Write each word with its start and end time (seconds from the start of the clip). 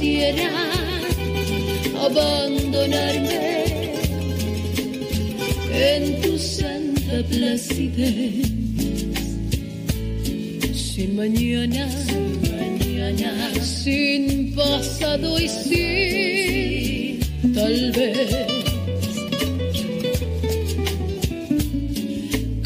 quisiera 0.00 0.50
abandonarme 2.00 3.64
en 5.72 6.20
tu 6.22 6.38
santa 6.38 7.22
placidez. 7.28 8.48
Sin 10.72 11.16
mañana, 11.16 11.86
sin 12.06 12.40
mañana, 12.50 13.52
sin 13.62 14.54
pasado 14.54 15.38
y 15.38 15.48
sin 15.48 17.20
tal 17.54 17.92
vez. 17.92 18.46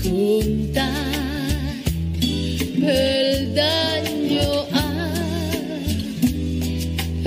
Contar 0.03 0.95
el 2.81 3.55
daño, 3.55 3.94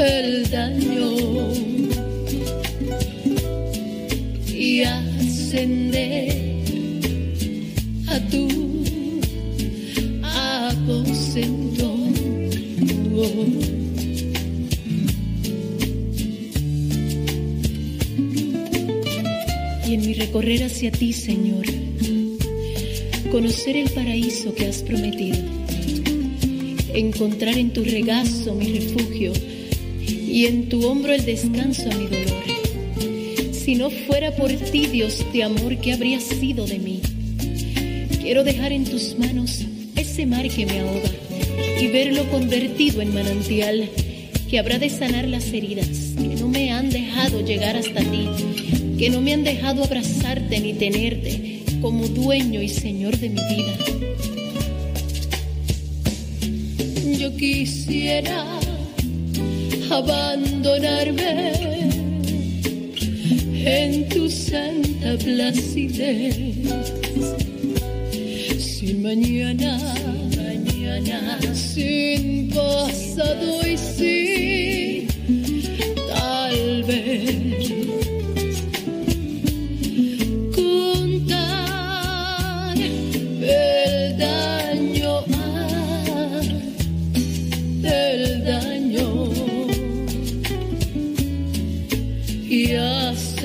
el 0.07 0.49
daño 0.49 1.51
y 4.47 4.81
ascender 4.83 6.31
a 8.07 8.19
tu 8.29 8.47
aposento. 10.23 11.95
Y 19.87 19.93
en 19.93 20.01
mi 20.01 20.13
recorrer 20.13 20.63
hacia 20.63 20.91
ti, 20.91 21.13
Señor, 21.13 21.65
conocer 23.31 23.75
el 23.77 23.89
paraíso 23.89 24.53
que 24.55 24.67
has 24.67 24.81
prometido, 24.83 25.37
encontrar 26.93 27.57
en 27.57 27.71
tu 27.71 27.83
regazo 27.83 28.55
mi 28.55 28.79
refugio 28.79 29.33
y 30.37 30.45
en 30.45 30.69
tu 30.69 30.85
hombro 30.85 31.13
el 31.13 31.25
descanso 31.25 31.89
a 31.89 31.95
mi 31.95 32.05
dolor. 32.05 32.43
Si 33.53 33.73
no 33.73 33.89
fuera 33.89 34.35
por 34.35 34.51
ti, 34.51 34.85
Dios 34.85 35.25
de 35.33 35.41
amor, 35.41 35.77
¿qué 35.77 35.93
habría 35.93 36.19
sido 36.19 36.67
de 36.67 36.77
mí? 36.77 37.01
Quiero 38.21 38.43
dejar 38.43 38.71
en 38.71 38.85
tus 38.85 39.17
manos 39.17 39.65
ese 39.95 40.27
mar 40.27 40.47
que 40.47 40.67
me 40.67 40.79
ahoga 40.81 41.09
y 41.81 41.87
verlo 41.87 42.29
convertido 42.29 43.01
en 43.01 43.15
manantial 43.15 43.89
que 44.47 44.59
habrá 44.59 44.77
de 44.77 44.91
sanar 44.91 45.27
las 45.27 45.47
heridas 45.47 46.13
que 46.15 46.35
no 46.35 46.49
me 46.49 46.71
han 46.71 46.91
dejado 46.91 47.41
llegar 47.43 47.75
hasta 47.75 48.01
ti, 48.01 48.29
que 48.99 49.09
no 49.09 49.21
me 49.21 49.33
han 49.33 49.43
dejado 49.43 49.85
abrazarte 49.85 50.59
ni 50.59 50.73
tenerte 50.73 51.63
como 51.81 52.07
dueño 52.09 52.61
y 52.61 52.69
señor 52.69 53.17
de 53.17 53.29
mi 53.29 53.41
vida. 53.41 53.75
Yo 57.17 57.35
quisiera 57.35 58.66
abandonarme 59.89 61.33
en 63.65 64.09
tu 64.09 64.29
santa 64.29 65.17
placidez. 65.17 66.35
Sin 68.59 69.01
mañana, 69.01 69.77
mañana, 70.35 71.39
sin 71.53 72.49
pasado 72.49 73.67
y 73.67 73.77
sin 73.77 74.56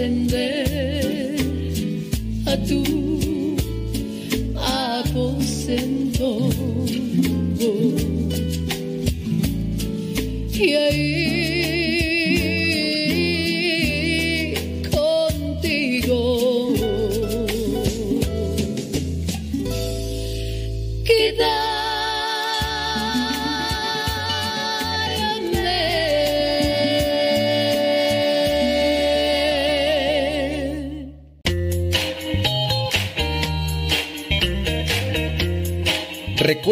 ascender 0.03 1.37
a 2.47 2.57
tu 2.57 3.02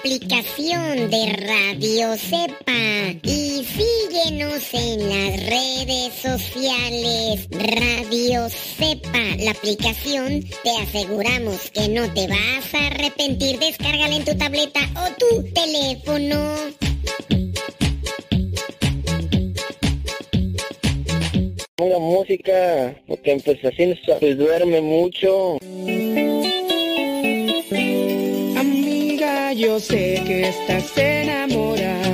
Aplicación 0.00 1.10
de 1.10 1.26
Radio 1.46 2.16
Cepa 2.16 3.18
y 3.22 3.62
síguenos 3.64 4.72
en 4.72 5.08
las 5.10 5.46
redes 5.46 6.14
sociales. 6.14 7.46
Radio 7.50 8.48
Cepa, 8.48 9.18
la 9.40 9.50
aplicación, 9.50 10.42
te 10.62 10.70
aseguramos 10.70 11.70
que 11.72 11.88
no 11.90 12.10
te 12.14 12.26
vas 12.28 12.74
a 12.74 12.86
arrepentir. 12.86 13.58
Descárgala 13.58 14.16
en 14.16 14.24
tu 14.24 14.34
tableta 14.38 14.80
o 14.96 15.14
tu 15.18 15.52
teléfono. 15.52 16.54
Ponga 21.76 21.98
música, 21.98 22.96
porque 23.06 23.38
pues 23.44 23.62
así 23.66 23.94
pues, 24.18 24.38
duerme 24.38 24.80
mucho. 24.80 25.58
Sé 29.80 30.22
que 30.26 30.48
estás 30.48 30.96
enamorada 30.96 32.09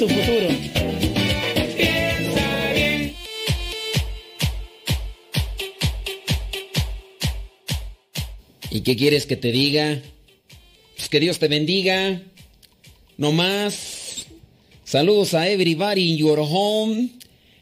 tu 0.00 0.08
futuro. 0.08 0.48
¿Y 8.70 8.80
qué 8.80 8.96
quieres 8.96 9.26
que 9.26 9.36
te 9.36 9.52
diga? 9.52 10.00
Pues 10.96 11.10
que 11.10 11.20
Dios 11.20 11.38
te 11.38 11.48
bendiga. 11.48 12.22
No 13.18 13.32
más. 13.32 14.26
Saludos 14.84 15.34
a 15.34 15.50
everybody 15.50 16.12
in 16.12 16.16
your 16.16 16.38
home. 16.40 17.10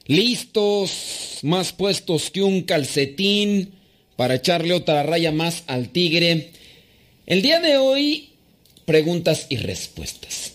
Listos, 0.06 1.40
más 1.42 1.72
puestos 1.72 2.30
que 2.30 2.42
un 2.42 2.62
calcetín 2.62 3.74
para 4.14 4.36
echarle 4.36 4.74
otra 4.74 5.02
raya 5.02 5.32
más 5.32 5.64
al 5.66 5.88
tigre. 5.88 6.52
El 7.26 7.42
día 7.42 7.58
de 7.58 7.78
hoy, 7.78 8.28
preguntas 8.84 9.46
y 9.48 9.56
respuestas. 9.56 10.52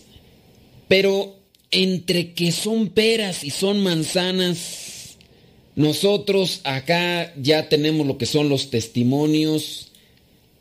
Pero 0.88 1.43
entre 1.74 2.32
que 2.32 2.52
son 2.52 2.88
peras 2.88 3.42
y 3.44 3.50
son 3.50 3.82
manzanas, 3.82 5.16
nosotros 5.76 6.60
acá 6.62 7.34
ya 7.36 7.68
tenemos 7.68 8.06
lo 8.06 8.16
que 8.16 8.26
son 8.26 8.48
los 8.48 8.70
testimonios 8.70 9.88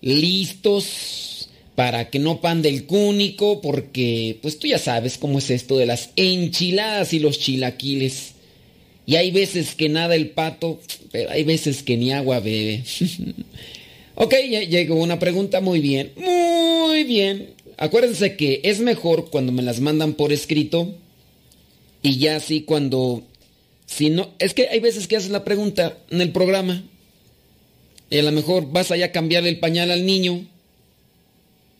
listos 0.01 1.49
para 1.75 2.09
que 2.09 2.19
no 2.19 2.41
pande 2.41 2.69
el 2.69 2.85
cúnico, 2.85 3.61
porque 3.61 4.37
pues 4.41 4.57
tú 4.57 4.67
ya 4.67 4.79
sabes 4.79 5.17
cómo 5.17 5.37
es 5.37 5.51
esto 5.51 5.77
de 5.77 5.85
las 5.85 6.09
enchiladas 6.15 7.13
y 7.13 7.19
los 7.19 7.39
chilaquiles. 7.39 8.33
Y 9.05 9.15
hay 9.15 9.31
veces 9.31 9.75
que 9.75 9.89
nada 9.89 10.15
el 10.15 10.31
pato, 10.31 10.79
pero 11.11 11.29
hay 11.29 11.43
veces 11.43 11.83
que 11.83 11.97
ni 11.97 12.11
agua 12.11 12.39
bebe. 12.39 12.83
ok, 14.15 14.33
ya 14.49 14.61
llegó 14.61 14.95
una 14.95 15.19
pregunta, 15.19 15.61
muy 15.61 15.79
bien, 15.79 16.11
muy 16.15 17.03
bien. 17.03 17.51
Acuérdense 17.77 18.35
que 18.35 18.61
es 18.63 18.79
mejor 18.79 19.29
cuando 19.29 19.51
me 19.51 19.61
las 19.61 19.79
mandan 19.79 20.13
por 20.13 20.31
escrito 20.31 20.95
y 22.03 22.19
ya 22.19 22.35
así 22.35 22.61
cuando... 22.61 23.23
Si 23.87 24.09
no, 24.09 24.29
es 24.39 24.53
que 24.53 24.69
hay 24.69 24.79
veces 24.79 25.07
que 25.07 25.17
haces 25.17 25.29
la 25.29 25.43
pregunta 25.43 25.97
en 26.09 26.21
el 26.21 26.31
programa 26.31 26.83
y 28.09 28.17
a 28.17 28.23
lo 28.23 28.31
mejor 28.31 28.71
vas 28.71 28.91
allá 28.91 29.07
a 29.07 29.11
cambiar 29.11 29.45
el 29.45 29.59
pañal 29.59 29.91
al 29.91 30.05
niño 30.05 30.45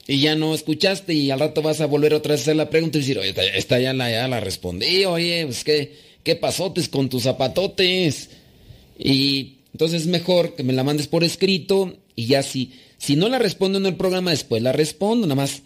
y 0.07 0.19
ya 0.19 0.35
no 0.35 0.53
escuchaste 0.53 1.13
y 1.13 1.31
al 1.31 1.39
rato 1.39 1.61
vas 1.61 1.81
a 1.81 1.85
volver 1.85 2.13
otra 2.13 2.31
vez 2.33 2.41
a 2.41 2.43
hacer 2.43 2.55
la 2.55 2.69
pregunta 2.69 2.97
y 2.97 3.01
decir, 3.01 3.19
oye, 3.19 3.33
esta 3.55 3.79
ya 3.79 3.93
la, 3.93 4.11
ya 4.11 4.27
la 4.27 4.39
respondí, 4.39 5.05
oye, 5.05 5.45
pues 5.45 5.63
qué, 5.63 5.95
qué 6.23 6.35
pasotes 6.35 6.89
con 6.89 7.09
tus 7.09 7.23
zapatotes. 7.23 8.29
Y 8.99 9.59
entonces 9.71 10.01
es 10.01 10.07
mejor 10.07 10.55
que 10.55 10.63
me 10.63 10.73
la 10.73 10.83
mandes 10.83 11.07
por 11.07 11.23
escrito 11.23 11.95
y 12.15 12.27
ya 12.27 12.43
si, 12.43 12.73
si 12.97 13.15
no 13.15 13.29
la 13.29 13.39
respondo 13.39 13.77
en 13.77 13.85
el 13.85 13.95
programa, 13.95 14.31
después 14.31 14.61
la 14.61 14.71
respondo, 14.71 15.25
nada 15.25 15.41
más 15.41 15.63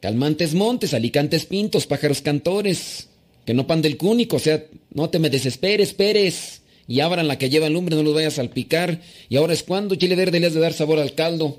calmantes 0.00 0.54
montes, 0.54 0.94
alicantes 0.94 1.46
pintos, 1.46 1.86
pájaros 1.86 2.22
cantores, 2.22 3.08
que 3.46 3.54
no 3.54 3.66
pan 3.66 3.80
del 3.80 3.96
cúnico, 3.96 4.36
o 4.36 4.40
sea, 4.40 4.64
no 4.92 5.08
te 5.08 5.18
me 5.18 5.30
desesperes, 5.30 5.94
Pérez, 5.94 6.60
y 6.88 7.00
abran 7.00 7.28
la 7.28 7.38
que 7.38 7.48
lleva 7.48 7.70
lumbre, 7.70 7.96
no 7.96 8.02
los 8.02 8.14
vayas 8.14 8.34
a 8.34 8.36
salpicar, 8.36 9.00
y 9.28 9.36
ahora 9.36 9.54
es 9.54 9.62
cuando 9.62 9.94
chile 9.94 10.16
verde 10.16 10.40
le 10.40 10.48
has 10.48 10.54
de 10.54 10.60
dar 10.60 10.72
sabor 10.72 10.98
al 10.98 11.14
caldo. 11.14 11.56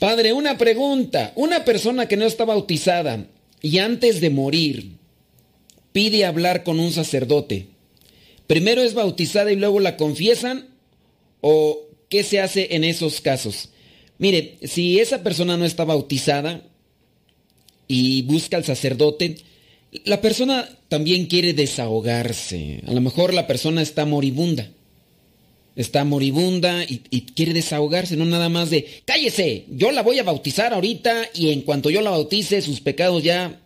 Padre, 0.00 0.32
una 0.32 0.56
pregunta. 0.56 1.32
Una 1.36 1.64
persona 1.64 2.08
que 2.08 2.16
no 2.16 2.24
está 2.24 2.46
bautizada 2.46 3.26
y 3.60 3.78
antes 3.78 4.22
de 4.22 4.30
morir 4.30 4.92
pide 5.92 6.24
hablar 6.24 6.64
con 6.64 6.80
un 6.80 6.90
sacerdote. 6.90 7.66
¿Primero 8.46 8.82
es 8.82 8.94
bautizada 8.94 9.52
y 9.52 9.56
luego 9.56 9.78
la 9.78 9.98
confiesan? 9.98 10.68
¿O 11.42 11.86
qué 12.08 12.22
se 12.22 12.40
hace 12.40 12.74
en 12.74 12.82
esos 12.82 13.20
casos? 13.20 13.68
Mire, 14.16 14.56
si 14.62 14.98
esa 15.00 15.22
persona 15.22 15.58
no 15.58 15.66
está 15.66 15.84
bautizada 15.84 16.62
y 17.86 18.22
busca 18.22 18.56
al 18.56 18.64
sacerdote, 18.64 19.36
la 20.04 20.20
persona 20.20 20.68
también 20.88 21.26
quiere 21.26 21.52
desahogarse. 21.52 22.82
A 22.86 22.92
lo 22.92 23.00
mejor 23.00 23.34
la 23.34 23.46
persona 23.46 23.82
está 23.82 24.04
moribunda 24.04 24.68
está 25.76 26.04
moribunda 26.04 26.84
y, 26.84 26.98
quiere 27.34 27.52
desahogarse, 27.52 28.16
no 28.16 28.24
nada 28.24 28.48
más 28.48 28.70
de, 28.70 28.86
cállese, 29.04 29.64
yo 29.68 29.92
la 29.92 30.02
voy 30.02 30.18
a 30.18 30.24
bautizar 30.24 30.72
ahorita 30.72 31.30
y 31.34 31.50
en 31.50 31.62
cuanto 31.62 31.90
yo 31.90 32.00
la 32.00 32.10
bautice, 32.10 32.60
sus 32.60 32.80
pecados 32.80 33.22
ya, 33.22 33.60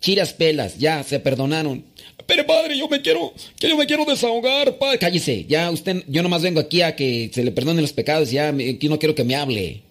chiras 0.00 0.32
pelas, 0.32 0.78
ya 0.78 1.02
se 1.02 1.20
perdonaron. 1.20 1.84
Pero 2.26 2.46
padre, 2.46 2.76
yo 2.76 2.88
me 2.88 3.00
quiero, 3.00 3.32
que 3.58 3.68
yo 3.68 3.76
me 3.76 3.86
quiero 3.86 4.04
desahogar, 4.04 4.78
padre. 4.78 4.98
Cállese, 4.98 5.44
ya 5.48 5.70
usted, 5.70 6.02
yo 6.08 6.22
nomás 6.22 6.42
vengo 6.42 6.60
aquí 6.60 6.82
a 6.82 6.96
que 6.96 7.30
se 7.32 7.44
le 7.44 7.52
perdonen 7.52 7.82
los 7.82 7.92
pecados, 7.92 8.30
ya 8.30 8.48
aquí 8.48 8.88
no 8.88 8.98
quiero 8.98 9.14
que 9.14 9.24
me 9.24 9.36
hable. 9.36 9.82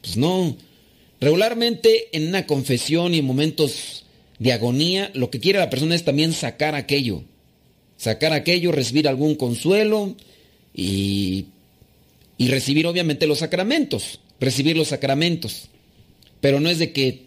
Pues 0.00 0.16
no. 0.16 0.56
Regularmente 1.20 2.08
en 2.12 2.28
una 2.28 2.46
confesión 2.46 3.12
y 3.12 3.18
en 3.18 3.26
momentos 3.26 4.04
de 4.38 4.52
agonía, 4.52 5.10
lo 5.14 5.30
que 5.30 5.40
quiere 5.40 5.58
la 5.58 5.70
persona 5.70 5.94
es 5.94 6.04
también 6.04 6.32
sacar 6.32 6.74
aquello. 6.74 7.22
Sacar 7.96 8.32
aquello, 8.32 8.70
recibir 8.70 9.08
algún 9.08 9.34
consuelo, 9.34 10.14
y, 10.78 11.46
recibir 12.38 12.86
obviamente 12.86 13.26
los 13.26 13.38
sacramentos, 13.38 14.20
recibir 14.38 14.76
los 14.76 14.88
sacramentos. 14.88 15.68
Pero 16.40 16.60
no 16.60 16.70
es 16.70 16.78
de 16.78 16.92
que 16.92 17.22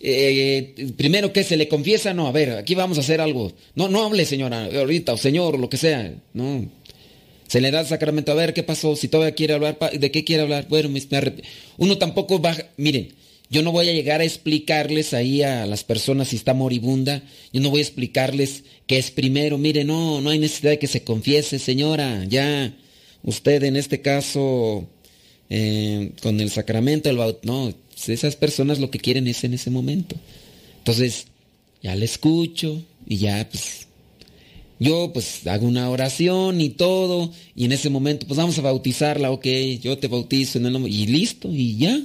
eh, 0.00 0.92
primero 0.96 1.32
que 1.32 1.44
se 1.44 1.56
le 1.56 1.68
confiesa, 1.68 2.12
no, 2.12 2.26
a 2.26 2.32
ver, 2.32 2.50
aquí 2.50 2.74
vamos 2.74 2.98
a 2.98 3.02
hacer 3.02 3.20
algo. 3.20 3.52
No, 3.76 3.88
no 3.88 4.04
hable 4.04 4.24
señora, 4.24 4.64
ahorita, 4.64 5.12
o 5.12 5.16
señor, 5.16 5.54
o 5.54 5.58
lo 5.58 5.70
que 5.70 5.76
sea, 5.76 6.12
no. 6.34 6.68
Se 7.46 7.60
le 7.60 7.70
da 7.70 7.80
el 7.80 7.86
sacramento, 7.86 8.32
a 8.32 8.34
ver 8.34 8.52
qué 8.54 8.64
pasó, 8.64 8.96
si 8.96 9.08
todavía 9.08 9.34
quiere 9.34 9.54
hablar, 9.54 9.78
¿de 9.78 10.10
qué 10.10 10.24
quiere 10.24 10.42
hablar? 10.42 10.66
Bueno, 10.68 10.90
uno 11.76 11.98
tampoco 11.98 12.40
va, 12.40 12.56
miren, 12.78 13.10
yo 13.52 13.62
no 13.62 13.70
voy 13.70 13.86
a 13.86 13.92
llegar 13.92 14.22
a 14.22 14.24
explicarles 14.24 15.12
ahí 15.12 15.42
a 15.42 15.66
las 15.66 15.84
personas 15.84 16.28
si 16.28 16.36
está 16.36 16.54
moribunda. 16.54 17.22
Yo 17.52 17.60
no 17.60 17.68
voy 17.68 17.80
a 17.80 17.82
explicarles 17.82 18.64
que 18.86 18.96
es 18.96 19.10
primero. 19.10 19.58
Mire, 19.58 19.84
no, 19.84 20.22
no 20.22 20.30
hay 20.30 20.38
necesidad 20.38 20.70
de 20.70 20.78
que 20.78 20.86
se 20.86 21.04
confiese, 21.04 21.58
señora. 21.58 22.24
Ya, 22.24 22.74
usted 23.22 23.62
en 23.64 23.76
este 23.76 24.00
caso, 24.00 24.88
eh, 25.50 26.12
con 26.22 26.40
el 26.40 26.48
sacramento, 26.48 27.10
el 27.10 27.18
no, 27.42 27.74
esas 28.06 28.36
personas 28.36 28.78
lo 28.78 28.90
que 28.90 28.98
quieren 28.98 29.28
es 29.28 29.44
en 29.44 29.52
ese 29.52 29.68
momento. 29.68 30.16
Entonces, 30.78 31.26
ya 31.82 31.94
le 31.94 32.06
escucho 32.06 32.82
y 33.06 33.18
ya, 33.18 33.46
pues, 33.50 33.86
yo 34.80 35.12
pues 35.12 35.46
hago 35.46 35.66
una 35.66 35.90
oración 35.90 36.62
y 36.62 36.70
todo, 36.70 37.30
y 37.54 37.66
en 37.66 37.72
ese 37.72 37.90
momento, 37.90 38.26
pues 38.26 38.38
vamos 38.38 38.58
a 38.58 38.62
bautizarla, 38.62 39.30
ok, 39.30 39.46
yo 39.82 39.98
te 39.98 40.08
bautizo 40.08 40.56
en 40.56 40.64
el 40.64 40.72
nombre, 40.72 40.90
y 40.90 41.06
listo, 41.06 41.50
y 41.52 41.76
ya. 41.76 42.00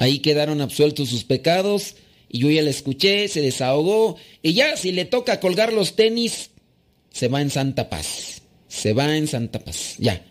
Ahí 0.00 0.20
quedaron 0.20 0.62
absueltos 0.62 1.10
sus 1.10 1.24
pecados 1.24 1.94
y 2.30 2.38
yo 2.38 2.50
ya 2.50 2.62
la 2.62 2.70
escuché, 2.70 3.28
se 3.28 3.42
desahogó 3.42 4.16
y 4.42 4.54
ya 4.54 4.74
si 4.78 4.92
le 4.92 5.04
toca 5.04 5.40
colgar 5.40 5.74
los 5.74 5.94
tenis, 5.94 6.48
se 7.12 7.28
va 7.28 7.42
en 7.42 7.50
santa 7.50 7.90
paz. 7.90 8.40
Se 8.66 8.94
va 8.94 9.14
en 9.14 9.28
santa 9.28 9.58
paz, 9.58 9.96
ya. 9.98 10.24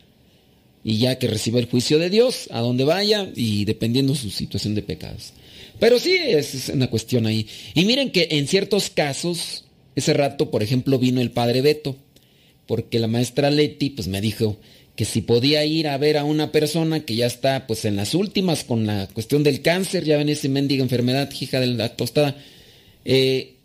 Y 0.84 0.98
ya 0.98 1.20
que 1.20 1.28
reciba 1.28 1.60
el 1.60 1.68
juicio 1.68 2.00
de 2.00 2.10
Dios, 2.10 2.48
a 2.50 2.62
donde 2.62 2.84
vaya 2.84 3.30
y 3.36 3.66
dependiendo 3.66 4.16
su 4.16 4.32
situación 4.32 4.74
de 4.74 4.82
pecados. 4.82 5.34
Pero 5.80 6.00
sí, 6.00 6.16
es 6.18 6.70
una 6.70 6.90
cuestión 6.90 7.28
ahí. 7.28 7.46
Y 7.76 7.86
miren 7.86 8.10
que 8.10 8.30
en 8.32 8.48
ciertos 8.48 8.90
casos, 8.90 9.66
ese 9.96 10.14
rato, 10.16 10.50
por 10.50 10.64
ejemplo, 10.64 10.98
vino 10.98 11.22
el 11.22 11.30
padre 11.30 11.62
Beto, 11.62 11.96
porque 12.66 12.98
la 12.98 13.08
maestra 13.08 13.52
Leti 13.52 13.92
pues 13.92 14.08
me 14.08 14.20
dijo, 14.20 14.58
que 15.00 15.06
si 15.06 15.22
podía 15.22 15.63
ir 15.63 15.88
a 15.88 15.98
ver 15.98 16.18
a 16.18 16.25
una 16.25 16.51
persona 16.51 17.06
que 17.06 17.15
ya 17.15 17.25
está 17.25 17.68
pues 17.68 17.86
en 17.86 17.96
las 17.96 18.13
últimas 18.13 18.65
con 18.65 18.86
la 18.86 19.08
cuestión 19.08 19.44
del 19.44 19.62
cáncer, 19.62 20.03
ya 20.03 20.18
ven 20.18 20.27
esa 20.27 20.50
mendiga 20.50 20.84
enfermedad, 20.84 21.32
hija 21.39 21.62
de 21.62 21.68
la 21.68 21.96
tostada, 21.96 22.36
eh, 23.06 23.56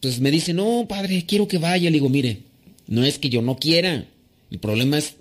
pues 0.00 0.18
me 0.20 0.30
dice, 0.30 0.54
no, 0.54 0.86
padre, 0.88 1.26
quiero 1.26 1.46
que 1.46 1.58
vaya. 1.58 1.90
Le 1.90 1.96
digo, 1.96 2.08
mire, 2.08 2.38
no 2.86 3.04
es 3.04 3.18
que 3.18 3.28
yo 3.28 3.42
no 3.42 3.58
quiera, 3.58 4.06
el 4.50 4.58
problema 4.60 4.96
es 4.96 5.16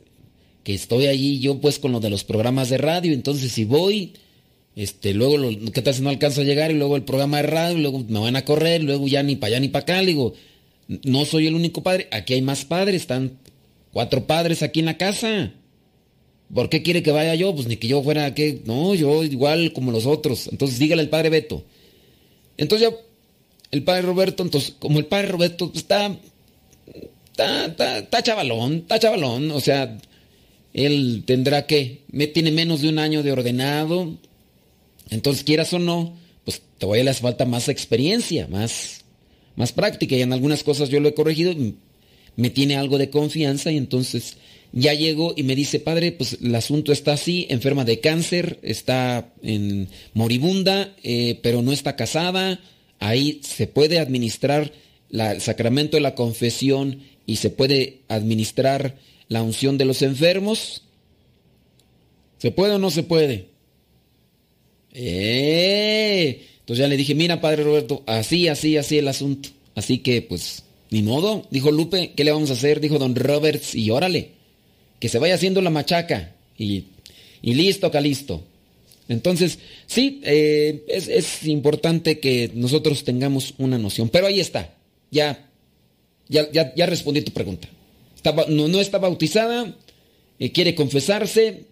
que 0.63 0.73
estoy 0.73 1.07
allí 1.07 1.41
yo 1.41 1.59
pues 1.59 1.79
con 1.79 1.91
lo 1.91 1.99
de 1.99 2.09
los 2.09 2.23
programas 2.23 2.69
de 2.69 2.77
radio, 2.77 3.11
entonces 3.11 3.51
si 3.51 3.65
voy, 3.65 4.13
este, 4.77 5.13
luego, 5.13 5.37
lo, 5.37 5.49
¿qué 5.73 5.81
tal 5.81 5.93
si 5.93 6.01
no 6.01 6.11
alcanzo 6.11 6.39
a 6.39 6.45
llegar? 6.45 6.71
Y 6.71 6.75
luego 6.75 6.95
el 6.95 7.03
programa 7.03 7.41
de 7.41 7.43
radio, 7.43 7.77
luego 7.77 8.05
me 8.07 8.21
van 8.21 8.37
a 8.37 8.45
correr, 8.45 8.85
luego 8.85 9.05
ya 9.09 9.21
ni 9.21 9.35
para 9.35 9.55
allá 9.55 9.59
ni 9.59 9.67
para 9.67 9.83
acá, 9.83 10.01
le 10.01 10.07
digo, 10.07 10.33
no 11.03 11.25
soy 11.25 11.47
el 11.47 11.55
único 11.55 11.83
padre, 11.83 12.07
aquí 12.09 12.35
hay 12.35 12.41
más 12.41 12.63
padres, 12.63 13.01
están 13.01 13.40
Cuatro 13.93 14.25
padres 14.25 14.63
aquí 14.63 14.79
en 14.79 14.85
la 14.85 14.97
casa. 14.97 15.51
¿Por 16.53 16.69
qué 16.69 16.81
quiere 16.81 17.03
que 17.03 17.11
vaya 17.11 17.35
yo? 17.35 17.53
Pues 17.55 17.67
ni 17.67 17.77
que 17.77 17.87
yo 17.87 18.03
fuera 18.03 18.33
que. 18.33 18.61
No, 18.65 18.93
yo 18.95 19.23
igual 19.23 19.73
como 19.73 19.91
los 19.91 20.05
otros. 20.05 20.47
Entonces 20.47 20.79
dígale 20.79 21.01
al 21.01 21.09
padre 21.09 21.29
Beto. 21.29 21.63
Entonces 22.57 22.89
ya 22.89 22.95
el 23.71 23.83
padre 23.83 24.03
Roberto, 24.03 24.43
entonces, 24.43 24.75
como 24.77 24.99
el 24.99 25.05
padre 25.05 25.29
Roberto 25.29 25.69
pues, 25.69 25.79
está, 25.79 26.15
está, 27.31 27.97
está, 27.97 28.21
chavalón, 28.21 28.75
está 28.75 28.99
chavalón, 28.99 29.49
o 29.51 29.61
sea, 29.61 29.97
él 30.73 31.23
tendrá 31.25 31.65
que, 31.65 32.01
me 32.11 32.27
tiene 32.27 32.51
menos 32.51 32.81
de 32.81 32.89
un 32.89 32.99
año 32.99 33.23
de 33.23 33.31
ordenado, 33.31 34.17
entonces 35.09 35.43
quieras 35.43 35.73
o 35.73 35.79
no, 35.79 36.13
pues 36.43 36.61
te 36.77 36.85
voy 36.85 36.99
a 36.99 37.03
le 37.03 37.11
hace 37.11 37.21
falta 37.21 37.45
más 37.45 37.69
experiencia, 37.69 38.47
más, 38.47 39.05
más 39.55 39.71
práctica 39.71 40.15
y 40.15 40.21
en 40.21 40.33
algunas 40.33 40.63
cosas 40.63 40.89
yo 40.89 40.99
lo 40.99 41.07
he 41.07 41.13
corregido, 41.13 41.53
me 42.35 42.49
tiene 42.49 42.75
algo 42.75 42.97
de 42.97 43.09
confianza 43.09 43.71
y 43.71 43.77
entonces 43.77 44.37
ya 44.73 44.93
llego 44.93 45.33
y 45.35 45.43
me 45.43 45.55
dice, 45.55 45.79
padre, 45.79 46.11
pues 46.11 46.37
el 46.41 46.55
asunto 46.55 46.91
está 46.91 47.13
así, 47.13 47.45
enferma 47.49 47.83
de 47.83 47.99
cáncer, 47.99 48.59
está 48.63 49.33
en 49.43 49.89
moribunda, 50.13 50.95
eh, 51.03 51.39
pero 51.43 51.61
no 51.61 51.71
está 51.71 51.95
casada, 51.95 52.59
ahí 52.99 53.41
se 53.43 53.67
puede 53.67 53.99
administrar 53.99 54.71
el 55.09 55.41
sacramento 55.41 55.97
de 55.97 56.01
la 56.01 56.15
confesión 56.15 57.01
y 57.25 57.37
se 57.37 57.49
puede 57.49 57.99
administrar 58.07 58.97
la 59.27 59.43
unción 59.43 59.77
de 59.77 59.85
los 59.85 60.01
enfermos. 60.01 60.83
¿Se 62.37 62.51
puede 62.51 62.73
o 62.73 62.79
no 62.79 62.89
se 62.91 63.03
puede? 63.03 63.47
Eh, 64.93 66.47
entonces 66.59 66.81
ya 66.81 66.87
le 66.87 66.97
dije, 66.97 67.13
mira, 67.15 67.41
padre 67.41 67.63
Roberto, 67.63 68.03
así, 68.07 68.47
así, 68.47 68.77
así 68.77 68.97
el 68.97 69.07
asunto. 69.07 69.49
Así 69.75 69.99
que, 69.99 70.21
pues, 70.21 70.63
ni 70.91 71.01
modo. 71.01 71.47
Dijo 71.49 71.71
Lupe, 71.71 72.11
¿qué 72.15 72.23
le 72.23 72.31
vamos 72.31 72.51
a 72.51 72.53
hacer? 72.53 72.79
Dijo 72.79 72.99
don 72.99 73.15
Roberts, 73.15 73.73
y 73.73 73.89
órale 73.89 74.41
que 74.99 75.09
se 75.09 75.17
vaya 75.17 75.33
haciendo 75.33 75.61
la 75.61 75.71
machaca 75.71 76.35
y, 76.59 76.85
y 77.41 77.55
listo, 77.55 77.89
calisto. 77.89 78.43
Entonces, 79.09 79.57
sí, 79.87 80.21
eh, 80.23 80.85
es, 80.87 81.45
importante 81.47 82.19
que 82.19 82.51
nosotros 82.53 83.03
tengamos 83.03 83.55
una 83.57 83.79
noción. 83.79 84.09
Pero 84.09 84.27
ahí 84.27 84.39
está, 84.39 84.75
ya, 85.09 85.49
ya, 86.29 86.49
ya, 86.51 86.85
respondí 86.85 87.21
tu 87.21 87.31
pregunta. 87.31 87.67
no, 88.47 88.79
está 88.79 88.99
bautizada, 88.99 89.75
eh, 90.39 90.51
quiere 90.51 90.75
confesarse. 90.75 91.63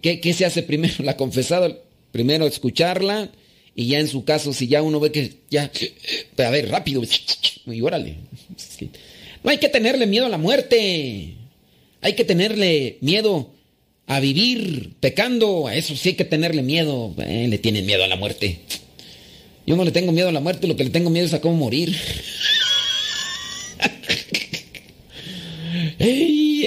¿Qué, 0.00 0.20
¿Qué 0.20 0.32
se 0.32 0.46
hace 0.46 0.62
primero? 0.62 0.94
La 1.02 1.16
confesada, 1.16 1.76
primero 2.12 2.46
escucharla 2.46 3.30
y 3.74 3.86
ya 3.86 3.98
en 3.98 4.08
su 4.08 4.24
caso, 4.24 4.52
si 4.52 4.68
ya 4.68 4.82
uno 4.82 5.00
ve 5.00 5.12
que 5.12 5.32
ya, 5.50 5.70
a 6.38 6.50
ver, 6.50 6.68
rápido, 6.68 7.02
y 7.66 7.80
órale. 7.80 8.16
No 9.42 9.50
hay 9.50 9.58
que 9.58 9.68
tenerle 9.68 10.06
miedo 10.06 10.26
a 10.26 10.28
la 10.28 10.38
muerte. 10.38 11.34
Hay 12.02 12.14
que 12.14 12.24
tenerle 12.24 12.98
miedo 13.00 13.50
a 14.06 14.20
vivir 14.20 14.94
pecando. 15.00 15.66
A 15.66 15.74
eso 15.74 15.96
sí 15.96 16.10
hay 16.10 16.14
que 16.14 16.24
tenerle 16.24 16.62
miedo. 16.62 17.14
Eh, 17.18 17.46
le 17.48 17.58
tienen 17.58 17.86
miedo 17.86 18.04
a 18.04 18.08
la 18.08 18.16
muerte. 18.16 18.60
Yo 19.66 19.76
no 19.76 19.84
le 19.84 19.92
tengo 19.92 20.12
miedo 20.12 20.28
a 20.28 20.32
la 20.32 20.40
muerte, 20.40 20.66
lo 20.66 20.76
que 20.76 20.84
le 20.84 20.90
tengo 20.90 21.10
miedo 21.10 21.26
es 21.26 21.34
a 21.34 21.40
cómo 21.40 21.56
morir. 21.56 21.94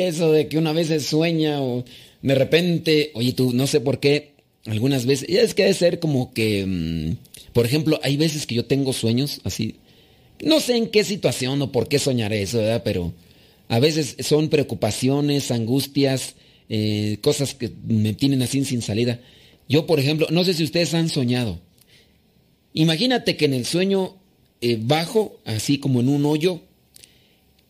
eso 0.07 0.31
de 0.31 0.47
que 0.47 0.57
una 0.57 0.73
vez 0.73 0.87
se 0.87 0.99
sueña 0.99 1.61
o 1.61 1.83
de 2.21 2.35
repente, 2.35 3.11
oye 3.15 3.33
tú, 3.33 3.51
no 3.53 3.67
sé 3.67 3.81
por 3.81 3.99
qué, 3.99 4.32
algunas 4.65 5.05
veces, 5.05 5.27
es 5.29 5.53
que 5.53 5.63
debe 5.63 5.73
ser 5.73 5.99
como 5.99 6.33
que, 6.33 6.65
mm, 6.65 7.51
por 7.53 7.65
ejemplo, 7.65 7.99
hay 8.03 8.17
veces 8.17 8.45
que 8.45 8.55
yo 8.55 8.65
tengo 8.65 8.93
sueños 8.93 9.41
así, 9.43 9.75
no 10.41 10.59
sé 10.59 10.77
en 10.77 10.87
qué 10.87 11.03
situación 11.03 11.61
o 11.61 11.71
por 11.71 11.87
qué 11.87 11.99
soñaré 11.99 12.41
eso, 12.41 12.57
¿verdad? 12.57 12.81
Pero 12.83 13.13
a 13.69 13.79
veces 13.79 14.15
son 14.19 14.49
preocupaciones, 14.49 15.51
angustias, 15.51 16.35
eh, 16.69 17.17
cosas 17.21 17.53
que 17.53 17.71
me 17.87 18.13
tienen 18.13 18.41
así 18.41 18.63
sin 18.65 18.81
salida. 18.81 19.19
Yo, 19.69 19.85
por 19.85 19.99
ejemplo, 19.99 20.27
no 20.31 20.43
sé 20.43 20.53
si 20.53 20.63
ustedes 20.63 20.93
han 20.93 21.09
soñado. 21.09 21.59
Imagínate 22.73 23.37
que 23.37 23.45
en 23.45 23.53
el 23.53 23.65
sueño 23.65 24.17
eh, 24.61 24.77
bajo, 24.81 25.39
así 25.45 25.77
como 25.77 25.99
en 25.99 26.09
un 26.09 26.25
hoyo, 26.25 26.61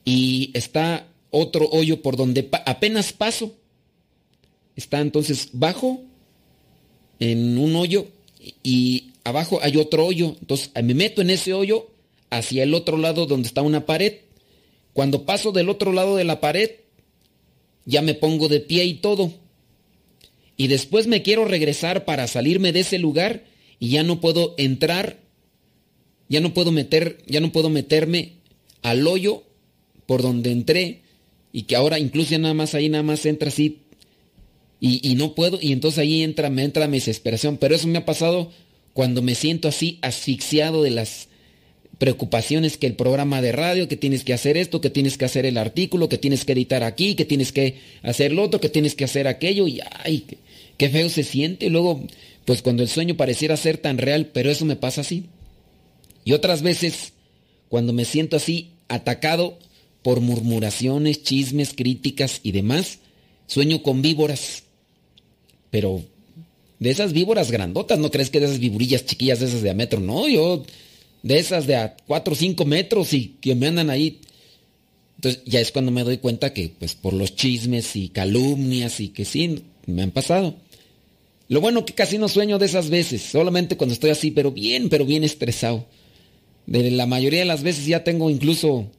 y 0.06 0.52
está 0.54 1.08
otro 1.32 1.70
hoyo 1.72 2.02
por 2.02 2.16
donde 2.18 2.50
apenas 2.66 3.14
paso. 3.14 3.56
Está 4.76 5.00
entonces 5.02 5.50
bajo, 5.54 6.02
en 7.32 7.58
un 7.58 7.76
hoyo, 7.76 8.08
y 8.64 9.14
abajo 9.24 9.60
hay 9.62 9.78
otro 9.78 10.06
hoyo. 10.06 10.36
Entonces 10.40 10.72
me 10.76 10.94
meto 10.94 11.22
en 11.22 11.30
ese 11.30 11.54
hoyo 11.54 11.88
hacia 12.30 12.64
el 12.64 12.74
otro 12.74 12.98
lado 12.98 13.26
donde 13.26 13.48
está 13.48 13.62
una 13.62 13.86
pared. 13.86 14.16
Cuando 14.94 15.26
paso 15.26 15.52
del 15.52 15.70
otro 15.70 15.94
lado 15.94 16.16
de 16.16 16.24
la 16.24 16.40
pared, 16.40 16.72
ya 17.86 18.02
me 18.02 18.14
pongo 18.14 18.50
de 18.50 18.60
pie 18.60 18.86
y 18.86 18.96
todo. 18.96 19.32
Y 20.58 20.68
después 20.68 21.08
me 21.08 21.22
quiero 21.22 21.46
regresar 21.46 22.06
para 22.06 22.28
salirme 22.28 22.74
de 22.74 22.82
ese 22.82 23.00
lugar 23.00 23.46
y 23.80 23.90
ya 23.90 24.04
no 24.04 24.20
puedo 24.20 24.54
entrar, 24.58 25.20
ya 26.30 26.42
no 26.42 26.54
puedo 26.54 26.72
meter, 26.72 27.24
ya 27.26 27.40
no 27.40 27.52
puedo 27.52 27.70
meterme 27.70 28.34
al 28.82 29.08
hoyo 29.08 29.44
por 30.06 30.22
donde 30.22 30.52
entré 30.52 31.02
y 31.52 31.64
que 31.64 31.76
ahora 31.76 32.00
incluso 32.00 32.32
ya 32.32 32.38
nada 32.38 32.54
más 32.54 32.76
ahí 32.76 32.90
nada 32.90 33.04
más 33.04 33.26
entra 33.26 33.48
así 33.48 33.83
y, 34.86 35.16
no 35.16 35.34
puedo 35.34 35.60
y 35.62 35.72
entonces 35.72 36.00
ahí 36.00 36.24
entra, 36.24 36.50
me 36.50 36.62
entra 36.62 36.90
mi 36.90 36.98
desesperación. 36.98 37.56
Pero 37.56 37.74
eso 37.74 37.88
me 37.88 38.00
ha 38.00 38.06
pasado 38.06 38.52
cuando 38.92 39.22
me 39.22 39.34
siento 39.34 39.70
así 39.70 39.98
asfixiado 40.02 40.84
de 40.84 40.92
las 40.92 41.30
preocupaciones 42.00 42.76
que 42.76 42.88
el 42.88 42.96
programa 42.96 43.42
de 43.42 43.54
radio, 43.54 43.88
que 43.88 43.96
tienes 43.96 44.26
que 44.26 44.34
hacer 44.34 44.58
esto, 44.58 44.82
que 44.82 44.90
tienes 44.90 45.18
que 45.18 45.24
hacer 45.24 45.46
el 45.46 45.58
artículo, 45.58 46.10
que 46.10 46.18
tienes 46.18 46.44
que 46.44 46.52
editar 46.52 46.84
aquí, 46.84 47.16
que 47.16 47.24
tienes 47.24 47.54
que 47.54 47.80
hacer 48.02 48.34
lo 48.34 48.44
otro, 48.44 48.60
que 48.60 48.68
tienes 48.68 48.94
que 48.94 49.06
hacer 49.06 49.26
aquello, 49.26 49.70
y 49.70 49.80
ay, 50.04 50.26
qué, 50.78 50.90
feo 50.90 51.08
se 51.08 51.24
siente. 51.24 51.70
Luego, 51.70 52.06
pues 52.44 52.62
cuando 52.62 52.84
el 52.84 52.90
sueño 52.90 53.16
pareciera 53.16 53.56
ser 53.56 53.78
tan 53.78 53.98
real, 53.98 54.32
pero 54.34 54.52
eso 54.52 54.66
me 54.66 54.76
pasa 54.76 55.00
así. 55.00 55.28
Y 56.26 56.34
otras 56.34 56.62
veces, 56.62 57.14
cuando 57.70 57.94
me 57.94 58.04
siento 58.04 58.36
así, 58.36 58.72
atacado 58.90 59.60
por 60.02 60.20
murmuraciones, 60.20 61.24
chismes, 61.24 61.74
críticas 61.74 62.42
y 62.44 62.52
demás, 62.52 63.00
sueño 63.48 63.82
con 63.82 64.02
víboras. 64.02 64.63
Pero 65.74 66.04
de 66.78 66.92
esas 66.92 67.14
víboras 67.14 67.50
grandotas, 67.50 67.98
¿no 67.98 68.12
crees 68.12 68.30
que 68.30 68.40
de 68.40 68.46
esas 68.46 68.60
viburillas 68.60 69.08
chiquillas 69.08 69.40
de 69.40 69.48
esas 69.48 69.64
de 69.64 69.72
a 69.72 69.74
metro? 69.74 70.00
No, 70.00 70.28
yo 70.28 70.64
de 71.24 71.40
esas 71.40 71.66
de 71.66 71.76
a 71.76 71.98
4 72.06 72.32
o 72.32 72.36
5 72.36 72.64
metros 72.66 73.12
y 73.12 73.38
que 73.42 73.56
me 73.56 73.66
andan 73.66 73.90
ahí. 73.90 74.20
Entonces 75.16 75.42
ya 75.48 75.60
es 75.60 75.72
cuando 75.72 75.92
me 75.92 76.04
doy 76.04 76.20
cuenta 76.20 76.54
que 76.54 76.72
pues 76.78 76.94
por 76.94 77.14
los 77.14 77.36
chismes 77.36 77.96
y 77.96 78.10
calumnias 78.10 79.00
y 79.00 79.08
que 79.08 79.26
sí, 79.26 79.64
me 79.88 80.04
han 80.04 80.12
pasado. 80.12 80.58
Lo 81.48 81.60
bueno 81.60 81.88
que 81.88 81.96
casi 81.96 82.20
no 82.20 82.30
sueño 82.30 82.60
de 82.60 82.68
esas 82.68 82.92
veces, 82.92 83.24
solamente 83.24 83.76
cuando 83.76 83.94
estoy 83.94 84.12
así, 84.12 84.30
pero 84.30 84.52
bien, 84.52 84.90
pero 84.90 85.06
bien 85.06 85.24
estresado. 85.24 85.88
De 86.68 86.92
la 86.92 87.08
mayoría 87.08 87.40
de 87.40 87.46
las 87.46 87.64
veces 87.64 87.88
ya 87.88 88.04
tengo 88.04 88.30
incluso 88.30 88.92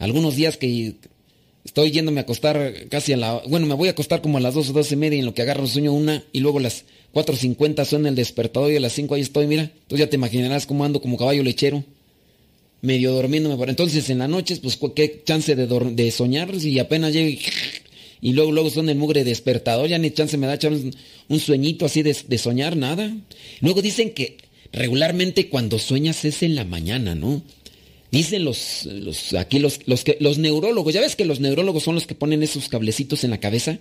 algunos 0.00 0.34
días 0.34 0.56
que 0.56 0.96
estoy 1.66 1.90
yéndome 1.90 2.20
a 2.20 2.22
acostar 2.22 2.88
casi 2.88 3.12
a 3.12 3.16
la... 3.16 3.42
Bueno, 3.46 3.66
me 3.66 3.74
voy 3.74 3.88
a 3.88 3.90
acostar 3.90 4.22
como 4.22 4.38
a 4.38 4.40
las 4.40 4.54
2 4.54 4.70
o 4.70 4.72
12 4.72 4.94
y 4.94 4.96
media 4.96 5.18
en 5.18 5.26
lo 5.26 5.34
que 5.34 5.42
agarro 5.42 5.66
sueño 5.66 5.92
una 5.92 6.24
y 6.32 6.40
luego 6.40 6.60
las 6.60 6.84
4.50 7.12 7.84
suena 7.84 8.08
el 8.08 8.14
despertador 8.14 8.72
y 8.72 8.76
a 8.76 8.80
las 8.80 8.92
5 8.94 9.14
ahí 9.14 9.20
estoy, 9.20 9.46
mira. 9.46 9.62
Entonces 9.62 9.98
ya 9.98 10.10
te 10.10 10.16
imaginarás 10.16 10.66
cómo 10.66 10.84
ando 10.84 11.02
como 11.02 11.16
caballo 11.16 11.42
lechero. 11.42 11.84
Medio 12.82 13.12
durmiéndome. 13.12 13.56
Por 13.56 13.68
entonces 13.68 14.08
en 14.10 14.18
las 14.18 14.28
noches, 14.28 14.60
pues 14.60 14.78
qué 14.94 15.22
chance 15.24 15.56
de, 15.56 15.66
de 15.66 16.10
soñar 16.10 16.58
si 16.58 16.78
apenas 16.78 17.12
llego 17.12 17.40
y, 18.20 18.32
luego, 18.32 18.52
luego 18.52 18.70
son 18.70 18.88
el 18.88 18.96
mugre 18.96 19.24
despertador. 19.24 19.88
Ya 19.88 19.98
ni 19.98 20.10
chance 20.10 20.36
me 20.38 20.46
da 20.46 20.54
echar 20.54 20.72
un, 20.72 21.40
sueñito 21.40 21.84
así 21.84 22.02
de, 22.02 22.38
soñar, 22.38 22.76
nada. 22.76 23.14
Luego 23.60 23.82
dicen 23.82 24.10
que 24.10 24.38
regularmente 24.72 25.48
cuando 25.48 25.78
sueñas 25.78 26.24
es 26.24 26.42
en 26.42 26.54
la 26.54 26.64
mañana, 26.64 27.14
¿no? 27.14 27.42
Dicen 28.16 28.46
los, 28.46 28.86
los 28.86 29.34
aquí 29.34 29.58
los, 29.58 29.80
los, 29.86 30.02
que, 30.02 30.16
los 30.20 30.38
neurólogos, 30.38 30.94
ya 30.94 31.02
ves 31.02 31.16
que 31.16 31.26
los 31.26 31.38
neurólogos 31.38 31.82
son 31.82 31.96
los 31.96 32.06
que 32.06 32.14
ponen 32.14 32.42
esos 32.42 32.70
cablecitos 32.70 33.24
en 33.24 33.30
la 33.30 33.40
cabeza, 33.40 33.78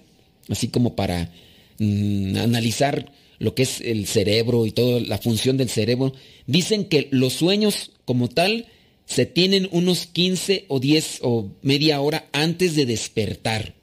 así 0.49 0.67
como 0.67 0.93
para 0.93 1.31
mm, 1.79 2.35
analizar 2.35 3.13
lo 3.39 3.55
que 3.55 3.63
es 3.63 3.79
el 3.79 4.07
cerebro 4.07 4.65
y 4.65 4.71
toda 4.71 4.99
la 4.99 5.19
función 5.19 5.55
del 5.55 5.69
cerebro, 5.69 6.11
dicen 6.47 6.83
que 6.83 7.07
los 7.11 7.31
sueños 7.31 7.91
como 8.03 8.27
tal 8.27 8.65
se 9.05 9.25
tienen 9.25 9.69
unos 9.71 10.05
15 10.05 10.65
o 10.67 10.81
10 10.81 11.19
o 11.21 11.51
media 11.61 12.01
hora 12.01 12.27
antes 12.33 12.75
de 12.75 12.85
despertar. 12.85 13.73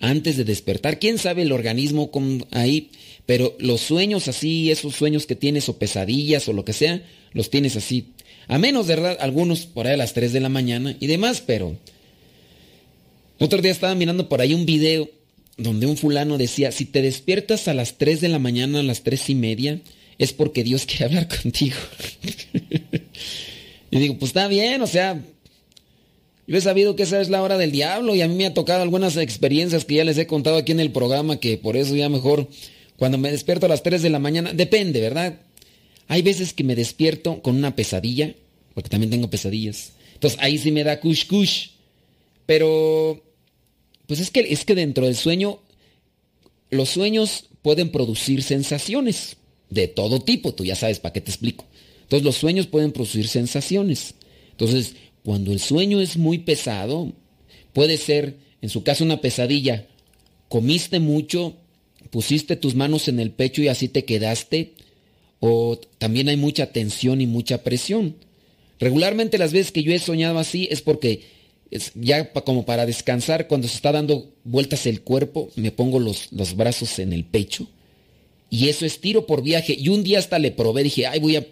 Antes 0.00 0.36
de 0.36 0.42
despertar, 0.42 0.98
quién 0.98 1.18
sabe 1.18 1.42
el 1.42 1.52
organismo 1.52 2.10
ahí, 2.50 2.90
pero 3.24 3.54
los 3.60 3.82
sueños 3.82 4.26
así, 4.26 4.72
esos 4.72 4.96
sueños 4.96 5.26
que 5.26 5.36
tienes 5.36 5.68
o 5.68 5.78
pesadillas 5.78 6.48
o 6.48 6.52
lo 6.52 6.64
que 6.64 6.72
sea, 6.72 7.02
los 7.32 7.50
tienes 7.50 7.76
así. 7.76 8.08
A 8.48 8.58
menos, 8.58 8.86
verdad, 8.86 9.16
algunos 9.20 9.66
por 9.66 9.86
ahí 9.86 9.94
a 9.94 9.96
las 9.96 10.12
3 10.12 10.32
de 10.32 10.40
la 10.40 10.48
mañana 10.48 10.96
y 11.00 11.06
demás, 11.06 11.42
pero... 11.44 11.76
Otro 13.38 13.60
día 13.60 13.70
estaba 13.70 13.94
mirando 13.94 14.28
por 14.30 14.40
ahí 14.40 14.54
un 14.54 14.64
video 14.64 15.10
donde 15.58 15.86
un 15.86 15.96
fulano 15.96 16.38
decía, 16.38 16.72
si 16.72 16.84
te 16.86 17.02
despiertas 17.02 17.68
a 17.68 17.74
las 17.74 17.98
3 17.98 18.20
de 18.20 18.28
la 18.28 18.38
mañana, 18.38 18.80
a 18.80 18.82
las 18.82 19.02
tres 19.02 19.28
y 19.28 19.34
media, 19.34 19.80
es 20.18 20.32
porque 20.32 20.64
Dios 20.64 20.86
quiere 20.86 21.06
hablar 21.06 21.28
contigo. 21.28 21.76
y 23.90 23.98
digo, 23.98 24.18
pues 24.18 24.30
está 24.30 24.48
bien, 24.48 24.80
o 24.82 24.86
sea, 24.86 25.22
yo 26.46 26.56
he 26.56 26.60
sabido 26.60 26.94
que 26.96 27.02
esa 27.02 27.20
es 27.20 27.28
la 27.28 27.42
hora 27.42 27.58
del 27.58 27.72
diablo 27.72 28.14
y 28.14 28.22
a 28.22 28.28
mí 28.28 28.34
me 28.34 28.46
ha 28.46 28.54
tocado 28.54 28.82
algunas 28.82 29.16
experiencias 29.16 29.84
que 29.84 29.96
ya 29.96 30.04
les 30.04 30.18
he 30.18 30.26
contado 30.26 30.56
aquí 30.56 30.72
en 30.72 30.80
el 30.80 30.92
programa, 30.92 31.40
que 31.40 31.58
por 31.58 31.76
eso 31.76 31.96
ya 31.96 32.08
mejor, 32.08 32.48
cuando 32.96 33.18
me 33.18 33.30
despierto 33.30 33.66
a 33.66 33.68
las 33.68 33.82
3 33.82 34.02
de 34.02 34.10
la 34.10 34.18
mañana, 34.18 34.52
depende, 34.52 35.00
¿verdad? 35.00 35.40
Hay 36.08 36.22
veces 36.22 36.52
que 36.52 36.64
me 36.64 36.74
despierto 36.74 37.42
con 37.42 37.56
una 37.56 37.74
pesadilla, 37.74 38.34
porque 38.74 38.90
también 38.90 39.10
tengo 39.10 39.30
pesadillas. 39.30 39.92
Entonces 40.14 40.38
ahí 40.42 40.58
sí 40.58 40.72
me 40.72 40.84
da 40.84 41.00
kush 41.00 41.26
kush. 41.26 41.68
Pero 42.46 43.22
pues 44.06 44.20
es 44.20 44.30
que, 44.30 44.40
es 44.40 44.64
que 44.64 44.74
dentro 44.74 45.06
del 45.06 45.16
sueño, 45.16 45.60
los 46.70 46.90
sueños 46.90 47.46
pueden 47.62 47.90
producir 47.90 48.42
sensaciones 48.42 49.36
de 49.70 49.88
todo 49.88 50.20
tipo, 50.20 50.54
tú 50.54 50.64
ya 50.64 50.76
sabes 50.76 51.00
para 51.00 51.12
qué 51.12 51.20
te 51.20 51.30
explico. 51.30 51.64
Entonces 52.02 52.24
los 52.24 52.36
sueños 52.36 52.68
pueden 52.68 52.92
producir 52.92 53.26
sensaciones. 53.26 54.14
Entonces, 54.52 54.94
cuando 55.24 55.50
el 55.50 55.58
sueño 55.58 56.00
es 56.00 56.16
muy 56.16 56.38
pesado, 56.38 57.12
puede 57.72 57.96
ser, 57.96 58.36
en 58.62 58.68
su 58.68 58.84
caso, 58.84 59.02
una 59.02 59.20
pesadilla. 59.20 59.86
Comiste 60.48 61.00
mucho, 61.00 61.56
pusiste 62.10 62.54
tus 62.54 62.76
manos 62.76 63.08
en 63.08 63.18
el 63.18 63.32
pecho 63.32 63.60
y 63.60 63.68
así 63.68 63.88
te 63.88 64.04
quedaste. 64.04 64.74
O 65.40 65.78
también 65.98 66.28
hay 66.28 66.36
mucha 66.36 66.72
tensión 66.72 67.20
y 67.20 67.26
mucha 67.26 67.62
presión. 67.62 68.16
Regularmente 68.78 69.38
las 69.38 69.52
veces 69.52 69.72
que 69.72 69.82
yo 69.82 69.92
he 69.92 69.98
soñado 69.98 70.38
así 70.38 70.68
es 70.70 70.82
porque 70.82 71.22
ya 71.94 72.32
como 72.32 72.64
para 72.64 72.86
descansar, 72.86 73.48
cuando 73.48 73.68
se 73.68 73.76
está 73.76 73.92
dando 73.92 74.32
vueltas 74.44 74.86
el 74.86 75.02
cuerpo, 75.02 75.50
me 75.56 75.72
pongo 75.72 75.98
los, 75.98 76.32
los 76.32 76.56
brazos 76.56 76.98
en 76.98 77.12
el 77.12 77.24
pecho 77.24 77.68
y 78.50 78.68
eso 78.68 78.86
es 78.86 79.00
tiro 79.00 79.26
por 79.26 79.42
viaje. 79.42 79.76
Y 79.78 79.88
un 79.88 80.02
día 80.02 80.18
hasta 80.18 80.38
le 80.38 80.50
probé, 80.50 80.82
dije, 80.82 81.06
ay, 81.06 81.20
voy 81.20 81.36
a, 81.36 81.46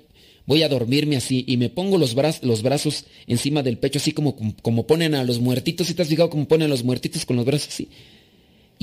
voy 0.47 0.63
a 0.63 0.69
dormirme 0.69 1.17
así. 1.17 1.45
Y 1.47 1.57
me 1.57 1.71
pongo 1.71 1.99
los, 1.99 2.15
brazos, 2.15 2.43
los 2.45 2.63
brazos 2.63 3.05
encima 3.27 3.63
del 3.63 3.79
pecho, 3.79 3.99
así 3.99 4.13
como, 4.13 4.37
como 4.63 4.87
ponen 4.87 5.15
a 5.15 5.25
los 5.25 5.41
muertitos. 5.41 5.87
¿Sí 5.87 5.95
te 5.95 6.03
has 6.03 6.09
fijado 6.09 6.31
cómo 6.31 6.47
ponen 6.47 6.67
a 6.67 6.69
los 6.69 6.85
muertitos 6.85 7.25
con 7.27 7.37
los 7.37 7.45
brazos 7.45 7.69
así? 7.69 7.89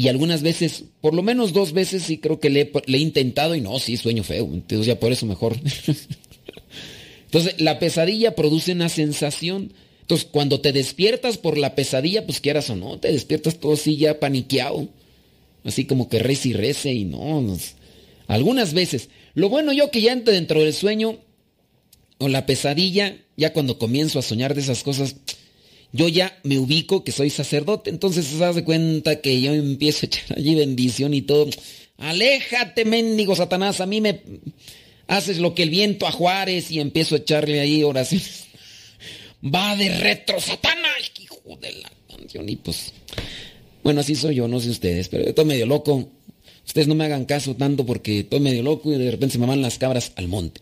Y 0.01 0.07
algunas 0.07 0.41
veces, 0.41 0.85
por 0.99 1.13
lo 1.13 1.21
menos 1.21 1.53
dos 1.53 1.73
veces, 1.73 2.01
sí 2.01 2.17
creo 2.17 2.39
que 2.39 2.49
le, 2.49 2.71
he 2.87 2.97
intentado 2.97 3.53
y 3.53 3.61
no, 3.61 3.77
sí, 3.77 3.97
sueño 3.97 4.23
feo. 4.23 4.49
Entonces 4.51 4.87
ya 4.87 4.99
por 4.99 5.11
eso 5.11 5.27
mejor. 5.27 5.55
Entonces, 7.25 7.61
la 7.61 7.77
pesadilla 7.77 8.33
produce 8.33 8.71
una 8.71 8.89
sensación. 8.89 9.73
Entonces, 10.01 10.27
cuando 10.31 10.59
te 10.59 10.71
despiertas 10.71 11.37
por 11.37 11.55
la 11.55 11.75
pesadilla, 11.75 12.25
pues 12.25 12.41
quieras 12.41 12.67
o 12.71 12.75
no, 12.75 12.97
te 12.97 13.11
despiertas 13.11 13.59
todo 13.59 13.73
así 13.73 13.95
ya 13.95 14.19
paniqueado. 14.19 14.89
Así 15.63 15.85
como 15.85 16.09
que 16.09 16.17
rece 16.17 16.49
y 16.49 16.53
rece 16.53 16.91
y 16.91 17.05
no. 17.05 17.55
Algunas 18.25 18.73
veces. 18.73 19.09
Lo 19.35 19.49
bueno 19.49 19.71
yo 19.71 19.91
que 19.91 20.01
ya 20.01 20.13
entro 20.13 20.33
dentro 20.33 20.63
del 20.63 20.73
sueño 20.73 21.19
o 22.17 22.27
la 22.27 22.47
pesadilla, 22.47 23.17
ya 23.37 23.53
cuando 23.53 23.77
comienzo 23.77 24.17
a 24.17 24.23
soñar 24.23 24.55
de 24.55 24.61
esas 24.61 24.81
cosas, 24.81 25.17
yo 25.93 26.07
ya 26.07 26.39
me 26.43 26.57
ubico 26.57 27.03
que 27.03 27.11
soy 27.11 27.29
sacerdote. 27.29 27.89
Entonces 27.89 28.25
se 28.25 28.43
hace 28.43 28.63
cuenta 28.63 29.21
que 29.21 29.41
yo 29.41 29.53
empiezo 29.53 30.05
a 30.05 30.07
echar 30.07 30.37
allí 30.37 30.55
bendición 30.55 31.13
y 31.13 31.21
todo. 31.21 31.49
Aléjate, 31.97 32.85
mendigo 32.85 33.35
Satanás, 33.35 33.81
a 33.81 33.85
mí 33.85 34.01
me 34.01 34.21
haces 35.07 35.37
lo 35.39 35.53
que 35.53 35.63
el 35.63 35.69
viento 35.69 36.07
a 36.07 36.11
Juárez 36.11 36.71
y 36.71 36.79
empiezo 36.79 37.15
a 37.15 37.19
echarle 37.19 37.59
ahí 37.59 37.83
oraciones. 37.83 38.45
Va 39.43 39.75
de 39.75 39.97
retro, 39.97 40.39
Satanás, 40.39 41.11
hijo 41.21 41.57
de 41.61 41.71
la 41.73 41.91
canción. 42.07 42.47
Y 42.47 42.55
pues, 42.55 42.93
bueno, 43.83 44.01
así 44.01 44.15
soy 44.15 44.35
yo, 44.35 44.47
no 44.47 44.59
sé 44.59 44.69
ustedes, 44.69 45.09
pero 45.09 45.25
estoy 45.25 45.45
medio 45.45 45.65
loco. 45.65 46.09
Ustedes 46.65 46.87
no 46.87 46.95
me 46.95 47.05
hagan 47.05 47.25
caso 47.25 47.55
tanto 47.55 47.85
porque 47.85 48.19
estoy 48.19 48.39
medio 48.39 48.63
loco 48.63 48.93
y 48.93 48.97
de 48.97 49.11
repente 49.11 49.33
se 49.33 49.39
me 49.39 49.47
van 49.47 49.61
las 49.61 49.77
cabras 49.77 50.13
al 50.15 50.27
monte. 50.27 50.61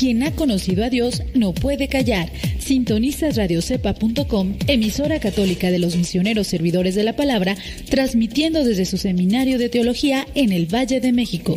Quien 0.00 0.22
ha 0.22 0.34
conocido 0.34 0.82
a 0.82 0.88
Dios 0.88 1.22
no 1.34 1.52
puede 1.52 1.86
callar. 1.86 2.32
Sintonizas 2.58 3.36
radiocepa.com, 3.36 4.56
emisora 4.66 5.20
católica 5.20 5.70
de 5.70 5.78
los 5.78 5.94
misioneros 5.94 6.46
servidores 6.46 6.94
de 6.94 7.02
la 7.02 7.16
palabra, 7.16 7.54
transmitiendo 7.90 8.64
desde 8.64 8.86
su 8.86 8.96
seminario 8.96 9.58
de 9.58 9.68
teología 9.68 10.26
en 10.34 10.52
el 10.52 10.74
Valle 10.74 11.00
de 11.00 11.12
México. 11.12 11.54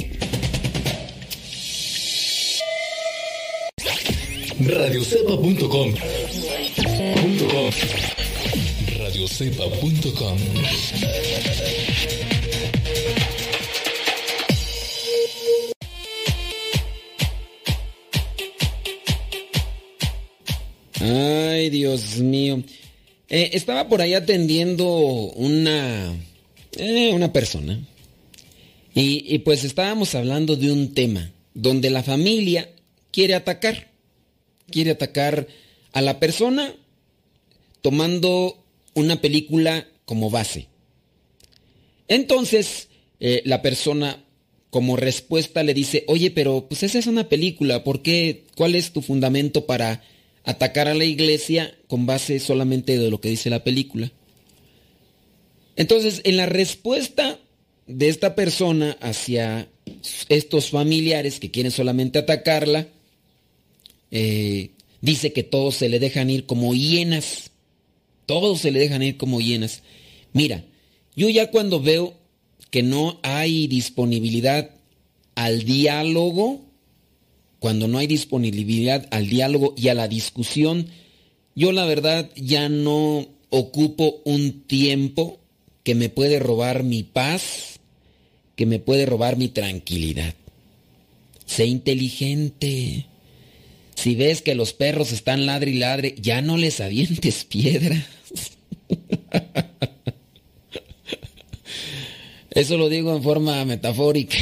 radiocepa.com 4.60 5.93
radiocepa.com 8.99 10.38
Ay, 21.04 21.70
Dios 21.70 22.20
mío. 22.20 22.63
Eh, 23.28 23.50
estaba 23.54 23.89
por 23.89 24.02
ahí 24.02 24.13
atendiendo 24.13 24.88
una, 25.36 26.16
eh, 26.78 27.12
una 27.13 27.34
persona. 27.34 27.86
Y, 28.96 29.39
pues 29.39 29.66
estábamos 29.66 30.16
hablando 30.16 30.56
de 30.56 30.72
un 30.72 30.94
tema 30.94 31.32
donde 31.54 31.89
la 31.89 32.04
familia 32.04 32.70
quiere 33.12 33.34
atacar. 33.34 33.92
Quiere 34.70 34.92
atacar 34.92 35.48
a 35.92 36.02
la 36.02 36.20
persona 36.22 36.74
tomando 37.82 38.63
una 38.94 39.20
película 39.20 39.88
como 40.06 40.30
base. 40.30 40.68
Entonces, 42.08 42.88
eh, 43.20 43.42
la 43.44 43.62
persona 43.62 44.24
como 44.70 44.96
respuesta 44.96 45.63
le 45.63 45.74
dice, 45.74 46.06
oye, 46.08 46.32
pero 46.32 46.68
pues 46.70 46.84
esa 46.84 47.00
es 47.00 47.08
una 47.08 47.28
película, 47.28 47.84
¿por 47.84 48.02
qué? 48.04 48.46
¿Cuál 48.56 48.76
es 48.76 48.94
tu 48.94 49.02
fundamento 49.02 49.66
para 49.66 50.02
atacar 50.43 50.88
a 50.88 50.93
la 50.93 51.06
iglesia 51.06 51.75
con 51.88 52.06
base 52.06 52.39
solamente 52.39 52.97
de 52.97 53.10
lo 53.10 53.21
que 53.21 53.29
dice 53.29 53.49
la 53.49 53.63
película. 53.63 54.12
Entonces, 55.75 56.21
en 56.23 56.38
la 56.38 56.45
respuesta 56.45 57.39
de 57.88 58.10
esta 58.10 58.36
persona 58.36 58.97
hacia 59.01 59.67
estos 60.29 60.69
familiares 60.69 61.39
que 61.39 61.51
quieren 61.51 61.71
solamente 61.71 62.19
atacarla, 62.19 62.88
eh, 64.12 64.71
dice 65.01 65.34
que 65.34 65.43
todos 65.43 65.75
se 65.75 65.89
le 65.89 65.99
dejan 65.99 66.29
ir 66.29 66.45
como 66.45 66.73
hienas. 66.73 67.51
Todos 68.25 68.62
se 68.62 68.71
le 68.71 68.79
dejan 68.79 69.03
ir 69.03 69.17
como 69.17 69.41
hienas. 69.41 69.82
Mira, 70.32 70.63
yo 71.15 71.29
ya 71.29 71.51
cuando 71.51 71.82
veo 71.82 72.13
que 72.69 72.84
no 72.84 73.19
hay 73.23 73.67
disponibilidad 73.67 74.71
al 75.36 75.63
diálogo, 75.63 76.62
cuando 77.63 77.88
no 77.88 77.97
hay 77.97 78.08
disponibilidad 78.08 79.08
al 79.10 79.30
diálogo 79.30 79.73
y 79.78 79.88
a 79.88 79.93
la 79.93 80.10
discusión, 80.10 80.88
yo 81.56 81.71
la 81.71 81.86
verdad 81.86 82.30
ya 82.36 82.67
no 82.67 83.26
ocupo 83.52 84.21
un 84.26 84.63
tiempo 84.63 85.39
que 85.84 85.95
me 85.95 86.10
puede 86.10 86.39
robar 86.39 86.84
mi 86.84 87.04
paz, 87.04 87.80
que 88.58 88.65
me 88.65 88.80
puede 88.80 89.06
robar 89.06 89.38
mi 89.38 89.47
tranquilidad. 89.47 90.34
Sé 91.45 91.65
inteligente. 91.65 93.06
Si 93.95 94.15
ves 94.15 94.41
que 94.41 94.56
los 94.56 94.73
perros 94.73 95.13
están 95.13 95.45
ladre 95.45 95.71
y 95.71 95.76
ladre, 95.76 96.15
ya 96.19 96.41
no 96.41 96.58
les 96.58 96.82
avientes 96.82 97.45
piedras. 97.49 98.04
Eso 102.49 102.76
lo 102.76 102.89
digo 102.89 103.15
en 103.15 103.23
forma 103.23 103.63
metafórica. 103.63 104.36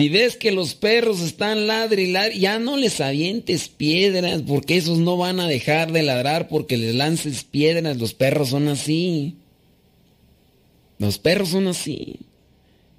Si 0.00 0.08
ves 0.08 0.36
que 0.36 0.50
los 0.50 0.74
perros 0.74 1.20
están 1.20 1.66
ladri 1.66 2.10
y 2.32 2.40
ya 2.40 2.58
no 2.58 2.78
les 2.78 3.02
avientes 3.02 3.68
piedras, 3.68 4.40
porque 4.46 4.78
esos 4.78 4.96
no 4.96 5.18
van 5.18 5.40
a 5.40 5.46
dejar 5.46 5.92
de 5.92 6.02
ladrar 6.02 6.48
porque 6.48 6.78
les 6.78 6.94
lances 6.94 7.44
piedras. 7.44 7.98
Los 7.98 8.14
perros 8.14 8.48
son 8.48 8.68
así. 8.68 9.34
Los 10.96 11.18
perros 11.18 11.50
son 11.50 11.66
así. 11.66 12.20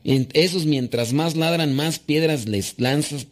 Esos 0.03 0.67
mientras 0.67 1.11
más 1.11 1.35
ladran, 1.35 1.73
más 1.73 1.97
piedras 1.97 2.47
les 2.47 2.75
lanzas. 2.77 3.25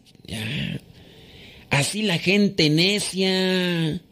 Así 1.70 2.02
la 2.02 2.18
gente 2.18 2.70
necia. 2.70 4.02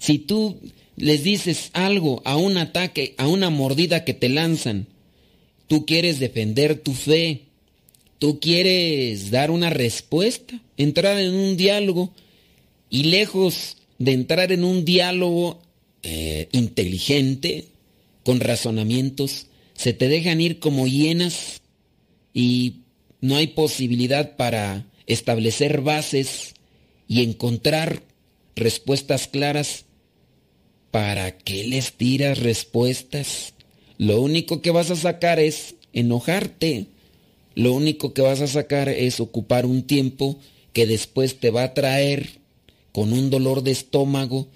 Si 0.00 0.18
tú 0.18 0.58
les 0.96 1.22
dices 1.22 1.70
algo 1.74 2.22
a 2.24 2.36
un 2.36 2.56
ataque, 2.56 3.14
a 3.18 3.28
una 3.28 3.50
mordida 3.50 4.04
que 4.04 4.14
te 4.14 4.28
lanzan. 4.28 4.88
Tú 5.68 5.86
quieres 5.86 6.18
defender 6.18 6.74
tu 6.74 6.92
fe. 6.92 7.44
Tú 8.18 8.40
quieres 8.40 9.30
dar 9.30 9.50
una 9.50 9.70
respuesta, 9.70 10.60
entrar 10.76 11.18
en 11.18 11.34
un 11.34 11.56
diálogo. 11.56 12.12
Y 12.90 13.04
lejos 13.04 13.76
de 13.98 14.12
entrar 14.12 14.50
en 14.50 14.64
un 14.64 14.84
diálogo 14.84 15.60
eh, 16.02 16.48
inteligente, 16.52 17.66
con 18.24 18.40
razonamientos, 18.40 19.46
se 19.74 19.92
te 19.92 20.08
dejan 20.08 20.40
ir 20.40 20.58
como 20.58 20.86
hienas 20.86 21.62
y 22.34 22.82
no 23.20 23.36
hay 23.36 23.48
posibilidad 23.48 24.36
para 24.36 24.86
establecer 25.06 25.80
bases 25.80 26.54
y 27.06 27.22
encontrar 27.22 28.02
respuestas 28.54 29.28
claras. 29.28 29.84
¿Para 30.90 31.36
qué 31.36 31.64
les 31.64 31.92
tiras 31.92 32.38
respuestas? 32.38 33.54
Lo 33.98 34.20
único 34.20 34.62
que 34.62 34.70
vas 34.70 34.90
a 34.90 34.96
sacar 34.96 35.38
es 35.38 35.74
enojarte. 35.92 36.86
Lo 37.58 37.72
único 37.72 38.14
que 38.14 38.22
vas 38.22 38.40
a 38.40 38.46
sacar 38.46 38.88
es 38.88 39.18
ocupar 39.18 39.66
un 39.66 39.82
tiempo 39.82 40.38
que 40.72 40.86
después 40.86 41.40
te 41.40 41.50
va 41.50 41.64
a 41.64 41.74
traer 41.74 42.38
con 42.92 43.12
un 43.12 43.30
dolor 43.30 43.64
de 43.64 43.72
estómago, 43.72 44.46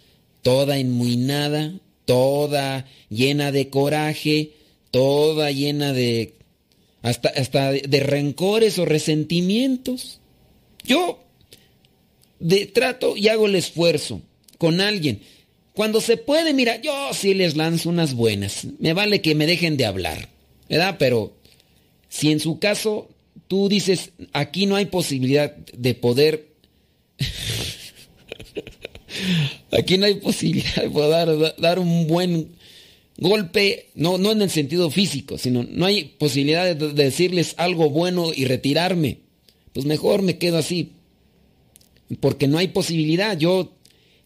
toda 0.42 0.78
enmuinada, 0.78 1.80
toda 2.04 2.86
llena 3.08 3.50
de 3.50 3.70
coraje, 3.70 4.52
toda 4.92 5.50
llena 5.50 5.92
de 5.92 6.34
hasta, 7.02 7.30
hasta 7.30 7.72
de 7.72 8.00
rencores 8.04 8.78
o 8.78 8.84
resentimientos. 8.84 10.20
Yo 10.84 11.24
de, 12.38 12.66
trato 12.66 13.16
y 13.16 13.26
hago 13.26 13.46
el 13.46 13.56
esfuerzo 13.56 14.22
con 14.58 14.80
alguien. 14.80 15.22
Cuando 15.74 16.00
se 16.00 16.18
puede, 16.18 16.54
mira, 16.54 16.80
yo 16.80 17.12
sí 17.14 17.34
les 17.34 17.56
lanzo 17.56 17.88
unas 17.88 18.14
buenas. 18.14 18.64
Me 18.78 18.92
vale 18.92 19.20
que 19.20 19.34
me 19.34 19.48
dejen 19.48 19.76
de 19.76 19.86
hablar, 19.86 20.28
¿verdad? 20.68 20.94
Pero 21.00 21.41
si 22.12 22.30
en 22.30 22.40
su 22.40 22.58
caso 22.58 23.08
tú 23.48 23.70
dices, 23.70 24.10
aquí 24.34 24.66
no 24.66 24.76
hay 24.76 24.84
posibilidad 24.84 25.56
de 25.56 25.94
poder... 25.94 26.48
aquí 29.72 29.96
no 29.96 30.04
hay 30.04 30.16
posibilidad 30.16 30.82
de 30.82 30.90
poder 30.90 31.54
dar, 31.56 31.78
un 31.78 32.06
buen 32.06 32.50
golpe, 33.16 33.86
no, 33.94 34.18
no 34.18 34.30
en 34.30 34.42
el 34.42 34.50
sentido 34.50 34.90
físico, 34.90 35.38
sino 35.38 35.62
no 35.62 35.86
hay 35.86 36.04
posibilidad 36.04 36.76
de 36.76 36.92
decirles 36.92 37.54
algo 37.56 37.88
bueno 37.88 38.30
y 38.36 38.44
retirarme. 38.44 39.20
Pues 39.72 39.86
mejor 39.86 40.20
me 40.20 40.36
quedo 40.36 40.58
así 40.58 40.92
porque 42.20 42.46
no 42.46 42.58
hay 42.58 42.68
posibilidad. 42.68 43.38
Yo, 43.38 43.72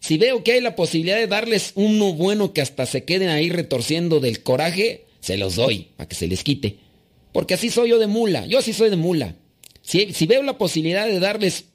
si 0.01 0.17
veo 0.17 0.43
que 0.43 0.51
hay 0.51 0.61
la 0.61 0.75
posibilidad 0.75 1.19
de 1.19 1.27
darles 1.27 1.71
uno 1.75 2.11
bueno 2.11 2.51
que 2.51 2.59
hasta 2.59 2.85
se 2.85 3.05
queden 3.05 3.29
ahí 3.29 3.49
retorciendo 3.49 4.19
del 4.19 4.43
coraje, 4.43 5.05
se 5.21 5.37
los 5.37 5.55
doy 5.55 5.87
para 5.95 6.09
que 6.09 6.15
se 6.17 6.27
les 6.27 6.43
quite. 6.43 6.85
Porque 7.31 7.53
así 7.53 7.69
soy 7.69 7.89
yo 7.89 7.99
de 7.99 8.07
mula, 8.07 8.45
yo 8.45 8.59
así 8.59 8.73
soy 8.73 8.89
de 8.89 8.95
mula. 8.95 9.35
Si, 9.81 10.13
si 10.13 10.25
veo 10.25 10.43
la 10.43 10.57
posibilidad 10.57 11.05
de 11.05 11.19
darles 11.19 11.65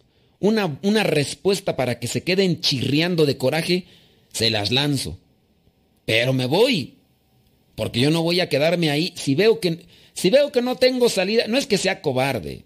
una, 0.41 0.79
una 0.83 1.03
respuesta 1.03 1.77
para 1.77 1.99
que 1.99 2.09
se 2.09 2.23
queden 2.23 2.61
chirriando 2.61 3.27
de 3.27 3.37
coraje, 3.37 3.87
se 4.33 4.51
las 4.51 4.71
lanzo. 4.71 5.19
Pero 6.05 6.33
me 6.33 6.47
voy, 6.47 6.95
porque 7.75 8.01
yo 8.01 8.11
no 8.11 8.23
voy 8.23 8.41
a 8.41 8.49
quedarme 8.49 8.91
ahí. 8.91 9.13
Si 9.17 9.35
veo 9.35 9.61
que, 9.61 9.87
si 10.15 10.31
veo 10.31 10.51
que 10.53 10.63
no 10.63 10.77
tengo 10.77 11.09
salida, 11.09 11.47
no 11.47 11.59
es 11.59 11.67
que 11.67 11.79
sea 11.79 12.03
cobarde. 12.03 12.65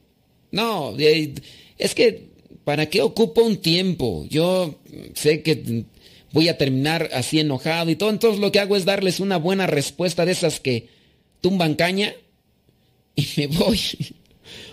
No, 0.50 0.96
es 0.98 1.94
que 1.94 2.36
¿Para 2.66 2.86
qué 2.86 3.00
ocupo 3.00 3.42
un 3.42 3.58
tiempo? 3.58 4.26
Yo 4.28 4.74
sé 5.14 5.44
que 5.44 5.84
voy 6.32 6.48
a 6.48 6.58
terminar 6.58 7.10
así 7.12 7.38
enojado 7.38 7.92
y 7.92 7.94
todo, 7.94 8.10
entonces 8.10 8.40
lo 8.40 8.50
que 8.50 8.58
hago 8.58 8.74
es 8.74 8.84
darles 8.84 9.20
una 9.20 9.36
buena 9.36 9.68
respuesta 9.68 10.26
de 10.26 10.32
esas 10.32 10.58
que 10.58 10.88
tumban 11.40 11.76
caña 11.76 12.12
y 13.16 13.26
me 13.36 13.46
voy. 13.48 13.80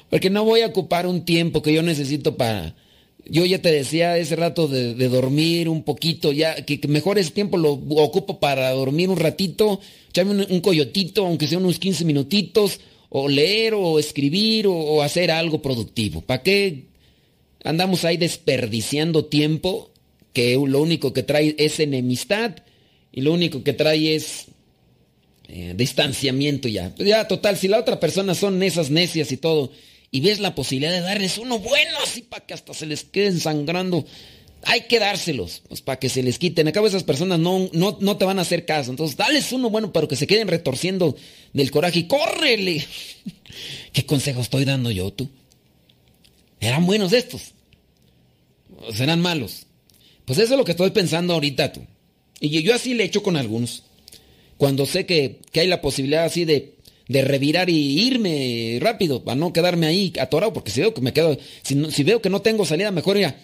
Porque 0.09 0.29
no 0.29 0.43
voy 0.43 0.61
a 0.61 0.67
ocupar 0.67 1.07
un 1.07 1.25
tiempo 1.25 1.61
que 1.61 1.73
yo 1.73 1.81
necesito 1.81 2.37
para... 2.37 2.75
Yo 3.25 3.45
ya 3.45 3.61
te 3.61 3.71
decía 3.71 4.17
ese 4.17 4.35
rato 4.35 4.67
de, 4.67 4.93
dormir 5.07 5.69
un 5.69 5.83
poquito, 5.83 6.33
ya 6.33 6.55
que, 6.65 6.79
mejor 6.89 7.17
ese 7.17 7.31
tiempo 7.31 7.57
lo 7.57 7.71
ocupo 7.71 8.41
para 8.41 8.69
dormir 8.71 9.09
un 9.09 9.17
ratito, 9.17 9.79
echarme 10.09 10.45
un, 10.49 10.59
coyotito, 10.59 11.25
aunque 11.25 11.47
sea 11.47 11.57
unos 11.57 11.79
15 11.79 12.03
minutitos, 12.03 12.81
o 13.07 13.29
leer 13.29 13.75
o 13.75 13.97
escribir 13.97 14.67
o 14.67 15.01
hacer 15.01 15.31
algo 15.31 15.61
productivo. 15.61 16.19
¿Para 16.19 16.43
qué 16.43 16.83
andamos 17.63 18.03
ahí 18.03 18.17
desperdiciando 18.17 19.25
tiempo 19.25 19.91
que 20.33 20.55
lo 20.55 20.81
único 20.81 21.13
que 21.13 21.23
trae 21.23 21.55
es 21.57 21.79
enemistad 21.79 22.55
y 23.11 23.21
lo 23.21 23.31
único 23.31 23.63
que 23.63 23.73
trae 23.73 24.15
es 24.15 24.47
eh, 25.55 25.75
distanciamiento 25.77 26.67
ya. 26.67 26.91
Pues 26.95 27.07
ya, 27.07 27.27
total, 27.27 27.57
si 27.57 27.67
la 27.67 27.79
otra 27.79 27.99
persona 27.99 28.33
son 28.33 28.63
esas 28.63 28.89
necias 28.89 29.31
y 29.31 29.37
todo, 29.37 29.71
y 30.09 30.19
ves 30.19 30.39
la 30.39 30.55
posibilidad 30.55 30.91
de 30.91 31.01
darles 31.01 31.37
uno 31.37 31.59
bueno 31.59 31.95
así 32.01 32.23
para 32.23 32.43
que 32.43 32.55
hasta 32.55 32.73
se 32.73 32.87
les 32.87 33.03
queden 33.03 33.39
sangrando, 33.39 34.03
hay 34.63 34.81
que 34.87 34.97
dárselos, 34.97 35.61
pues 35.67 35.83
para 35.83 35.99
que 35.99 36.09
se 36.09 36.23
les 36.23 36.39
quiten. 36.39 36.67
Acabo 36.67 36.87
esas 36.87 37.03
personas 37.03 37.37
no, 37.37 37.69
no, 37.71 37.99
no 38.01 38.17
te 38.17 38.25
van 38.25 38.39
a 38.39 38.41
hacer 38.41 38.65
caso. 38.65 38.89
Entonces, 38.89 39.15
dales 39.15 39.51
uno 39.51 39.69
bueno 39.69 39.93
para 39.93 40.07
que 40.07 40.15
se 40.15 40.25
queden 40.25 40.47
retorciendo 40.47 41.15
del 41.53 41.69
coraje 41.69 41.99
y 41.99 42.07
córrele. 42.07 42.83
¿Qué 43.93 44.07
consejo 44.07 44.41
estoy 44.41 44.65
dando 44.65 44.89
yo, 44.89 45.13
tú? 45.13 45.29
¿Eran 46.61 46.87
buenos 46.87 47.13
estos? 47.13 47.51
¿O 48.87 48.91
serán 48.91 49.21
malos? 49.21 49.67
Pues 50.25 50.39
eso 50.39 50.53
es 50.53 50.57
lo 50.57 50.65
que 50.65 50.71
estoy 50.71 50.89
pensando 50.89 51.35
ahorita 51.35 51.73
tú. 51.73 51.85
Y 52.39 52.59
yo 52.63 52.73
así 52.73 52.95
le 52.95 53.03
echo 53.03 53.21
con 53.21 53.37
algunos. 53.37 53.83
Cuando 54.63 54.85
sé 54.85 55.05
que, 55.05 55.41
hay 55.55 55.67
la 55.67 55.81
posibilidad 55.81 56.23
así 56.23 56.45
de, 56.45 56.75
de, 57.09 57.21
revirar 57.21 57.69
y 57.69 57.99
irme 58.07 58.77
rápido, 58.79 59.21
para 59.21 59.35
no 59.35 59.51
quedarme 59.51 59.87
ahí 59.87 60.13
atorado, 60.17 60.53
porque 60.53 60.71
si 60.71 60.79
veo 60.79 60.93
que 60.93 61.01
me 61.01 61.11
quedo, 61.11 61.37
si, 61.63 62.03
veo 62.03 62.21
que 62.21 62.29
no 62.29 62.41
tengo 62.41 62.63
salida, 62.63 62.89
mejor 62.89 63.19
ya, 63.19 63.35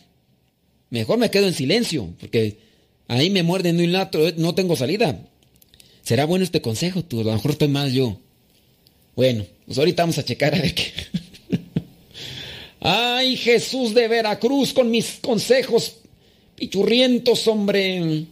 mejor 0.90 1.18
me 1.18 1.30
quedo 1.30 1.48
en 1.48 1.54
silencio, 1.54 2.08
porque 2.22 2.60
ahí 3.10 3.30
me 3.32 3.44
muerden 3.44 3.76
de 3.76 3.84
un 3.84 3.92
lado, 3.92 4.32
no 4.38 4.56
tengo 4.56 4.78
salida. 4.78 5.20
¿Será 6.04 6.24
bueno 6.24 6.46
este 6.46 6.62
consejo? 6.62 7.04
Tú, 7.04 7.20
a 7.20 7.24
lo 7.26 7.34
mejor 7.34 7.52
estoy 7.52 7.68
mal 7.68 7.92
yo. 7.92 8.18
Bueno, 9.18 9.46
pues 9.66 9.78
ahorita 9.78 10.04
vamos 10.04 10.20
a 10.20 10.24
checar 10.24 10.56
a 10.56 10.62
ver 10.62 10.74
qué. 10.74 10.94
Ay, 12.80 13.36
Jesús 13.36 13.94
de 13.94 14.08
Veracruz, 14.08 14.72
con 14.72 14.90
mis 14.90 15.20
consejos 15.22 15.98
pichurrientos, 16.56 17.46
hombre. 17.50 18.26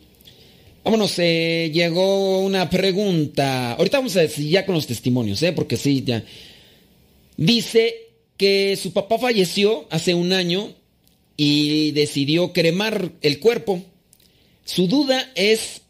Vámonos, 0.88 1.20
eh, 1.20 1.70
llegó 1.74 2.40
una 2.40 2.70
pregunta. 2.70 3.74
Ahorita 3.74 3.98
vamos 3.98 4.16
a 4.16 4.22
decir 4.22 4.48
ya 4.48 4.66
con 4.66 4.74
los 4.74 4.88
testimonios, 4.88 5.44
¿eh? 5.44 5.52
Porque 5.52 5.76
sí, 5.76 6.02
ya. 6.06 6.24
Dice 7.36 7.94
que 8.38 8.78
su 8.82 8.94
papá 8.94 9.20
falleció 9.20 9.86
hace 9.90 10.14
un 10.14 10.32
año 10.32 10.74
y 11.36 11.92
decidió 11.92 12.54
cremar 12.54 13.12
el 13.22 13.42
cuerpo. 13.42 13.84
Su 14.64 14.88
duda 14.88 15.30
es 15.36 15.82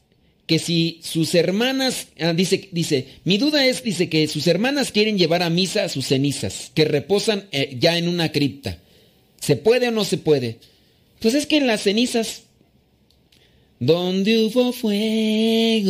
que 0.48 0.58
si 0.58 1.00
sus 1.04 1.36
hermanas, 1.36 2.08
ah, 2.20 2.34
dice, 2.34 2.68
dice, 2.72 3.06
mi 3.24 3.38
duda 3.38 3.68
es, 3.68 3.84
dice 3.84 4.10
que 4.10 4.28
sus 4.28 4.48
hermanas 4.48 4.92
quieren 4.92 5.20
llevar 5.20 5.44
a 5.44 5.52
misa 5.52 5.90
sus 5.90 6.08
cenizas, 6.08 6.72
que 6.74 6.86
reposan 6.86 7.46
eh, 7.52 7.78
ya 7.80 8.00
en 8.00 8.08
una 8.08 8.32
cripta. 8.32 8.80
¿Se 9.40 9.58
puede 9.58 9.90
o 9.90 9.92
no 9.92 10.06
se 10.06 10.18
puede? 10.18 10.58
Pues 11.20 11.36
es 11.36 11.46
que 11.46 11.58
en 11.58 11.68
las 11.68 11.84
cenizas, 11.84 12.47
donde 13.80 14.46
hubo 14.46 14.74
fuego, 14.74 15.90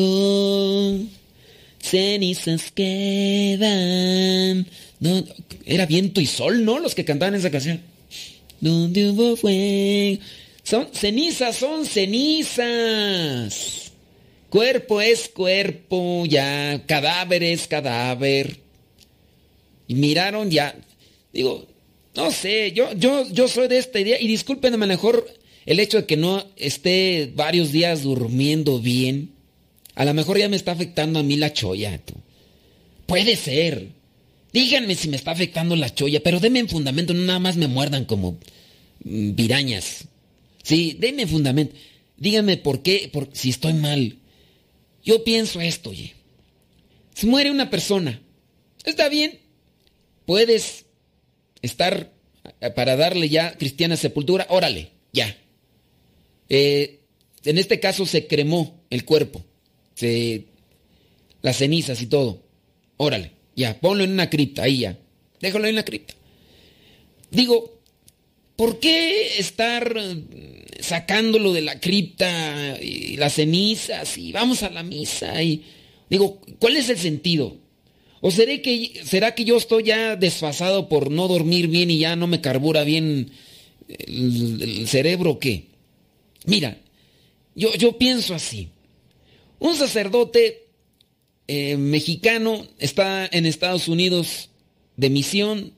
cenizas 1.79 2.71
quedan. 2.71 4.67
era 5.65 5.85
viento 5.85 6.19
y 6.21 6.25
sol, 6.25 6.65
¿no? 6.65 6.79
Los 6.79 6.95
que 6.95 7.05
cantaban 7.05 7.35
esa 7.35 7.51
canción. 7.51 7.81
Donde 8.59 9.09
hubo 9.09 9.37
fuego. 9.37 10.21
Son 10.63 10.87
cenizas, 10.91 11.55
son 11.55 11.85
cenizas. 11.85 13.13
Cuerpo 14.49 14.99
es 15.01 15.29
cuerpo, 15.29 16.25
ya, 16.25 16.83
cadáver 16.85 17.43
es 17.43 17.67
cadáver. 17.67 18.57
Y 19.87 19.95
miraron 19.95 20.49
ya, 20.49 20.75
digo, 21.31 21.65
no 22.15 22.31
sé, 22.31 22.71
yo, 22.73 22.91
yo, 22.93 23.25
yo 23.31 23.47
soy 23.47 23.67
de 23.67 23.77
esta 23.77 23.99
idea, 23.99 24.19
y 24.19 24.27
lo 24.81 24.87
mejor 24.87 25.25
el 25.67 25.81
hecho 25.81 25.97
de 25.97 26.05
que 26.05 26.15
no 26.15 26.47
esté 26.55 27.31
varios 27.35 27.73
días 27.73 28.01
durmiendo 28.01 28.79
bien, 28.79 29.31
a 29.95 30.05
lo 30.05 30.13
mejor 30.13 30.39
ya 30.39 30.47
me 30.47 30.55
está 30.55 30.71
afectando 30.71 31.19
a 31.19 31.23
mí 31.23 31.35
la 31.35 31.51
choya. 31.51 32.01
Puede 33.05 33.35
ser. 33.35 33.89
Díganme 34.53 34.95
si 34.95 35.09
me 35.09 35.17
está 35.17 35.31
afectando 35.31 35.75
la 35.75 35.93
choya, 35.93 36.23
pero 36.23 36.39
denme 36.39 36.59
en 36.59 36.69
fundamento, 36.69 37.13
no 37.13 37.21
nada 37.25 37.39
más 37.39 37.57
me 37.57 37.67
muerdan 37.67 38.05
como 38.05 38.37
mm, 39.03 39.35
virañas. 39.35 40.05
Sí, 40.63 40.95
denme 40.97 41.27
fundamento. 41.27 41.75
Díganme 42.15 42.55
por 42.55 42.81
qué, 42.81 43.09
por, 43.11 43.29
si 43.33 43.49
estoy 43.49 43.73
mal. 43.73 44.15
Yo 45.03 45.25
pienso 45.25 45.59
esto, 45.59 45.89
oye. 45.89 46.13
Si 47.13 47.27
muere 47.27 47.51
una 47.51 47.69
persona, 47.69 48.21
está 48.85 49.09
bien, 49.09 49.37
puedes 50.25 50.85
estar 51.61 52.13
para 52.73 52.95
darle 52.95 53.27
ya 53.27 53.57
cristiana 53.57 53.97
sepultura, 53.97 54.47
órale, 54.49 54.91
ya. 55.11 55.35
Eh, 56.49 56.99
en 57.43 57.57
este 57.57 57.79
caso 57.79 58.05
se 58.05 58.27
cremó. 58.27 58.85
el 58.89 59.03
cuerpo, 59.03 59.43
las 61.41 61.57
cenizas 61.57 62.01
y 62.01 62.07
todo. 62.07 62.41
Órale, 62.97 63.31
ya, 63.55 63.79
ponlo 63.79 64.03
en 64.03 64.11
una 64.11 64.29
cripta, 64.29 64.63
ahí 64.63 64.79
ya. 64.79 64.97
Déjalo 65.41 65.67
en 65.67 65.75
la 65.75 65.85
cripta. 65.85 66.13
Digo, 67.29 67.81
¿por 68.55 68.79
qué 68.79 69.39
estar 69.39 69.93
sacándolo 70.79 71.53
de 71.53 71.61
la 71.61 71.79
cripta 71.79 72.77
y 72.81 73.17
las 73.17 73.33
cenizas 73.33 74.17
y 74.17 74.31
vamos 74.31 74.63
a 74.63 74.69
la 74.69 74.83
misa? 74.83 75.41
Y 75.43 75.63
digo, 76.09 76.41
¿cuál 76.59 76.77
es 76.77 76.89
el 76.89 76.97
sentido? 76.97 77.57
¿O 78.21 78.31
seré 78.31 78.61
que, 78.61 79.01
será 79.03 79.35
que 79.35 79.45
yo 79.45 79.57
estoy 79.57 79.83
ya 79.83 80.15
desfasado 80.15 80.89
por 80.89 81.11
no 81.11 81.27
dormir 81.27 81.67
bien 81.67 81.91
y 81.91 81.99
ya 81.99 82.15
no 82.15 82.27
me 82.27 82.41
carbura 82.41 82.83
bien 82.83 83.31
el, 83.87 84.87
cerebro 84.87 85.31
o 85.31 85.39
qué? 85.39 85.66
Mira, 86.47 86.77
yo, 87.55 87.73
yo 87.75 87.97
pienso 87.97 88.33
así. 88.33 88.69
Un 89.59 89.75
sacerdote 89.75 90.67
eh, 91.47 91.75
mexicano 91.75 92.65
está 92.79 93.27
en 93.29 93.45
Estados 93.45 93.89
Unidos 93.89 94.49
de 94.95 95.09
misión, 95.09 95.73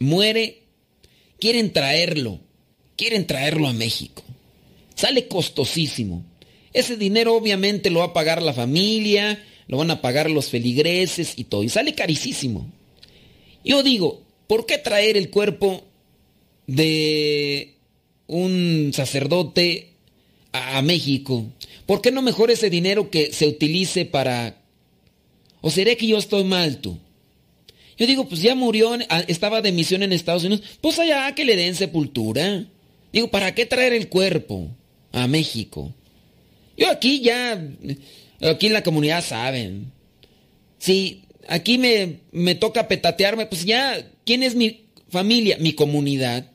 muere, 0.00 0.64
quieren 1.38 1.72
traerlo, 1.72 2.40
quieren 2.96 3.28
traerlo 3.28 3.68
a 3.68 3.72
México. 3.72 4.24
Sale 4.96 5.28
costosísimo. 5.28 6.24
Ese 6.72 6.96
dinero 6.96 7.34
obviamente 7.34 7.88
lo 7.88 8.00
va 8.00 8.06
a 8.06 8.12
pagar 8.12 8.42
la 8.42 8.54
familia, 8.54 9.40
lo 9.68 9.78
van 9.78 9.92
a 9.92 10.02
pagar 10.02 10.28
los 10.28 10.48
feligreses 10.48 11.34
y 11.36 11.44
todo. 11.44 11.62
Y 11.62 11.68
sale 11.68 11.94
carísimo. 11.94 12.66
Yo 13.64 13.84
digo, 13.84 14.20
¿por 14.48 14.66
qué 14.66 14.78
traer 14.78 15.16
el 15.16 15.30
cuerpo 15.30 15.84
de 16.66 17.75
un 18.26 18.92
sacerdote 18.94 19.92
a, 20.52 20.80
México? 20.82 21.46
¿Por 21.86 22.00
qué 22.00 22.10
no 22.10 22.22
mejor 22.22 22.50
ese 22.50 22.70
dinero 22.70 23.10
que 23.10 23.32
se 23.32 23.46
utilice 23.46 24.04
para... 24.04 24.62
¿O 25.60 25.70
seré 25.70 25.96
que 25.96 26.06
yo 26.06 26.18
estoy 26.18 26.44
mal 26.44 26.78
tú? 26.78 26.98
Yo 27.98 28.06
digo, 28.06 28.28
pues 28.28 28.42
ya 28.42 28.54
murió, 28.54 28.96
estaba 29.26 29.62
de 29.62 29.72
misión 29.72 30.02
en 30.02 30.12
Estados 30.12 30.44
Unidos, 30.44 30.64
pues 30.80 30.98
allá 30.98 31.34
que 31.34 31.44
le 31.44 31.56
den 31.56 31.74
sepultura. 31.74 32.66
Digo, 33.12 33.28
¿para 33.28 33.54
qué 33.54 33.64
traer 33.64 33.94
el 33.94 34.08
cuerpo 34.08 34.68
a 35.12 35.26
México? 35.26 35.92
Yo 36.76 36.90
aquí 36.90 37.20
ya 37.20 37.58
Aquí 38.40 38.66
en 38.66 38.72
la 38.72 38.82
comunidad 38.82 39.24
saben. 39.24 39.92
Si 40.78 41.22
aquí 41.48 41.78
me, 41.78 42.20
me 42.32 42.54
toca 42.54 42.88
petatearme, 42.88 43.46
pues 43.46 43.64
ya, 43.64 44.10
¿quién 44.24 44.42
es 44.42 44.54
mi 44.54 44.86
familia? 45.08 45.56
Mi 45.58 45.72
comunidad. 45.72 46.50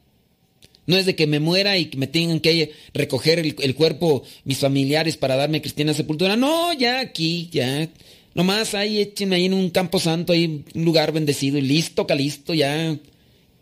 No 0.91 0.97
es 0.97 1.05
de 1.05 1.15
que 1.15 1.25
me 1.25 1.39
muera 1.39 1.77
y 1.77 1.85
que 1.85 1.97
me 1.97 2.05
tengan 2.05 2.41
que 2.41 2.73
recoger 2.93 3.39
el, 3.39 3.75
cuerpo 3.75 4.23
mis 4.43 4.57
familiares 4.57 5.15
para 5.15 5.37
darme 5.37 5.61
cristiana 5.61 5.93
sepultura. 5.93 6.35
No, 6.35 6.73
ya 6.73 6.99
aquí, 6.99 7.47
ya. 7.49 7.87
Nomás 8.35 8.73
ahí 8.73 8.99
échenme 8.99 9.37
ahí 9.37 9.45
en 9.45 9.53
un 9.53 9.69
campo 9.69 10.01
santo, 10.01 10.33
ahí 10.33 10.65
un 10.75 10.83
lugar 10.83 11.13
bendecido 11.13 11.57
y 11.57 11.61
listo, 11.61 12.05
calisto, 12.05 12.53
ya. 12.53 12.97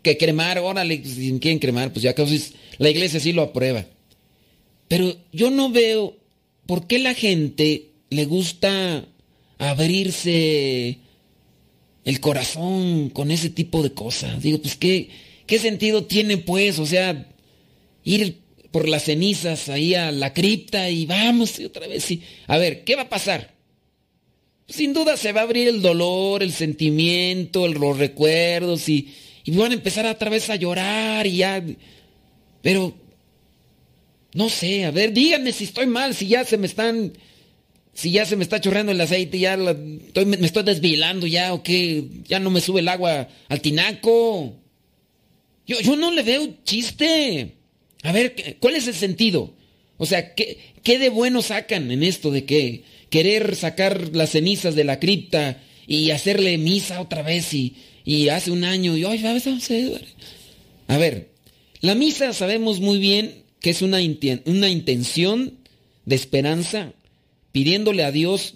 Que 0.02 0.16
cremar, 0.16 0.58
órale, 0.58 1.04
si 1.04 1.38
quieren 1.38 1.60
cremar, 1.60 1.92
pues 1.92 2.02
ya 2.02 2.16
la 2.78 2.90
iglesia 2.90 3.20
sí 3.20 3.32
lo 3.32 3.42
aprueba. 3.42 3.86
Pero 4.88 5.16
yo 5.32 5.52
no 5.52 5.70
veo 5.70 6.16
por 6.66 6.88
qué 6.88 6.98
la 6.98 7.14
gente 7.14 7.90
le 8.10 8.24
gusta 8.24 9.04
abrirse 9.56 10.98
el 12.04 12.18
corazón 12.18 13.10
con 13.10 13.30
ese 13.30 13.50
tipo 13.50 13.84
de 13.84 13.92
cosas. 13.92 14.42
Digo, 14.42 14.58
pues 14.58 14.74
qué, 14.74 15.10
qué 15.50 15.58
sentido 15.58 16.04
tiene 16.04 16.38
pues, 16.38 16.78
o 16.78 16.86
sea, 16.86 17.26
ir 18.04 18.38
por 18.70 18.88
las 18.88 19.02
cenizas 19.02 19.68
ahí 19.68 19.96
a 19.96 20.12
la 20.12 20.32
cripta 20.32 20.88
y 20.88 21.06
vamos 21.06 21.58
otra 21.58 21.88
vez. 21.88 22.08
Y, 22.12 22.22
a 22.46 22.56
ver, 22.56 22.84
¿qué 22.84 22.94
va 22.94 23.02
a 23.02 23.08
pasar? 23.08 23.52
Sin 24.68 24.92
duda 24.92 25.16
se 25.16 25.32
va 25.32 25.40
a 25.40 25.42
abrir 25.42 25.66
el 25.66 25.82
dolor, 25.82 26.44
el 26.44 26.52
sentimiento, 26.52 27.66
los 27.66 27.98
recuerdos 27.98 28.88
y, 28.88 29.12
y 29.42 29.50
van 29.50 29.72
a 29.72 29.74
empezar 29.74 30.06
otra 30.06 30.30
vez 30.30 30.48
a 30.50 30.54
llorar 30.54 31.26
y 31.26 31.38
ya. 31.38 31.60
Pero, 32.62 32.94
no 34.34 34.48
sé, 34.48 34.84
a 34.84 34.92
ver, 34.92 35.12
díganme 35.12 35.50
si 35.50 35.64
estoy 35.64 35.88
mal, 35.88 36.14
si 36.14 36.28
ya 36.28 36.44
se 36.44 36.58
me 36.58 36.68
están 36.68 37.12
si 37.92 38.12
ya 38.12 38.24
se 38.24 38.36
me 38.36 38.44
está 38.44 38.60
chorreando 38.60 38.92
el 38.92 39.00
aceite, 39.00 39.40
ya 39.40 39.56
me 39.56 40.46
estoy 40.46 40.62
desvilando 40.62 41.26
ya 41.26 41.52
o 41.52 41.64
qué, 41.64 42.04
ya 42.28 42.38
no 42.38 42.50
me 42.50 42.60
sube 42.60 42.78
el 42.78 42.88
agua 42.88 43.26
al 43.48 43.60
tinaco. 43.60 44.59
Yo, 45.78 45.96
no 45.96 46.10
le 46.10 46.22
veo 46.22 46.56
chiste. 46.64 47.54
A 48.02 48.12
ver, 48.12 48.56
¿cuál 48.58 48.74
es 48.74 48.88
el 48.88 48.94
sentido? 48.94 49.54
O 49.98 50.06
sea, 50.06 50.34
¿qué, 50.34 50.58
¿qué 50.82 50.98
de 50.98 51.10
bueno 51.10 51.42
sacan 51.42 51.90
en 51.90 52.02
esto 52.02 52.30
de 52.30 52.44
que 52.44 52.82
querer 53.08 53.54
sacar 53.54 54.10
las 54.14 54.30
cenizas 54.30 54.74
de 54.74 54.84
la 54.84 54.98
cripta 54.98 55.62
y 55.86 56.10
hacerle 56.10 56.58
misa 56.58 57.00
otra 57.00 57.22
vez 57.22 57.54
y, 57.54 57.76
y 58.04 58.30
hace 58.30 58.50
un 58.50 58.64
año 58.64 58.96
y 58.96 59.04
hoy 59.04 59.24
a 60.88 60.98
ver, 60.98 61.28
la 61.80 61.94
misa 61.94 62.32
sabemos 62.32 62.80
muy 62.80 62.98
bien 62.98 63.44
que 63.60 63.70
es 63.70 63.82
una, 63.82 63.98
una 64.46 64.68
intención 64.68 65.58
de 66.04 66.16
esperanza 66.16 66.92
pidiéndole 67.52 68.02
a 68.02 68.10
Dios 68.10 68.54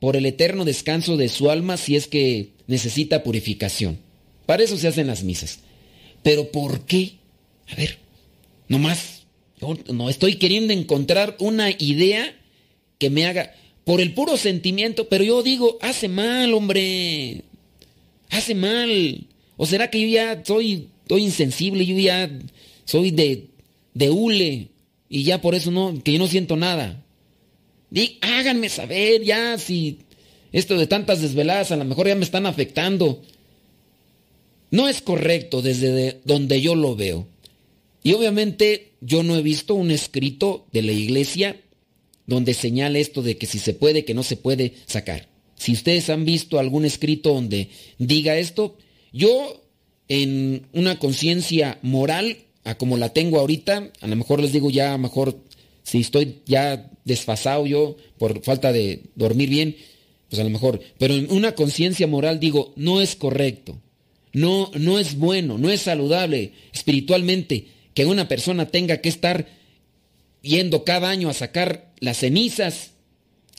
por 0.00 0.16
el 0.16 0.24
eterno 0.24 0.64
descanso 0.64 1.16
de 1.16 1.28
su 1.28 1.50
alma 1.50 1.76
si 1.76 1.96
es 1.96 2.06
que 2.06 2.52
necesita 2.66 3.22
purificación. 3.22 3.98
Para 4.46 4.62
eso 4.62 4.78
se 4.78 4.88
hacen 4.88 5.08
las 5.08 5.24
misas. 5.24 5.60
Pero 6.24 6.50
¿por 6.50 6.80
qué? 6.86 7.12
A 7.68 7.76
ver, 7.76 7.98
nomás, 8.66 9.26
yo 9.60 9.76
no 9.92 10.10
estoy 10.10 10.36
queriendo 10.36 10.72
encontrar 10.72 11.36
una 11.38 11.70
idea 11.70 12.34
que 12.98 13.10
me 13.10 13.26
haga, 13.26 13.54
por 13.84 14.00
el 14.00 14.14
puro 14.14 14.36
sentimiento, 14.38 15.08
pero 15.08 15.22
yo 15.22 15.42
digo, 15.42 15.78
hace 15.82 16.08
mal, 16.08 16.54
hombre, 16.54 17.42
hace 18.30 18.54
mal. 18.54 19.26
¿O 19.58 19.66
será 19.66 19.90
que 19.90 20.00
yo 20.00 20.08
ya 20.08 20.42
soy, 20.44 20.88
soy 21.08 21.24
insensible, 21.24 21.84
yo 21.84 21.98
ya 21.98 22.30
soy 22.86 23.10
de, 23.10 23.48
de 23.92 24.10
hule 24.10 24.68
y 25.10 25.24
ya 25.24 25.42
por 25.42 25.54
eso 25.54 25.70
no, 25.70 26.02
que 26.02 26.14
yo 26.14 26.18
no 26.18 26.26
siento 26.26 26.56
nada? 26.56 27.00
háganme 28.22 28.68
saber 28.70 29.22
ya 29.22 29.56
si 29.56 29.98
esto 30.50 30.76
de 30.76 30.88
tantas 30.88 31.20
desveladas 31.20 31.70
a 31.70 31.76
lo 31.76 31.84
mejor 31.84 32.08
ya 32.08 32.14
me 32.14 32.24
están 32.24 32.46
afectando. 32.46 33.22
No 34.74 34.88
es 34.88 35.02
correcto 35.02 35.62
desde 35.62 36.20
donde 36.24 36.60
yo 36.60 36.74
lo 36.74 36.96
veo. 36.96 37.28
Y 38.02 38.12
obviamente 38.14 38.94
yo 39.00 39.22
no 39.22 39.36
he 39.36 39.40
visto 39.40 39.76
un 39.76 39.92
escrito 39.92 40.66
de 40.72 40.82
la 40.82 40.90
iglesia 40.90 41.60
donde 42.26 42.54
señale 42.54 42.98
esto 42.98 43.22
de 43.22 43.36
que 43.36 43.46
si 43.46 43.60
se 43.60 43.74
puede, 43.74 44.04
que 44.04 44.14
no 44.14 44.24
se 44.24 44.36
puede 44.36 44.74
sacar. 44.86 45.28
Si 45.54 45.70
ustedes 45.70 46.10
han 46.10 46.24
visto 46.24 46.58
algún 46.58 46.84
escrito 46.84 47.34
donde 47.34 47.68
diga 47.98 48.36
esto, 48.36 48.76
yo 49.12 49.62
en 50.08 50.66
una 50.72 50.98
conciencia 50.98 51.78
moral, 51.82 52.38
a 52.64 52.76
como 52.76 52.96
la 52.96 53.12
tengo 53.12 53.38
ahorita, 53.38 53.92
a 54.00 54.06
lo 54.08 54.16
mejor 54.16 54.40
les 54.40 54.52
digo 54.52 54.70
ya, 54.70 54.88
a 54.88 54.96
lo 54.96 55.04
mejor 55.04 55.38
si 55.84 56.00
estoy 56.00 56.40
ya 56.46 56.90
desfasado 57.04 57.64
yo 57.64 57.96
por 58.18 58.42
falta 58.42 58.72
de 58.72 59.04
dormir 59.14 59.50
bien, 59.50 59.76
pues 60.28 60.40
a 60.40 60.44
lo 60.44 60.50
mejor, 60.50 60.80
pero 60.98 61.14
en 61.14 61.30
una 61.30 61.54
conciencia 61.54 62.08
moral 62.08 62.40
digo, 62.40 62.72
no 62.74 63.00
es 63.00 63.14
correcto, 63.14 63.78
no, 64.34 64.70
no 64.74 64.98
es 64.98 65.16
bueno, 65.16 65.56
no 65.58 65.70
es 65.70 65.82
saludable 65.82 66.52
espiritualmente 66.72 67.68
que 67.94 68.04
una 68.04 68.28
persona 68.28 68.66
tenga 68.66 68.98
que 68.98 69.08
estar 69.08 69.46
yendo 70.42 70.84
cada 70.84 71.08
año 71.08 71.30
a 71.30 71.34
sacar 71.34 71.92
las 72.00 72.18
cenizas 72.18 72.90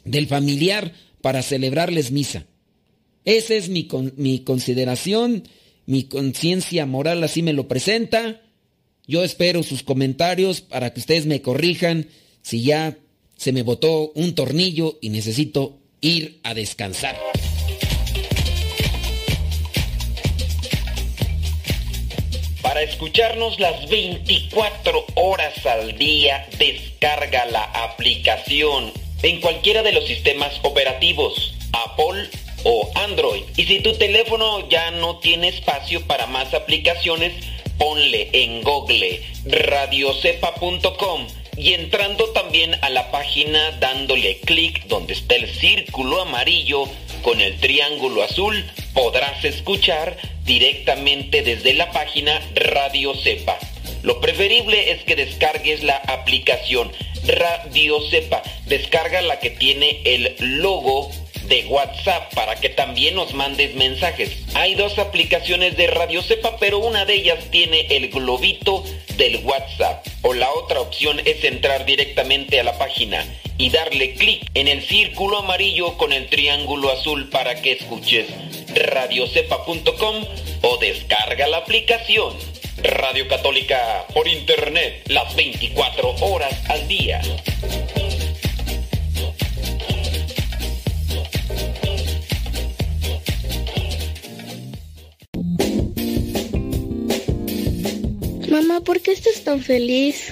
del 0.04 0.28
familiar 0.28 0.94
para 1.22 1.42
celebrarles 1.42 2.12
misa. 2.12 2.46
Esa 3.24 3.56
es 3.56 3.70
mi, 3.70 3.88
mi 4.18 4.40
consideración, 4.40 5.48
mi 5.86 6.04
conciencia 6.04 6.86
moral 6.86 7.24
así 7.24 7.42
me 7.42 7.54
lo 7.54 7.68
presenta. 7.68 8.42
Yo 9.08 9.24
espero 9.24 9.64
sus 9.64 9.82
comentarios 9.82 10.62
para 10.62 10.94
que 10.94 11.00
ustedes 11.00 11.26
me 11.26 11.42
corrijan 11.42 12.10
si 12.42 12.64
ya 12.64 12.98
se 13.38 13.54
me 13.54 13.64
botó 13.64 14.12
un 14.14 14.36
tornillo 14.36 15.00
y 15.02 15.10
necesito 15.10 15.80
ir 16.02 16.40
a 16.44 16.54
descansar. 16.54 17.16
Para 22.66 22.82
escucharnos 22.82 23.60
las 23.60 23.88
24 23.90 25.06
horas 25.14 25.64
al 25.68 26.00
día, 26.00 26.48
descarga 26.58 27.46
la 27.46 27.62
aplicación 27.62 28.92
en 29.22 29.40
cualquiera 29.40 29.84
de 29.84 29.92
los 29.92 30.08
sistemas 30.08 30.52
operativos, 30.64 31.54
Apple 31.72 32.28
o 32.64 32.90
Android. 32.96 33.44
Y 33.56 33.66
si 33.66 33.82
tu 33.82 33.94
teléfono 33.94 34.68
ya 34.68 34.90
no 34.90 35.20
tiene 35.20 35.50
espacio 35.50 36.08
para 36.08 36.26
más 36.26 36.56
aplicaciones, 36.56 37.34
ponle 37.78 38.30
en 38.34 38.64
Google 38.64 39.22
radiocepa.com 39.46 41.28
y 41.58 41.74
entrando 41.74 42.32
también 42.32 42.76
a 42.82 42.90
la 42.90 43.12
página 43.12 43.78
dándole 43.80 44.40
clic 44.40 44.88
donde 44.88 45.14
está 45.14 45.36
el 45.36 45.48
círculo 45.54 46.20
amarillo 46.20 46.86
con 47.22 47.42
el 47.42 47.60
triángulo 47.60 48.24
azul, 48.24 48.66
podrás 48.96 49.46
escuchar 49.46 50.18
directamente 50.46 51.42
desde 51.42 51.74
la 51.74 51.92
página 51.92 52.40
Radio 52.54 53.14
Cepa. 53.16 53.58
Lo 54.04 54.22
preferible 54.22 54.92
es 54.92 55.04
que 55.04 55.16
descargues 55.16 55.84
la 55.84 55.98
aplicación. 55.98 56.92
Radio 57.26 58.00
Cepa. 58.10 58.44
Descarga 58.68 59.22
la 59.22 59.40
que 59.40 59.50
tiene 59.50 60.02
el 60.06 60.36
logo 60.40 61.10
de 61.48 61.66
WhatsApp 61.66 62.34
para 62.34 62.56
que 62.56 62.70
también 62.70 63.16
nos 63.16 63.34
mandes 63.34 63.76
mensajes. 63.76 64.32
Hay 64.54 64.76
dos 64.76 65.00
aplicaciones 65.00 65.76
de 65.78 65.88
Radio 65.88 66.22
Cepa, 66.22 66.58
pero 66.60 66.80
una 66.80 67.06
de 67.06 67.16
ellas 67.16 67.40
tiene 67.52 67.88
el 67.90 68.10
globito 68.10 68.84
del 69.18 69.38
WhatsApp. 69.38 70.06
O 70.22 70.34
la 70.34 70.52
otra 70.52 70.82
opción 70.82 71.20
es 71.26 71.44
entrar 71.44 71.86
directamente 71.86 72.60
a 72.60 72.64
la 72.64 72.78
página 72.78 73.26
y 73.58 73.70
darle 73.70 74.14
clic 74.14 74.50
en 74.54 74.68
el 74.68 74.84
círculo 74.84 75.40
amarillo 75.40 75.98
con 75.98 76.14
el 76.14 76.28
triángulo 76.28 76.92
azul 76.92 77.30
para 77.30 77.62
que 77.62 77.72
escuches 77.72 78.28
radiocepa.com 78.76 80.26
o 80.62 80.78
descarga 80.78 81.48
la 81.48 81.58
aplicación. 81.58 82.34
Radio 82.84 83.28
Católica 83.28 84.06
por 84.14 84.28
Internet 84.28 85.04
las 85.08 85.36
24 85.36 86.16
horas 86.22 86.54
al 86.70 86.88
día. 86.88 87.22
Mamá, 98.50 98.82
¿por 98.82 99.02
qué 99.02 99.12
estás 99.12 99.44
tan 99.44 99.62
feliz? 99.62 100.32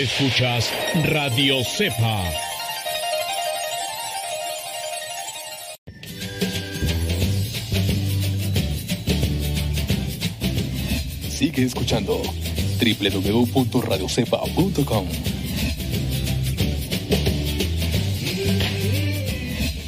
Escuchas 0.00 0.72
Radio 1.10 1.62
Cepa. 1.62 2.24
Sigue 11.28 11.64
escuchando 11.64 12.22
www.radiocepa.com. 12.80 15.06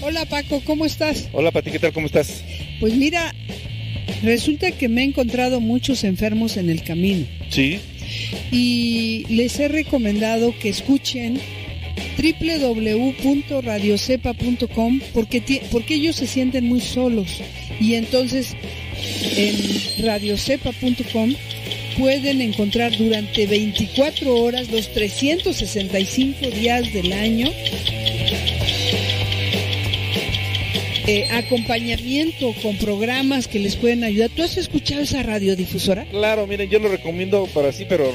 Hola 0.02 0.26
Paco, 0.26 0.60
¿cómo 0.66 0.84
estás? 0.84 1.30
Hola 1.32 1.50
Pati, 1.52 1.70
¿qué 1.70 1.78
tal? 1.78 1.94
¿Cómo 1.94 2.04
estás? 2.04 2.44
Pues 2.80 2.94
mira, 2.96 3.34
resulta 4.22 4.72
que 4.72 4.90
me 4.90 5.00
he 5.00 5.04
encontrado 5.04 5.60
muchos 5.60 6.04
enfermos 6.04 6.58
en 6.58 6.68
el 6.68 6.82
camino. 6.82 7.24
Sí. 7.48 7.80
Y 8.50 9.24
les 9.28 9.58
he 9.58 9.68
recomendado 9.68 10.54
que 10.58 10.68
escuchen 10.68 11.40
www.radiocepa.com 12.16 15.00
porque, 15.12 15.62
porque 15.70 15.94
ellos 15.94 16.16
se 16.16 16.26
sienten 16.26 16.66
muy 16.66 16.80
solos. 16.80 17.40
Y 17.80 17.94
entonces 17.94 18.56
en 19.36 19.54
radiocepa.com 20.04 21.34
pueden 21.98 22.40
encontrar 22.40 22.96
durante 22.96 23.46
24 23.46 24.34
horas 24.34 24.70
los 24.70 24.90
365 24.92 26.50
días 26.50 26.90
del 26.92 27.12
año 27.12 27.50
eh, 31.06 31.26
acompañamiento 31.32 32.54
con 32.62 32.76
programas 32.76 33.48
que 33.48 33.58
les 33.58 33.76
pueden 33.76 34.04
ayudar. 34.04 34.30
¿Tú 34.30 34.42
has 34.42 34.56
escuchado 34.56 35.02
esa 35.02 35.22
radiodifusora? 35.22 36.04
Claro, 36.04 36.46
miren, 36.46 36.70
yo 36.70 36.78
lo 36.78 36.88
recomiendo 36.88 37.46
para 37.52 37.72
sí, 37.72 37.86
pero 37.88 38.12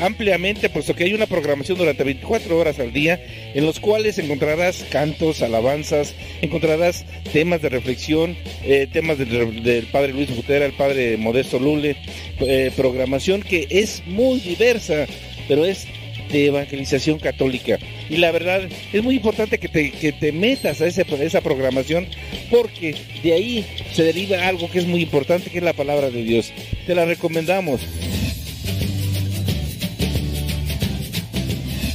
ampliamente, 0.00 0.70
puesto 0.70 0.94
que 0.94 1.04
hay 1.04 1.12
una 1.12 1.26
programación 1.26 1.76
durante 1.76 2.04
24 2.04 2.58
horas 2.58 2.78
al 2.78 2.92
día, 2.92 3.20
en 3.54 3.66
los 3.66 3.80
cuales 3.80 4.18
encontrarás 4.18 4.84
cantos, 4.90 5.42
alabanzas, 5.42 6.14
encontrarás 6.40 7.04
temas 7.32 7.60
de 7.60 7.68
reflexión, 7.68 8.36
eh, 8.64 8.88
temas 8.90 9.18
del, 9.18 9.88
padre 9.92 10.12
Luis 10.12 10.34
Butera, 10.34 10.64
el 10.64 10.72
padre 10.72 11.16
Modesto 11.16 11.58
Lule, 11.58 11.96
eh, 12.40 12.70
programación 12.76 13.42
que 13.42 13.66
es 13.70 14.02
muy 14.06 14.40
diversa, 14.40 15.06
pero 15.48 15.64
es 15.64 15.86
de 16.30 16.46
evangelización 16.46 17.18
católica. 17.18 17.80
Y 18.08 18.18
la 18.18 18.30
verdad 18.30 18.62
es 18.92 19.02
muy 19.02 19.16
importante 19.16 19.58
que 19.58 19.66
te, 19.68 19.90
que 19.90 20.12
te 20.12 20.30
metas 20.32 20.80
a, 20.80 20.86
ese, 20.86 21.04
esa 21.20 21.40
programación 21.40 22.06
porque 22.50 22.94
de 23.22 23.32
ahí 23.32 23.66
se 23.92 24.04
deriva 24.04 24.46
algo 24.46 24.70
que 24.70 24.78
es 24.78 24.86
muy 24.86 25.02
importante, 25.02 25.50
que 25.50 25.58
es 25.58 25.64
la 25.64 25.72
palabra 25.72 26.10
de 26.10 26.22
Dios. 26.22 26.52
Te 26.86 26.94
la 26.94 27.04
recomendamos. 27.04 27.80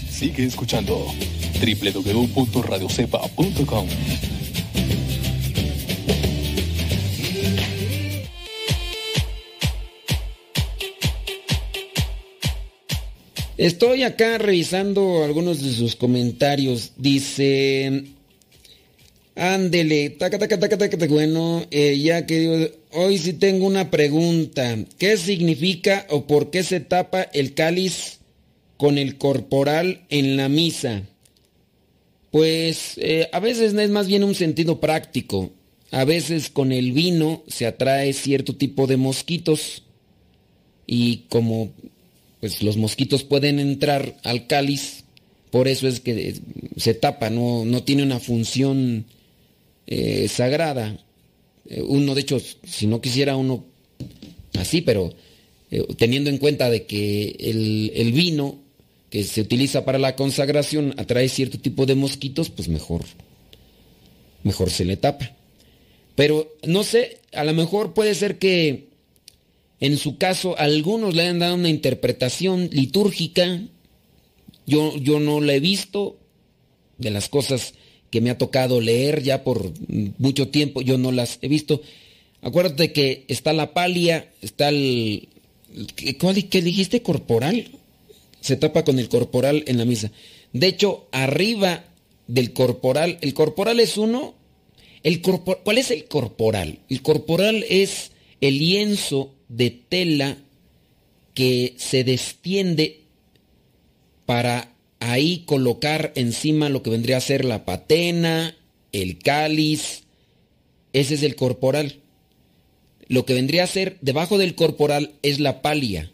Sigue 0.10 0.44
escuchando 0.46 1.08
www.radiocepa.com. 1.60 3.88
Estoy 13.58 14.04
acá 14.04 14.38
revisando 14.38 15.24
algunos 15.24 15.64
de 15.64 15.74
sus 15.74 15.96
comentarios. 15.96 16.92
Dice, 16.96 18.04
ándele, 19.36 20.12
taca, 20.12 20.38
taca, 20.38 20.60
taca, 20.60 20.78
taca, 20.78 21.08
bueno, 21.08 21.66
eh, 21.72 21.98
ya 21.98 22.28
que 22.28 22.76
hoy 22.92 23.18
sí 23.18 23.34
tengo 23.34 23.66
una 23.66 23.90
pregunta. 23.90 24.78
¿Qué 25.00 25.18
significa 25.18 26.06
o 26.12 26.28
por 26.28 26.52
qué 26.52 26.62
se 26.62 26.82
tapa 26.82 27.24
el 27.24 27.56
cáliz 27.56 28.20
con 28.78 29.00
el 29.00 29.18
corporal 29.18 30.06
en 30.10 30.38
la 30.38 30.50
misa? 30.50 31.02
Pues 32.30 32.94
eh, 32.98 33.28
a 33.32 33.40
veces 33.40 33.74
es 33.74 33.90
más 33.90 34.06
bien 34.06 34.24
un 34.24 34.36
sentido 34.36 34.80
práctico. 34.80 35.50
A 35.90 36.06
veces 36.06 36.52
con 36.52 36.72
el 36.72 36.92
vino 36.92 37.42
se 37.48 37.66
atrae 37.66 38.14
cierto 38.14 38.56
tipo 38.56 38.86
de 38.86 38.98
mosquitos 38.98 39.82
y 40.86 41.26
como 41.30 41.72
pues 42.40 42.62
los 42.62 42.78
mosquitos 42.78 43.24
pueden 43.24 43.60
entrar 43.60 44.18
al 44.24 44.48
cáliz, 44.48 45.04
por 45.52 45.68
eso 45.68 45.88
es 45.88 46.00
que 46.00 46.36
se 46.76 46.94
tapa, 46.94 47.30
no, 47.30 47.66
no 47.66 47.84
tiene 47.84 48.04
una 48.04 48.20
función 48.20 49.06
eh, 49.88 50.28
sagrada. 50.28 51.00
Eh, 51.70 51.82
uno, 51.82 52.14
de 52.14 52.22
hecho, 52.22 52.40
si 52.40 52.88
no 52.88 53.02
quisiera 53.02 53.36
uno 53.36 53.66
así, 54.58 54.82
pero 54.82 55.14
eh, 55.72 55.86
teniendo 55.98 56.30
en 56.30 56.38
cuenta 56.38 56.70
de 56.70 56.86
que 56.86 57.36
el, 57.40 57.92
el, 57.96 58.12
vino 58.12 58.60
que 59.10 59.24
se 59.24 59.42
utiliza 59.42 59.86
para 59.86 59.98
la 59.98 60.16
consagración 60.16 60.94
atrae 60.98 61.30
cierto 61.30 61.60
tipo 61.60 61.86
de 61.86 61.96
mosquitos, 61.96 62.50
pues 62.50 62.68
mejor, 62.68 63.04
mejor 64.44 64.70
se 64.70 64.86
le 64.86 64.98
tapa. 64.98 65.32
Pero 66.16 66.56
no 66.64 66.84
sé, 66.84 67.20
a 67.32 67.44
lo 67.44 67.54
mejor 67.54 67.94
puede 67.94 68.16
ser 68.16 68.38
que 68.38 68.88
en 69.80 69.98
su 69.98 70.18
caso, 70.18 70.58
algunos 70.58 71.14
le 71.16 71.28
han 71.28 71.40
dado 71.40 71.56
una 71.56 71.70
interpretación 71.70 72.70
litúrgica. 72.72 73.62
Yo, 74.66 74.98
yo 74.98 75.20
no 75.20 75.40
la 75.40 75.54
he 75.54 75.60
visto. 75.60 76.18
De 76.98 77.12
las 77.12 77.30
cosas 77.30 77.76
que 78.10 78.22
me 78.22 78.32
ha 78.32 78.40
tocado 78.40 78.82
leer 78.82 79.22
ya 79.22 79.44
por 79.44 79.72
mucho 80.18 80.48
tiempo, 80.48 80.82
yo 80.82 80.98
no 80.98 81.12
las 81.12 81.38
he 81.42 81.48
visto. 81.48 81.82
Acuérdate 82.42 82.92
que 82.92 83.26
está 83.28 83.54
la 83.54 83.74
palia, 83.74 84.32
está 84.42 84.70
el... 84.70 85.30
¿Cuál 86.20 86.50
que 86.50 86.62
dijiste? 86.64 87.04
¿Corporal? 87.04 87.68
Se 88.42 88.56
tapa 88.56 88.84
con 88.84 88.98
el 88.98 89.10
corporal 89.10 89.64
en 89.68 89.78
la 89.78 89.86
misa. 89.86 90.12
De 90.54 90.68
hecho, 90.68 91.08
arriba 91.12 91.84
del 92.28 92.54
corporal, 92.54 93.20
el 93.22 93.36
corporal 93.36 93.80
es 93.80 93.98
uno. 93.98 94.34
¿Cuál 95.64 95.78
es 95.78 95.92
el 95.92 96.06
corporal? 96.06 96.80
El 96.90 97.02
corporal 97.04 97.64
es 97.70 98.12
el 98.42 98.58
lienzo 98.58 99.37
de 99.50 99.70
tela 99.72 100.38
que 101.34 101.76
se 101.78 102.04
destiende 102.04 103.02
para 104.26 104.74
ahí 105.00 105.44
colocar 105.46 106.12
encima 106.16 106.70
lo 106.70 106.84
que 106.84 106.90
vendría 106.90 107.18
a 107.18 107.22
ser 107.22 107.46
la 107.46 107.66
patena, 107.66 108.56
el 108.92 109.20
cáliz, 109.20 110.04
ese 110.94 111.16
es 111.16 111.24
el 111.24 111.36
corporal. 111.36 111.98
Lo 113.08 113.26
que 113.26 113.34
vendría 113.34 113.64
a 113.64 113.68
ser 113.68 113.98
debajo 114.02 114.38
del 114.38 114.56
corporal 114.56 115.14
es 115.22 115.40
la 115.40 115.62
palia. 115.62 116.12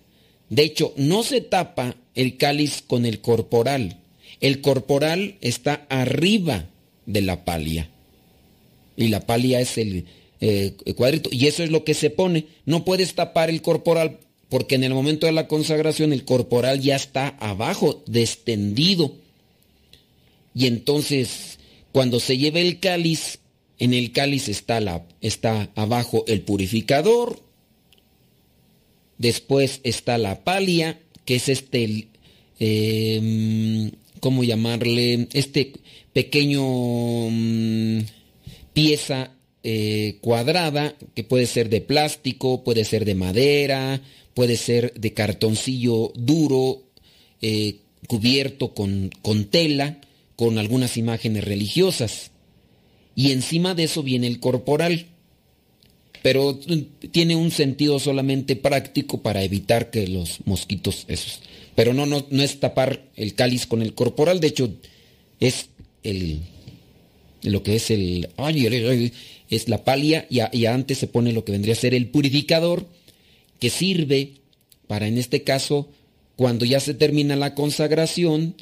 De 0.50 0.64
hecho, 0.64 0.94
no 0.98 1.24
se 1.24 1.42
tapa 1.42 1.96
el 2.16 2.38
cáliz 2.38 2.84
con 2.86 3.06
el 3.06 3.22
corporal. 3.22 3.98
El 4.42 4.62
corporal 4.62 5.36
está 5.42 5.86
arriba 5.90 6.66
de 7.06 7.22
la 7.22 7.46
palia. 7.46 7.90
Y 8.96 9.08
la 9.08 9.22
palia 9.22 9.60
es 9.60 9.78
el, 9.78 10.06
eh. 10.46 10.76
Y 11.32 11.48
eso 11.48 11.64
es 11.64 11.72
lo 11.72 11.86
que 11.86 11.94
se 11.94 12.10
pone. 12.10 12.48
No 12.66 12.84
puedes 12.84 13.16
tapar 13.16 13.50
el 13.50 13.62
corporal 13.62 14.20
porque 14.50 14.76
en 14.76 14.84
el 14.84 14.94
momento 14.94 15.26
de 15.26 15.32
la 15.32 15.48
consagración 15.48 16.12
el 16.12 16.26
corporal 16.26 16.82
ya 16.82 16.98
está 16.98 17.30
abajo, 17.40 18.04
descendido. 18.06 19.16
y 20.54 20.68
entonces 20.68 21.58
cuando 21.94 22.20
se 22.20 22.38
lleva 22.38 22.60
el 22.60 22.80
cáliz, 22.80 23.40
en 23.80 23.94
el 23.94 24.12
cáliz 24.12 24.50
está, 24.50 24.80
la, 24.80 25.06
está 25.22 25.72
abajo 25.76 26.26
el 26.28 26.42
purificador, 26.42 27.40
después 29.18 29.80
está 29.84 30.18
la 30.18 30.44
palia, 30.44 31.00
que 31.26 31.36
es 31.36 31.50
este, 31.50 32.10
eh, 32.60 33.92
¿cómo 34.20 34.44
llamarle? 34.44 35.30
Este 35.34 35.74
pequeño 36.14 36.64
mm, 37.30 38.00
pieza 38.74 39.32
eh, 39.64 40.18
cuadrada 40.20 40.96
que 41.16 41.24
puede 41.24 41.46
ser 41.46 41.70
de 41.70 41.80
plástico, 41.80 42.64
puede 42.64 42.84
ser 42.84 43.06
de 43.06 43.16
madera, 43.16 44.02
puede 44.34 44.58
ser 44.58 44.94
de 44.94 45.14
cartoncillo 45.14 46.12
duro, 46.16 46.84
eh, 47.42 47.78
cubierto 48.08 48.74
con, 48.74 49.10
con 49.22 49.46
tela, 49.46 50.02
con 50.36 50.58
algunas 50.58 50.98
imágenes 50.98 51.46
religiosas. 51.46 52.32
Y 53.16 53.32
encima 53.32 53.74
de 53.74 53.86
eso 53.86 54.04
viene 54.04 54.28
el 54.28 54.40
corporal. 54.40 55.06
Pero 56.22 56.60
mm, 56.68 57.08
tiene 57.12 57.36
un 57.36 57.52
sentido 57.52 58.00
solamente 58.00 58.56
práctico 58.56 59.22
para 59.22 59.44
evitar 59.44 59.92
que 59.92 60.08
los 60.08 60.40
mosquitos 60.46 61.06
esos. 61.08 61.42
Pero 61.76 61.94
no, 61.94 62.06
no, 62.06 62.26
no 62.30 62.44
es 62.44 62.60
tapar 62.60 63.06
el 63.16 63.34
cáliz 63.34 63.66
con 63.66 63.82
el 63.82 63.94
corporal, 63.94 64.40
de 64.40 64.48
hecho 64.48 64.74
es 65.40 65.70
el 66.04 66.42
lo 67.44 67.62
que 67.62 67.76
es 67.76 67.92
el 67.92 68.30
es 69.54 69.70
la 69.70 69.84
palia 69.84 70.28
y, 70.30 70.66
antes 70.66 70.98
se 70.98 71.08
pone 71.08 71.34
lo 71.34 71.46
que 71.46 71.52
vendría 71.52 71.74
a 71.74 71.78
ser 71.78 71.94
el 71.94 72.10
purificador 72.10 72.88
que 73.60 73.70
sirve 73.70 74.34
para 74.88 75.08
en 75.08 75.18
este 75.18 75.44
caso 75.44 75.90
cuando 76.36 76.66
ya 76.66 76.80
se 76.80 76.94
termina 76.94 77.36
la 77.36 77.56
consagración 77.56 78.56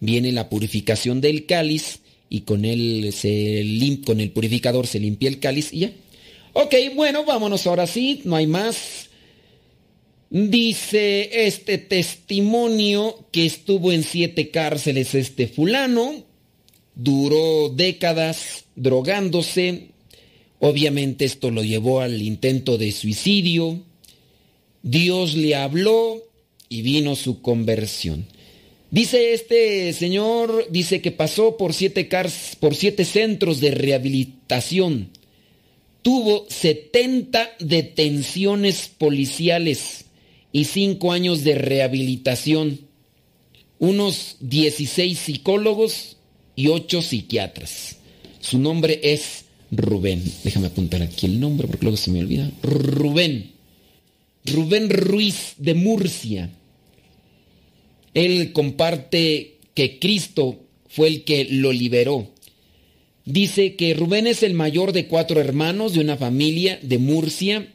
viene 0.00 0.32
la 0.32 0.48
purificación 0.48 1.20
del 1.20 1.46
cáliz 1.46 2.00
y 2.28 2.42
con 2.42 2.64
él 2.64 3.12
se 3.12 3.64
con 4.04 4.20
el 4.20 4.30
purificador 4.30 4.86
se 4.86 5.00
limpia 5.00 5.28
el 5.28 5.40
cáliz 5.40 5.72
y 5.72 5.80
ya. 5.80 5.92
Ok, 6.52 6.74
bueno, 6.94 7.24
vámonos 7.24 7.66
ahora 7.66 7.86
sí, 7.86 8.22
no 8.24 8.36
hay 8.36 8.46
más. 8.46 9.10
Dice 10.30 11.46
este 11.46 11.78
testimonio 11.78 13.26
que 13.30 13.46
estuvo 13.46 13.92
en 13.92 14.02
siete 14.02 14.50
cárceles 14.50 15.14
este 15.14 15.46
fulano, 15.46 16.24
duró 16.94 17.68
décadas 17.68 18.64
drogándose, 18.76 19.90
obviamente 20.66 21.26
esto 21.26 21.50
lo 21.50 21.62
llevó 21.62 22.00
al 22.00 22.22
intento 22.22 22.78
de 22.78 22.90
suicidio, 22.90 23.82
Dios 24.82 25.34
le 25.34 25.56
habló 25.56 26.22
y 26.70 26.80
vino 26.80 27.16
su 27.16 27.42
conversión. 27.42 28.24
Dice 28.90 29.34
este 29.34 29.92
señor, 29.92 30.68
dice 30.70 31.02
que 31.02 31.10
pasó 31.10 31.58
por 31.58 31.74
siete, 31.74 32.08
por 32.60 32.74
siete 32.74 33.04
centros 33.04 33.60
de 33.60 33.72
rehabilitación. 33.72 35.10
Tuvo 36.00 36.46
70 36.48 37.56
detenciones 37.58 38.90
policiales 38.96 40.06
y 40.50 40.64
cinco 40.64 41.12
años 41.12 41.44
de 41.44 41.56
rehabilitación. 41.56 42.80
Unos 43.78 44.36
16 44.40 45.18
psicólogos 45.18 46.16
y 46.56 46.68
ocho 46.68 47.02
psiquiatras. 47.02 47.98
Su 48.40 48.58
nombre 48.58 49.00
es 49.02 49.43
Rubén. 49.76 50.22
Déjame 50.42 50.68
apuntar 50.68 51.02
aquí 51.02 51.26
el 51.26 51.40
nombre 51.40 51.66
porque 51.66 51.84
luego 51.84 51.96
se 51.96 52.10
me 52.10 52.20
olvida. 52.20 52.50
Rubén. 52.62 53.52
Rubén 54.44 54.90
Ruiz 54.90 55.54
de 55.58 55.74
Murcia. 55.74 56.50
Él 58.12 58.52
comparte 58.52 59.58
que 59.74 59.98
Cristo 59.98 60.60
fue 60.88 61.08
el 61.08 61.24
que 61.24 61.46
lo 61.50 61.72
liberó. 61.72 62.30
Dice 63.24 63.74
que 63.74 63.94
Rubén 63.94 64.26
es 64.26 64.42
el 64.42 64.54
mayor 64.54 64.92
de 64.92 65.06
cuatro 65.06 65.40
hermanos 65.40 65.94
de 65.94 66.00
una 66.00 66.16
familia 66.16 66.78
de 66.82 66.98
Murcia. 66.98 67.72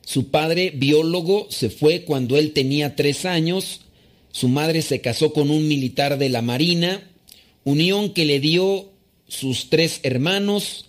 Su 0.00 0.30
padre, 0.30 0.72
biólogo, 0.74 1.46
se 1.50 1.70
fue 1.70 2.04
cuando 2.04 2.36
él 2.38 2.52
tenía 2.52 2.96
tres 2.96 3.26
años. 3.26 3.82
Su 4.32 4.48
madre 4.48 4.82
se 4.82 5.00
casó 5.00 5.32
con 5.32 5.50
un 5.50 5.68
militar 5.68 6.18
de 6.18 6.28
la 6.30 6.42
Marina, 6.42 7.08
unión 7.64 8.12
que 8.12 8.24
le 8.24 8.40
dio 8.40 8.93
sus 9.34 9.68
tres 9.70 10.00
hermanos. 10.02 10.86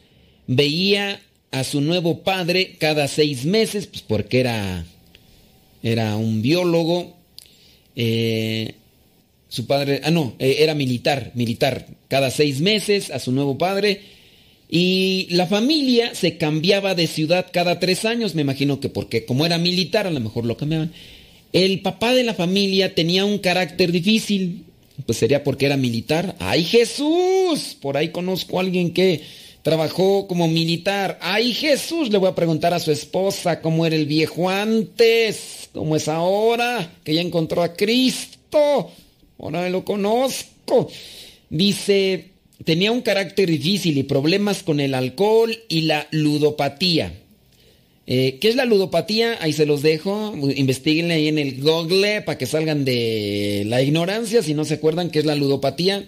Veía 0.48 1.22
a 1.52 1.64
su 1.64 1.82
nuevo 1.82 2.24
padre 2.24 2.76
cada 2.80 3.08
seis 3.08 3.46
meses, 3.46 3.88
pues 3.88 4.02
porque 4.02 4.40
era, 4.40 4.86
era 5.84 6.16
un 6.18 6.42
biólogo. 6.42 7.18
Eh, 7.96 8.76
su 9.48 9.66
padre, 9.66 10.02
ah, 10.04 10.12
no, 10.12 10.36
eh, 10.40 10.58
era 10.60 10.76
militar, 10.76 11.32
militar, 11.34 11.88
cada 12.10 12.30
seis 12.30 12.60
meses 12.60 13.10
a 13.10 13.20
su 13.20 13.32
nuevo 13.32 13.58
padre. 13.58 14.02
Y 14.70 15.28
la 15.30 15.48
familia 15.48 16.16
se 16.16 16.38
cambiaba 16.38 16.96
de 16.96 17.08
ciudad 17.08 17.48
cada 17.52 17.80
tres 17.80 18.04
años, 18.04 18.36
me 18.36 18.42
imagino 18.42 18.80
que 18.80 18.90
porque 18.90 19.26
como 19.26 19.46
era 19.46 19.58
militar 19.58 20.08
a 20.08 20.12
lo 20.12 20.20
mejor 20.20 20.46
lo 20.46 20.58
cambiaban. 20.58 20.92
El 21.54 21.80
papá 21.82 22.14
de 22.14 22.24
la 22.24 22.34
familia 22.34 22.94
tenía 22.96 23.24
un 23.24 23.38
carácter 23.38 23.92
difícil, 23.92 24.66
pues 25.06 25.18
sería 25.18 25.44
porque 25.44 25.66
era 25.66 25.78
militar. 25.78 26.36
¡Ay 26.40 26.64
Jesús! 26.64 27.76
Por 27.82 27.98
ahí 27.98 28.10
conozco 28.10 28.58
a 28.58 28.62
alguien 28.62 28.94
que 28.94 29.22
trabajó 29.64 30.28
como 30.28 30.48
militar. 30.48 31.18
¡Ay 31.22 31.54
Jesús! 31.54 32.10
Le 32.10 32.18
voy 32.18 32.30
a 32.30 32.36
preguntar 32.36 32.74
a 32.74 32.80
su 32.80 32.92
esposa 32.92 33.62
cómo 33.62 33.86
era 33.86 33.96
el 33.96 34.06
viejo 34.06 34.50
antes 34.50 35.66
como 35.76 35.96
es 35.96 36.08
ahora, 36.08 36.90
que 37.04 37.14
ya 37.14 37.22
encontró 37.22 37.62
a 37.62 37.74
Cristo. 37.74 38.92
Ahora 39.38 39.70
lo 39.70 39.84
conozco. 39.84 40.90
Dice, 41.50 42.30
tenía 42.64 42.92
un 42.92 43.02
carácter 43.02 43.50
difícil 43.50 43.98
y 43.98 44.04
problemas 44.04 44.64
con 44.64 44.80
el 44.80 44.94
alcohol 44.94 45.56
y 45.68 45.82
la 45.82 46.08
ludopatía. 46.12 47.14
Eh, 48.08 48.38
¿Qué 48.40 48.50
es 48.50 48.56
la 48.56 48.66
ludopatía? 48.66 49.38
Ahí 49.42 49.54
se 49.54 49.66
los 49.66 49.82
dejo. 49.82 50.34
Investíguenle 50.56 51.16
ahí 51.16 51.28
en 51.28 51.40
el 51.40 51.62
Google 51.62 52.22
para 52.22 52.38
que 52.38 52.46
salgan 52.46 52.86
de 52.86 53.64
la 53.68 53.82
ignorancia 53.82 54.44
si 54.44 54.54
no 54.54 54.66
se 54.66 54.76
acuerdan 54.76 55.10
qué 55.10 55.20
es 55.20 55.26
la 55.26 55.36
ludopatía. 55.36 56.06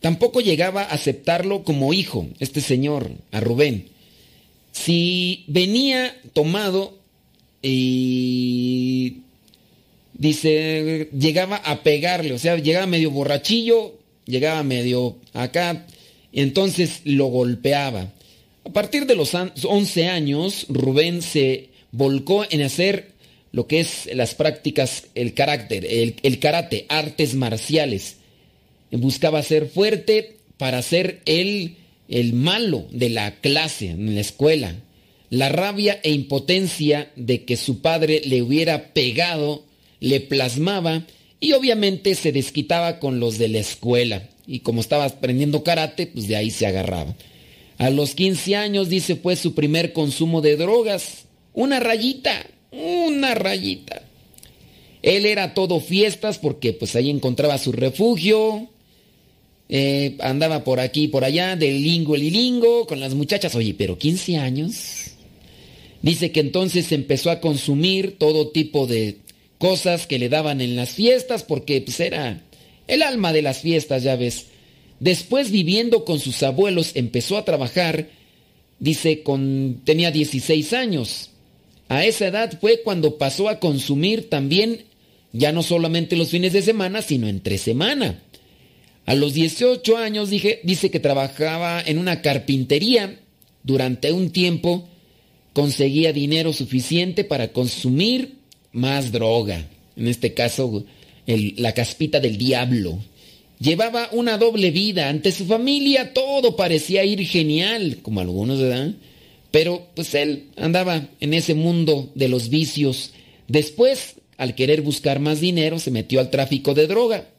Tampoco 0.00 0.40
llegaba 0.40 0.82
a 0.82 0.94
aceptarlo 0.94 1.64
como 1.64 1.92
hijo, 1.92 2.26
este 2.38 2.60
señor, 2.60 3.10
a 3.32 3.40
Rubén. 3.40 3.88
Si 4.72 5.44
venía 5.46 6.14
tomado, 6.32 6.98
y 7.66 9.22
dice, 10.12 11.08
llegaba 11.18 11.56
a 11.56 11.82
pegarle, 11.82 12.34
o 12.34 12.38
sea, 12.38 12.56
llegaba 12.58 12.86
medio 12.86 13.10
borrachillo, 13.10 13.94
llegaba 14.26 14.62
medio 14.62 15.16
acá, 15.32 15.86
entonces 16.32 17.00
lo 17.04 17.26
golpeaba. 17.26 18.12
A 18.64 18.70
partir 18.72 19.06
de 19.06 19.14
los 19.14 19.32
11 19.34 20.08
años, 20.08 20.66
Rubén 20.68 21.22
se 21.22 21.70
volcó 21.92 22.44
en 22.48 22.62
hacer 22.62 23.12
lo 23.52 23.66
que 23.66 23.80
es 23.80 24.08
las 24.12 24.34
prácticas, 24.34 25.04
el 25.14 25.34
carácter, 25.34 25.86
el, 25.86 26.38
karate, 26.40 26.86
artes 26.88 27.34
marciales. 27.34 28.16
Buscaba 28.90 29.42
ser 29.42 29.68
fuerte 29.68 30.36
para 30.56 30.82
ser 30.82 31.20
el, 31.24 31.76
el 32.08 32.32
malo 32.32 32.86
de 32.90 33.10
la 33.10 33.40
clase 33.40 33.90
en 33.90 34.14
la 34.14 34.20
escuela 34.20 34.74
la 35.34 35.48
rabia 35.48 35.98
e 36.04 36.12
impotencia 36.12 37.10
de 37.16 37.44
que 37.44 37.56
su 37.56 37.80
padre 37.80 38.22
le 38.24 38.40
hubiera 38.40 38.92
pegado 38.92 39.64
le 39.98 40.20
plasmaba 40.20 41.06
y 41.40 41.52
obviamente 41.54 42.14
se 42.14 42.30
desquitaba 42.30 43.00
con 43.00 43.18
los 43.18 43.36
de 43.38 43.48
la 43.48 43.58
escuela. 43.58 44.28
Y 44.46 44.60
como 44.60 44.80
estaba 44.80 45.06
aprendiendo 45.06 45.64
karate, 45.64 46.06
pues 46.06 46.28
de 46.28 46.36
ahí 46.36 46.50
se 46.50 46.66
agarraba. 46.66 47.16
A 47.78 47.90
los 47.90 48.14
15 48.14 48.56
años, 48.56 48.88
dice, 48.88 49.16
fue 49.16 49.36
su 49.36 49.54
primer 49.54 49.92
consumo 49.92 50.40
de 50.40 50.56
drogas. 50.56 51.24
Una 51.52 51.80
rayita, 51.80 52.46
una 52.70 53.34
rayita. 53.34 54.02
Él 55.02 55.26
era 55.26 55.54
todo 55.54 55.80
fiestas 55.80 56.38
porque 56.38 56.72
pues 56.72 56.96
ahí 56.96 57.10
encontraba 57.10 57.58
su 57.58 57.72
refugio. 57.72 58.68
Eh, 59.68 60.16
andaba 60.20 60.64
por 60.64 60.80
aquí 60.80 61.04
y 61.04 61.08
por 61.08 61.24
allá, 61.24 61.56
del 61.56 61.82
lingo 61.82 62.16
lilingo, 62.16 62.86
con 62.86 63.00
las 63.00 63.14
muchachas. 63.14 63.54
Oye, 63.54 63.74
pero 63.76 63.98
15 63.98 64.36
años. 64.36 65.10
Dice 66.00 66.32
que 66.32 66.40
entonces 66.40 66.92
empezó 66.92 67.30
a 67.30 67.40
consumir 67.40 68.18
todo 68.18 68.48
tipo 68.48 68.86
de 68.86 69.18
cosas 69.58 70.06
que 70.06 70.18
le 70.18 70.28
daban 70.28 70.60
en 70.60 70.76
las 70.76 70.90
fiestas 70.90 71.42
porque 71.42 71.80
pues, 71.80 71.98
era 72.00 72.42
el 72.86 73.02
alma 73.02 73.32
de 73.32 73.42
las 73.42 73.58
fiestas, 73.58 74.02
ya 74.02 74.16
ves. 74.16 74.46
Después 75.00 75.50
viviendo 75.50 76.04
con 76.04 76.20
sus 76.20 76.42
abuelos 76.42 76.92
empezó 76.94 77.36
a 77.36 77.44
trabajar, 77.44 78.08
dice, 78.78 79.22
tenía 79.84 80.10
16 80.10 80.72
años. 80.72 81.30
A 81.88 82.04
esa 82.04 82.28
edad 82.28 82.58
fue 82.60 82.80
cuando 82.82 83.18
pasó 83.18 83.48
a 83.48 83.60
consumir 83.60 84.30
también 84.30 84.84
ya 85.32 85.52
no 85.52 85.62
solamente 85.62 86.16
los 86.16 86.30
fines 86.30 86.52
de 86.52 86.62
semana, 86.62 87.02
sino 87.02 87.26
entre 87.26 87.58
semana. 87.58 88.22
A 89.04 89.14
los 89.14 89.34
18 89.34 89.96
años 89.96 90.30
dije, 90.30 90.60
dice 90.62 90.90
que 90.90 91.00
trabajaba 91.00 91.82
en 91.84 91.98
una 91.98 92.22
carpintería 92.22 93.20
durante 93.62 94.12
un 94.12 94.30
tiempo 94.30 94.88
conseguía 95.52 96.12
dinero 96.12 96.52
suficiente 96.52 97.24
para 97.24 97.52
consumir 97.52 98.36
más 98.72 99.12
droga. 99.12 99.68
En 99.96 100.08
este 100.08 100.34
caso, 100.34 100.84
la 101.26 101.72
caspita 101.72 102.20
del 102.20 102.38
diablo. 102.38 102.98
Llevaba 103.64 104.10
una 104.12 104.36
doble 104.36 104.70
vida. 104.70 105.08
Ante 105.08 105.32
su 105.32 105.46
familia 105.46 106.12
todo 106.12 106.54
parecía 106.54 107.02
ir 107.02 107.26
genial, 107.26 108.00
como 108.02 108.20
algunos, 108.20 108.60
¿verdad? 108.60 108.92
Pero 109.50 109.88
pues 109.94 110.14
él 110.14 110.50
andaba 110.56 111.08
en 111.18 111.32
ese 111.32 111.54
mundo 111.54 112.12
de 112.14 112.28
los 112.28 112.50
vicios. 112.50 113.12
Después, 113.48 114.16
al 114.36 114.54
querer 114.54 114.82
buscar 114.82 115.18
más 115.18 115.40
dinero, 115.40 115.78
se 115.78 115.90
metió 115.90 116.20
al 116.20 116.28
tráfico 116.28 116.74
de 116.74 116.86
droga. 116.86 117.30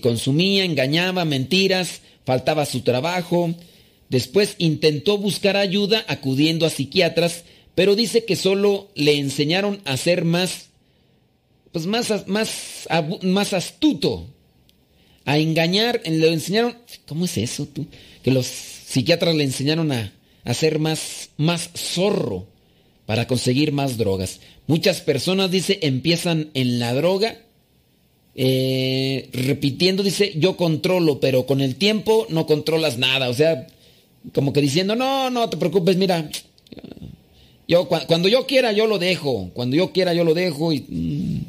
Consumía, 0.00 0.64
engañaba, 0.64 1.24
mentiras, 1.24 2.02
faltaba 2.24 2.64
su 2.64 2.82
trabajo. 2.82 3.52
Después 4.08 4.54
intentó 4.58 5.18
buscar 5.18 5.56
ayuda 5.56 6.04
acudiendo 6.06 6.64
a 6.64 6.70
psiquiatras, 6.70 7.42
pero 7.74 7.96
dice 7.96 8.24
que 8.24 8.36
solo 8.36 8.88
le 8.94 9.18
enseñaron 9.18 9.80
a 9.84 9.96
ser 9.96 10.24
más, 10.24 10.68
pues 11.72 11.86
más, 11.86 12.28
más, 12.28 12.86
más 13.22 13.52
astuto, 13.52 14.28
a 15.24 15.38
engañar, 15.38 16.02
le 16.04 16.32
enseñaron, 16.32 16.76
¿cómo 17.06 17.24
es 17.24 17.38
eso 17.38 17.66
tú? 17.66 17.86
Que 18.22 18.30
los 18.30 18.46
psiquiatras 18.46 19.34
le 19.34 19.44
enseñaron 19.44 19.90
a, 19.92 20.12
a 20.44 20.54
ser 20.54 20.78
más, 20.78 21.30
más 21.36 21.70
zorro 21.74 22.46
para 23.06 23.26
conseguir 23.26 23.72
más 23.72 23.96
drogas. 23.96 24.40
Muchas 24.66 25.00
personas, 25.00 25.50
dice, 25.50 25.78
empiezan 25.82 26.50
en 26.54 26.78
la 26.78 26.94
droga, 26.94 27.38
eh, 28.34 29.28
repitiendo, 29.32 30.02
dice, 30.02 30.32
yo 30.36 30.56
controlo, 30.56 31.20
pero 31.20 31.46
con 31.46 31.60
el 31.60 31.76
tiempo 31.76 32.26
no 32.30 32.46
controlas 32.46 32.98
nada. 32.98 33.28
O 33.28 33.34
sea, 33.34 33.66
como 34.32 34.52
que 34.52 34.60
diciendo, 34.60 34.96
no, 34.96 35.30
no 35.30 35.48
te 35.50 35.56
preocupes, 35.56 35.96
mira, 35.96 36.28
yo 37.66 37.88
cuando 37.88 38.28
yo 38.28 38.46
quiera 38.46 38.72
yo 38.72 38.86
lo 38.86 38.98
dejo, 38.98 39.50
cuando 39.54 39.76
yo 39.76 39.92
quiera 39.92 40.12
yo 40.12 40.24
lo 40.24 40.34
dejo 40.34 40.72
y 40.72 40.84
mm, 40.86 41.40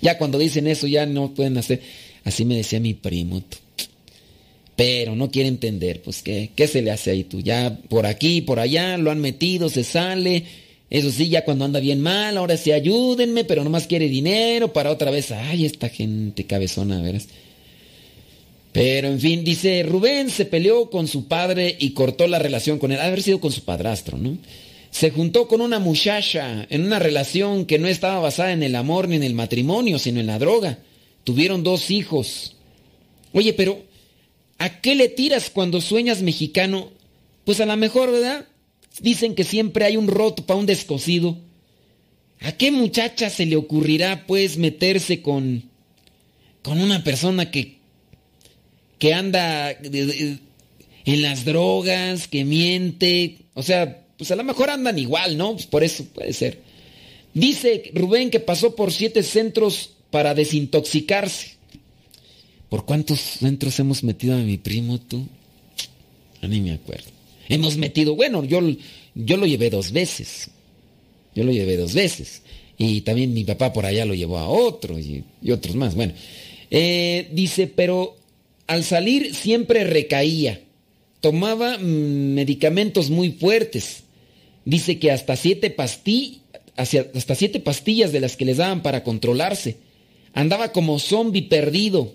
ya 0.00 0.18
cuando 0.18 0.38
dicen 0.38 0.66
eso 0.66 0.86
ya 0.86 1.06
no 1.06 1.34
pueden 1.34 1.58
hacer. 1.58 1.80
Así 2.24 2.44
me 2.44 2.56
decía 2.56 2.80
mi 2.80 2.94
primo. 2.94 3.42
Pero 4.76 5.14
no 5.14 5.30
quiere 5.30 5.48
entender, 5.48 6.02
pues 6.02 6.22
¿qué, 6.22 6.50
¿qué 6.54 6.66
se 6.66 6.82
le 6.82 6.90
hace 6.90 7.12
ahí 7.12 7.24
tú? 7.24 7.40
Ya 7.40 7.78
por 7.88 8.06
aquí, 8.06 8.40
por 8.40 8.58
allá, 8.58 8.96
lo 8.96 9.10
han 9.10 9.20
metido, 9.20 9.68
se 9.68 9.84
sale. 9.84 10.44
Eso 10.90 11.10
sí, 11.10 11.28
ya 11.28 11.44
cuando 11.44 11.64
anda 11.64 11.80
bien 11.80 12.00
mal, 12.00 12.36
ahora 12.36 12.56
sí 12.56 12.72
ayúdenme, 12.72 13.44
pero 13.44 13.64
nomás 13.64 13.86
quiere 13.86 14.08
dinero 14.08 14.72
para 14.72 14.90
otra 14.90 15.10
vez. 15.10 15.30
Ay, 15.30 15.64
esta 15.64 15.88
gente 15.88 16.44
cabezona, 16.44 17.00
verás. 17.02 17.28
Pero 18.72 19.06
en 19.06 19.20
fin, 19.20 19.44
dice, 19.44 19.84
Rubén 19.84 20.30
se 20.30 20.44
peleó 20.44 20.90
con 20.90 21.06
su 21.06 21.28
padre 21.28 21.76
y 21.78 21.90
cortó 21.90 22.26
la 22.26 22.40
relación 22.40 22.80
con 22.80 22.90
él. 22.90 22.98
Ha 22.98 23.04
haber 23.06 23.22
sido 23.22 23.38
con 23.38 23.52
su 23.52 23.62
padrastro, 23.62 24.18
¿no? 24.18 24.36
Se 24.90 25.10
juntó 25.10 25.46
con 25.46 25.60
una 25.60 25.78
muchacha 25.78 26.66
en 26.68 26.84
una 26.84 26.98
relación 26.98 27.66
que 27.66 27.78
no 27.78 27.86
estaba 27.86 28.18
basada 28.18 28.52
en 28.52 28.64
el 28.64 28.74
amor 28.74 29.08
ni 29.08 29.14
en 29.16 29.22
el 29.22 29.34
matrimonio, 29.34 30.00
sino 30.00 30.18
en 30.18 30.26
la 30.26 30.40
droga. 30.40 30.78
Tuvieron 31.24 31.62
dos 31.62 31.90
hijos. 31.90 32.54
Oye, 33.32 33.52
pero 33.52 33.82
¿a 34.58 34.80
qué 34.80 34.94
le 34.94 35.08
tiras 35.08 35.50
cuando 35.50 35.80
sueñas 35.80 36.22
mexicano? 36.22 36.90
Pues 37.44 37.60
a 37.60 37.66
lo 37.66 37.76
mejor, 37.76 38.12
¿verdad? 38.12 38.46
Dicen 39.00 39.34
que 39.34 39.44
siempre 39.44 39.84
hay 39.84 39.96
un 39.96 40.06
roto 40.06 40.46
para 40.46 40.60
un 40.60 40.66
descosido. 40.66 41.38
¿A 42.40 42.52
qué 42.52 42.70
muchacha 42.70 43.30
se 43.30 43.46
le 43.46 43.56
ocurrirá, 43.56 44.26
pues, 44.26 44.58
meterse 44.58 45.22
con, 45.22 45.64
con 46.62 46.80
una 46.80 47.02
persona 47.02 47.50
que, 47.50 47.78
que 48.98 49.14
anda 49.14 49.70
en 49.70 51.22
las 51.22 51.44
drogas, 51.44 52.28
que 52.28 52.44
miente? 52.44 53.38
O 53.54 53.62
sea, 53.62 54.04
pues 54.18 54.30
a 54.30 54.36
lo 54.36 54.44
mejor 54.44 54.70
andan 54.70 54.98
igual, 54.98 55.36
¿no? 55.36 55.54
Pues 55.54 55.66
por 55.66 55.82
eso 55.84 56.04
puede 56.04 56.32
ser. 56.32 56.60
Dice 57.32 57.90
Rubén 57.94 58.30
que 58.30 58.40
pasó 58.40 58.76
por 58.76 58.92
siete 58.92 59.22
centros 59.22 59.94
para 60.14 60.32
desintoxicarse. 60.32 61.56
¿Por 62.68 62.84
cuántos 62.84 63.18
centros 63.18 63.80
hemos 63.80 64.04
metido 64.04 64.36
a 64.36 64.38
mi 64.38 64.58
primo 64.58 65.00
tú? 65.00 65.26
A 66.40 66.46
ni 66.46 66.60
me 66.60 66.70
acuerdo. 66.70 67.10
Hemos 67.48 67.76
metido, 67.76 68.14
bueno, 68.14 68.44
yo, 68.44 68.60
yo 69.16 69.36
lo 69.36 69.44
llevé 69.44 69.70
dos 69.70 69.90
veces. 69.90 70.50
Yo 71.34 71.42
lo 71.42 71.50
llevé 71.50 71.76
dos 71.76 71.94
veces. 71.94 72.42
Y 72.78 73.00
también 73.00 73.34
mi 73.34 73.42
papá 73.42 73.72
por 73.72 73.86
allá 73.86 74.04
lo 74.04 74.14
llevó 74.14 74.38
a 74.38 74.48
otro 74.48 75.00
y, 75.00 75.24
otros 75.50 75.74
más. 75.74 75.96
Bueno, 75.96 76.12
eh, 76.70 77.28
dice, 77.32 77.66
pero 77.66 78.16
al 78.68 78.84
salir 78.84 79.34
siempre 79.34 79.82
recaía. 79.82 80.60
Tomaba 81.20 81.76
mm, 81.76 82.34
medicamentos 82.34 83.10
muy 83.10 83.32
fuertes. 83.32 84.04
Dice 84.64 85.00
que 85.00 85.10
hasta 85.10 85.34
siete, 85.34 85.70
pastillas, 85.70 86.38
hasta 86.76 87.34
siete 87.34 87.58
pastillas 87.58 88.12
de 88.12 88.20
las 88.20 88.36
que 88.36 88.44
les 88.44 88.58
daban 88.58 88.80
para 88.80 89.02
controlarse. 89.02 89.82
Andaba 90.34 90.72
como 90.72 90.98
zombie 90.98 91.42
perdido. 91.42 92.12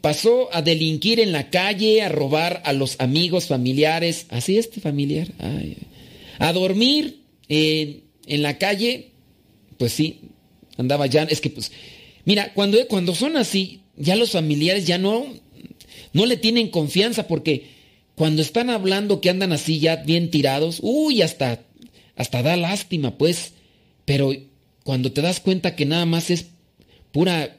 Pasó 0.00 0.48
a 0.52 0.62
delinquir 0.62 1.20
en 1.20 1.32
la 1.32 1.50
calle, 1.50 2.02
a 2.02 2.08
robar 2.08 2.62
a 2.64 2.72
los 2.72 2.96
amigos, 2.98 3.46
familiares. 3.46 4.26
Así 4.30 4.56
este 4.56 4.80
familiar. 4.80 5.28
a 6.38 6.52
dormir 6.52 7.20
en 7.48 8.02
la 8.42 8.58
calle. 8.58 9.10
Pues 9.76 9.92
sí, 9.92 10.20
andaba 10.78 11.06
ya. 11.06 11.24
Es 11.24 11.40
que 11.42 11.50
pues, 11.50 11.72
mira, 12.24 12.54
cuando, 12.54 12.78
cuando 12.88 13.14
son 13.14 13.36
así, 13.36 13.82
ya 13.96 14.16
los 14.16 14.32
familiares 14.32 14.86
ya 14.86 14.96
no, 14.96 15.26
no 16.14 16.26
le 16.26 16.38
tienen 16.38 16.68
confianza 16.68 17.28
porque 17.28 17.66
cuando 18.14 18.40
están 18.40 18.70
hablando 18.70 19.20
que 19.20 19.30
andan 19.30 19.52
así 19.52 19.78
ya 19.78 19.96
bien 19.96 20.30
tirados, 20.30 20.78
uy, 20.82 21.22
hasta, 21.22 21.60
hasta 22.16 22.42
da 22.42 22.56
lástima, 22.56 23.18
pues. 23.18 23.52
Pero 24.04 24.32
cuando 24.84 25.12
te 25.12 25.22
das 25.22 25.40
cuenta 25.40 25.76
que 25.76 25.86
nada 25.86 26.06
más 26.06 26.30
es 26.30 26.46
pura, 27.12 27.58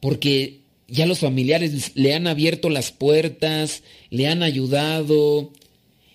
porque 0.00 0.60
ya 0.88 1.06
los 1.06 1.20
familiares 1.20 1.92
le 1.94 2.14
han 2.14 2.26
abierto 2.26 2.68
las 2.68 2.92
puertas, 2.92 3.82
le 4.10 4.26
han 4.26 4.42
ayudado, 4.42 5.52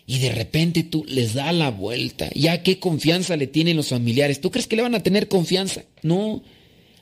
y 0.10 0.18
de 0.18 0.32
repente 0.32 0.82
tú 0.82 1.06
les 1.08 1.36
da 1.36 1.52
la 1.52 1.70
vuelta. 1.70 2.32
¿Ya 2.34 2.64
qué 2.64 2.80
confianza 2.80 3.38
le 3.38 3.46
tienen 3.46 3.78
los 3.78 3.90
familiares? 3.90 4.42
¿Tú 4.42 4.50
crees 4.50 4.66
que 4.66 4.76
le 4.76 4.82
van 4.82 4.96
a 4.96 5.04
tener 5.04 5.28
confianza? 5.28 5.84
No. 6.02 6.42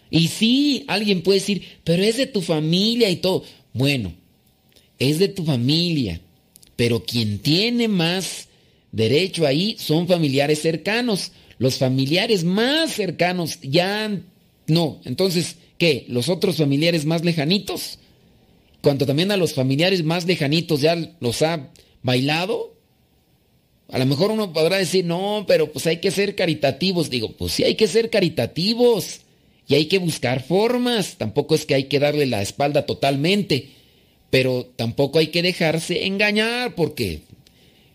Y 0.10 0.28
sí, 0.28 0.84
alguien 0.90 1.22
puede 1.22 1.40
decir, 1.40 1.62
pero 1.86 2.04
es 2.04 2.18
de 2.18 2.28
tu 2.28 2.42
familia 2.42 3.10
y 3.10 3.16
todo. 3.16 3.46
Bueno, 3.72 4.14
es 5.00 5.20
de 5.20 5.30
tu 5.30 5.46
familia, 5.46 6.20
pero 6.76 7.06
quien 7.06 7.40
tiene 7.40 7.88
más 7.88 8.50
derecho 8.92 9.46
ahí 9.46 9.78
son 9.80 10.06
familiares 10.08 10.62
cercanos. 10.62 11.32
Los 11.60 11.78
familiares 11.78 12.44
más 12.44 12.92
cercanos 12.92 13.60
ya 13.62 14.20
no. 14.68 15.00
Entonces, 15.06 15.56
¿Qué? 15.78 16.06
¿Los 16.08 16.30
otros 16.30 16.58
familiares 16.58 17.06
más 17.06 17.24
lejanitos? 17.24 18.00
Cuando 18.82 19.06
también 19.06 19.32
a 19.32 19.38
los 19.38 19.54
familiares 19.54 20.04
más 20.04 20.26
lejanitos 20.26 20.82
ya 20.82 20.96
los 21.20 21.42
ha 21.42 21.72
bailado. 22.04 22.76
A 23.90 24.00
lo 24.00 24.06
mejor 24.06 24.32
uno 24.32 24.54
podrá 24.54 24.78
decir, 24.78 25.06
no, 25.06 25.46
pero 25.48 25.72
pues 25.72 25.88
hay 25.88 25.98
que 25.98 26.12
ser 26.12 26.36
caritativos. 26.36 27.10
Digo, 27.10 27.32
pues 27.34 27.54
sí 27.54 27.64
hay 27.64 27.76
que 27.76 27.88
ser 27.88 28.10
caritativos. 28.10 29.22
Y 29.68 29.76
hay 29.76 29.86
que 29.86 29.98
buscar 30.00 30.44
formas. 30.44 31.18
Tampoco 31.18 31.56
es 31.56 31.66
que 31.66 31.76
hay 31.76 31.84
que 31.86 32.00
darle 32.00 32.26
la 32.26 32.42
espalda 32.42 32.86
totalmente. 32.86 33.70
Pero 34.30 34.72
tampoco 34.76 35.20
hay 35.20 35.28
que 35.28 35.42
dejarse 35.42 36.06
engañar 36.06 36.76
porque 36.76 37.22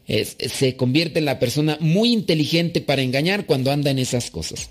se 0.06 0.76
convierte 0.76 1.18
en 1.20 1.24
la 1.24 1.38
persona 1.38 1.78
muy 1.80 2.12
inteligente 2.12 2.80
para 2.80 3.02
engañar 3.02 3.46
cuando 3.46 3.70
anda 3.70 3.90
en 3.90 3.98
esas 3.98 4.30
cosas. 4.30 4.70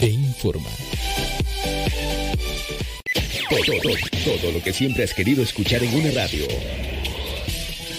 e 0.00 0.06
informa. 0.06 0.68
Todo, 3.48 3.80
todo, 3.82 3.94
todo 4.24 4.52
lo 4.52 4.62
que 4.62 4.72
siempre 4.72 5.04
has 5.04 5.14
querido 5.14 5.42
escuchar 5.42 5.82
en 5.82 5.94
una 5.94 6.10
radio. 6.10 6.46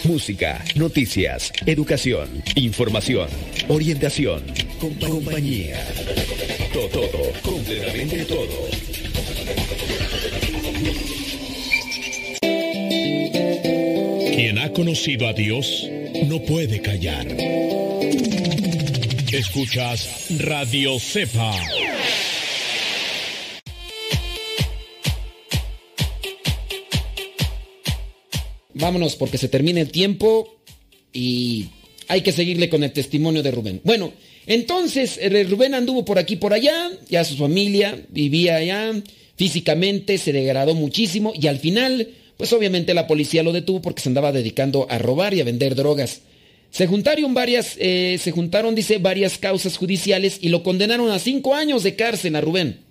Música, 0.03 0.63
noticias, 0.75 1.51
educación, 1.65 2.43
información, 2.55 3.27
orientación, 3.67 4.43
compa- 4.79 5.07
compañía. 5.09 5.83
Todo, 6.73 6.87
todo, 6.89 7.31
completamente 7.41 8.25
todo. 8.25 8.69
Quien 14.35 14.57
ha 14.59 14.71
conocido 14.73 15.27
a 15.27 15.33
Dios 15.33 15.89
no 16.27 16.39
puede 16.41 16.81
callar. 16.81 17.25
Escuchas 19.37 20.27
Radio 20.39 20.97
Cepa. 20.97 21.53
Vámonos 28.73 29.17
porque 29.17 29.37
se 29.37 29.49
termina 29.49 29.81
el 29.81 29.91
tiempo 29.91 30.55
y 31.11 31.65
hay 32.07 32.21
que 32.21 32.31
seguirle 32.31 32.69
con 32.69 32.85
el 32.85 32.93
testimonio 32.93 33.43
de 33.43 33.51
Rubén. 33.51 33.81
Bueno, 33.83 34.13
entonces 34.47 35.19
eh, 35.21 35.43
Rubén 35.43 35.73
anduvo 35.73 36.05
por 36.05 36.17
aquí 36.17 36.37
por 36.37 36.53
allá, 36.53 36.89
ya 37.09 37.25
su 37.25 37.35
familia 37.35 38.05
vivía 38.07 38.55
allá, 38.55 38.93
físicamente 39.35 40.17
se 40.17 40.31
degradó 40.31 40.75
muchísimo 40.75 41.33
y 41.35 41.47
al 41.47 41.59
final, 41.59 42.07
pues 42.37 42.53
obviamente 42.53 42.93
la 42.93 43.05
policía 43.05 43.43
lo 43.43 43.51
detuvo 43.51 43.81
porque 43.81 44.01
se 44.01 44.07
andaba 44.07 44.31
dedicando 44.31 44.87
a 44.89 44.97
robar 44.97 45.33
y 45.33 45.41
a 45.41 45.43
vender 45.43 45.75
drogas. 45.75 46.21
Se 46.75 46.87
juntaron 46.87 47.33
varias, 47.33 47.77
eh, 47.79 48.19
se 48.21 48.31
juntaron, 48.31 48.75
dice, 48.75 48.97
varias 48.97 49.37
causas 49.37 49.77
judiciales 49.77 50.39
y 50.41 50.49
lo 50.49 50.61
condenaron 50.61 51.09
a 51.09 51.19
cinco 51.19 51.55
años 51.55 51.83
de 51.83 51.95
cárcel 51.95 52.35
a 52.35 52.41
Rubén. 52.41 52.81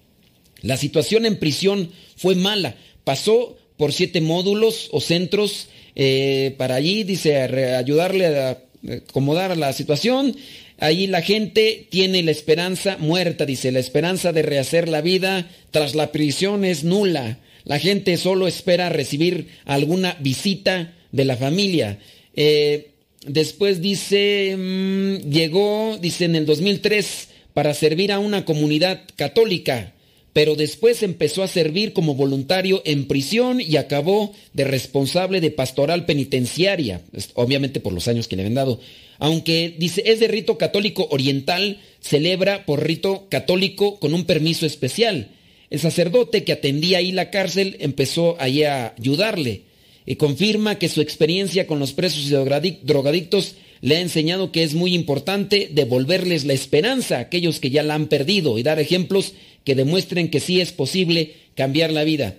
La 0.63 0.79
situación 0.79 1.27
en 1.27 1.39
prisión 1.39 1.91
fue 2.17 2.35
mala. 2.35 2.77
Pasó 3.05 3.59
por 3.77 3.93
siete 3.93 4.23
módulos 4.23 4.89
o 4.91 5.03
centros 5.03 5.69
eh, 5.97 6.55
para 6.57 6.77
allí, 6.77 7.05
dice, 7.05 7.37
ayudarle 7.37 8.27
a 8.29 8.59
acomodar 9.07 9.55
la 9.59 9.71
situación. 9.75 10.35
Ahí 10.79 11.07
la 11.07 11.21
gente 11.21 11.87
tiene 11.91 12.23
la 12.23 12.31
esperanza 12.31 12.97
muerta, 12.97 13.45
dice, 13.45 13.71
la 13.71 13.81
esperanza 13.81 14.33
de 14.33 14.41
rehacer 14.41 14.89
la 14.89 15.03
vida 15.03 15.51
tras 15.73 15.95
la 15.95 16.11
prisión 16.11 16.65
es 16.65 16.85
nula. 16.85 17.39
La 17.65 17.79
gente 17.79 18.17
solo 18.17 18.49
espera 18.49 18.89
recibir 18.89 19.49
alguna 19.67 20.17
visita 20.21 20.95
de 21.13 21.25
la 21.27 21.37
familia. 21.37 21.99
Eh, 22.35 22.94
después 23.27 23.81
dice, 23.81 24.57
mm, 24.57 25.31
llegó, 25.31 25.99
dice, 26.01 26.25
en 26.25 26.37
el 26.37 26.47
2003 26.47 27.29
para 27.53 27.75
servir 27.75 28.13
a 28.13 28.19
una 28.19 28.45
comunidad 28.45 29.03
católica 29.17 29.95
pero 30.35 30.57
después 30.57 31.03
empezó 31.05 31.45
a 31.45 31.49
servir 31.49 31.93
como 31.93 32.17
voluntario 32.17 32.83
en 32.85 33.07
prisión 33.07 33.61
y 33.61 33.77
acabó 33.77 34.35
de 34.53 34.65
responsable 34.65 35.41
de 35.41 35.53
pastoral 35.53 36.07
penitenciaria, 36.07 37.03
obviamente 37.35 37.79
por 37.79 37.93
los 37.93 38.09
años 38.09 38.27
que 38.27 38.35
le 38.35 38.43
habían 38.43 38.57
dado. 38.57 38.81
Aunque 39.19 39.77
dice 39.79 40.03
es 40.07 40.19
de 40.19 40.27
rito 40.27 40.59
católico 40.59 41.07
oriental, 41.13 41.81
celebra 42.01 42.67
por 42.67 42.85
rito 42.85 43.29
católico 43.31 44.01
con 44.01 44.13
un 44.13 44.25
permiso 44.25 44.67
especial. 44.67 45.29
El 45.71 45.79
sacerdote 45.79 46.43
que 46.43 46.53
atendía 46.53 46.99
ahí 46.99 47.13
la 47.13 47.31
cárcel 47.31 47.77
empezó 47.79 48.37
ahí 48.41 48.65
a 48.65 48.93
ayudarle 48.99 49.63
y 50.07 50.17
confirma 50.17 50.79
que 50.79 50.89
su 50.89 51.01
experiencia 51.01 51.67
con 51.67 51.79
los 51.79 51.93
presos 51.93 52.27
y 52.27 52.31
drogadic- 52.31 52.81
drogadictos 52.83 53.55
le 53.81 53.97
ha 53.97 54.01
enseñado 54.01 54.53
que 54.53 54.63
es 54.63 54.75
muy 54.75 54.95
importante 54.95 55.69
devolverles 55.73 56.45
la 56.45 56.53
esperanza 56.53 57.17
a 57.17 57.21
aquellos 57.21 57.61
que 57.61 57.71
ya 57.71 57.83
la 57.83 57.95
han 57.95 58.07
perdido 58.07 58.59
y 58.59 58.63
dar 58.63 58.79
ejemplos 58.79 59.35
que 59.65 59.75
demuestren 59.75 60.31
que 60.31 60.41
sí 60.41 60.61
es 60.61 60.73
posible 60.73 61.33
cambiar 61.55 61.93
la 61.93 62.05
vida. 62.05 62.37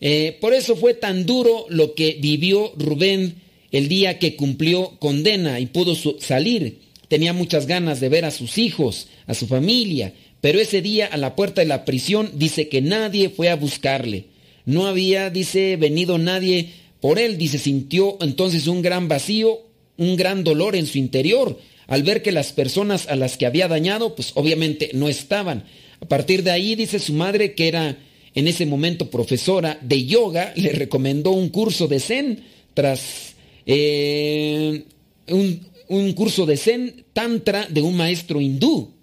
Eh, 0.00 0.36
por 0.40 0.52
eso 0.52 0.76
fue 0.76 0.92
tan 0.94 1.24
duro 1.24 1.66
lo 1.70 1.94
que 1.94 2.18
vivió 2.20 2.72
Rubén 2.76 3.36
el 3.72 3.88
día 3.88 4.18
que 4.18 4.36
cumplió 4.36 4.98
condena 4.98 5.60
y 5.60 5.66
pudo 5.66 5.94
salir. 6.20 6.78
Tenía 7.08 7.32
muchas 7.32 7.66
ganas 7.66 8.00
de 8.00 8.08
ver 8.08 8.24
a 8.24 8.30
sus 8.30 8.58
hijos, 8.58 9.08
a 9.26 9.34
su 9.34 9.46
familia, 9.46 10.12
pero 10.40 10.60
ese 10.60 10.82
día 10.82 11.06
a 11.06 11.16
la 11.16 11.34
puerta 11.36 11.60
de 11.60 11.66
la 11.68 11.84
prisión 11.84 12.30
dice 12.34 12.68
que 12.68 12.82
nadie 12.82 13.30
fue 13.30 13.48
a 13.48 13.56
buscarle. 13.56 14.26
No 14.64 14.86
había, 14.86 15.30
dice, 15.30 15.76
venido 15.76 16.18
nadie 16.18 16.70
por 17.06 17.20
él, 17.20 17.38
dice, 17.38 17.60
sintió 17.60 18.18
entonces 18.20 18.66
un 18.66 18.82
gran 18.82 19.06
vacío, 19.06 19.60
un 19.96 20.16
gran 20.16 20.42
dolor 20.42 20.74
en 20.74 20.86
su 20.86 20.98
interior, 20.98 21.56
al 21.86 22.02
ver 22.02 22.20
que 22.20 22.32
las 22.32 22.50
personas 22.50 23.06
a 23.06 23.14
las 23.14 23.36
que 23.36 23.46
había 23.46 23.68
dañado, 23.68 24.16
pues 24.16 24.32
obviamente 24.34 24.90
no 24.92 25.08
estaban. 25.08 25.66
A 26.00 26.08
partir 26.08 26.42
de 26.42 26.50
ahí, 26.50 26.74
dice 26.74 26.98
su 26.98 27.12
madre, 27.12 27.54
que 27.54 27.68
era 27.68 27.96
en 28.34 28.48
ese 28.48 28.66
momento 28.66 29.08
profesora 29.08 29.78
de 29.82 30.04
yoga, 30.04 30.52
le 30.56 30.70
recomendó 30.72 31.30
un 31.30 31.50
curso 31.50 31.86
de 31.86 32.00
zen 32.00 32.42
tras 32.74 33.36
eh, 33.66 34.82
un, 35.28 35.60
un 35.86 36.12
curso 36.12 36.44
de 36.44 36.56
zen 36.56 37.04
tantra 37.12 37.68
de 37.70 37.82
un 37.82 37.96
maestro 37.96 38.40
hindú. 38.40 38.96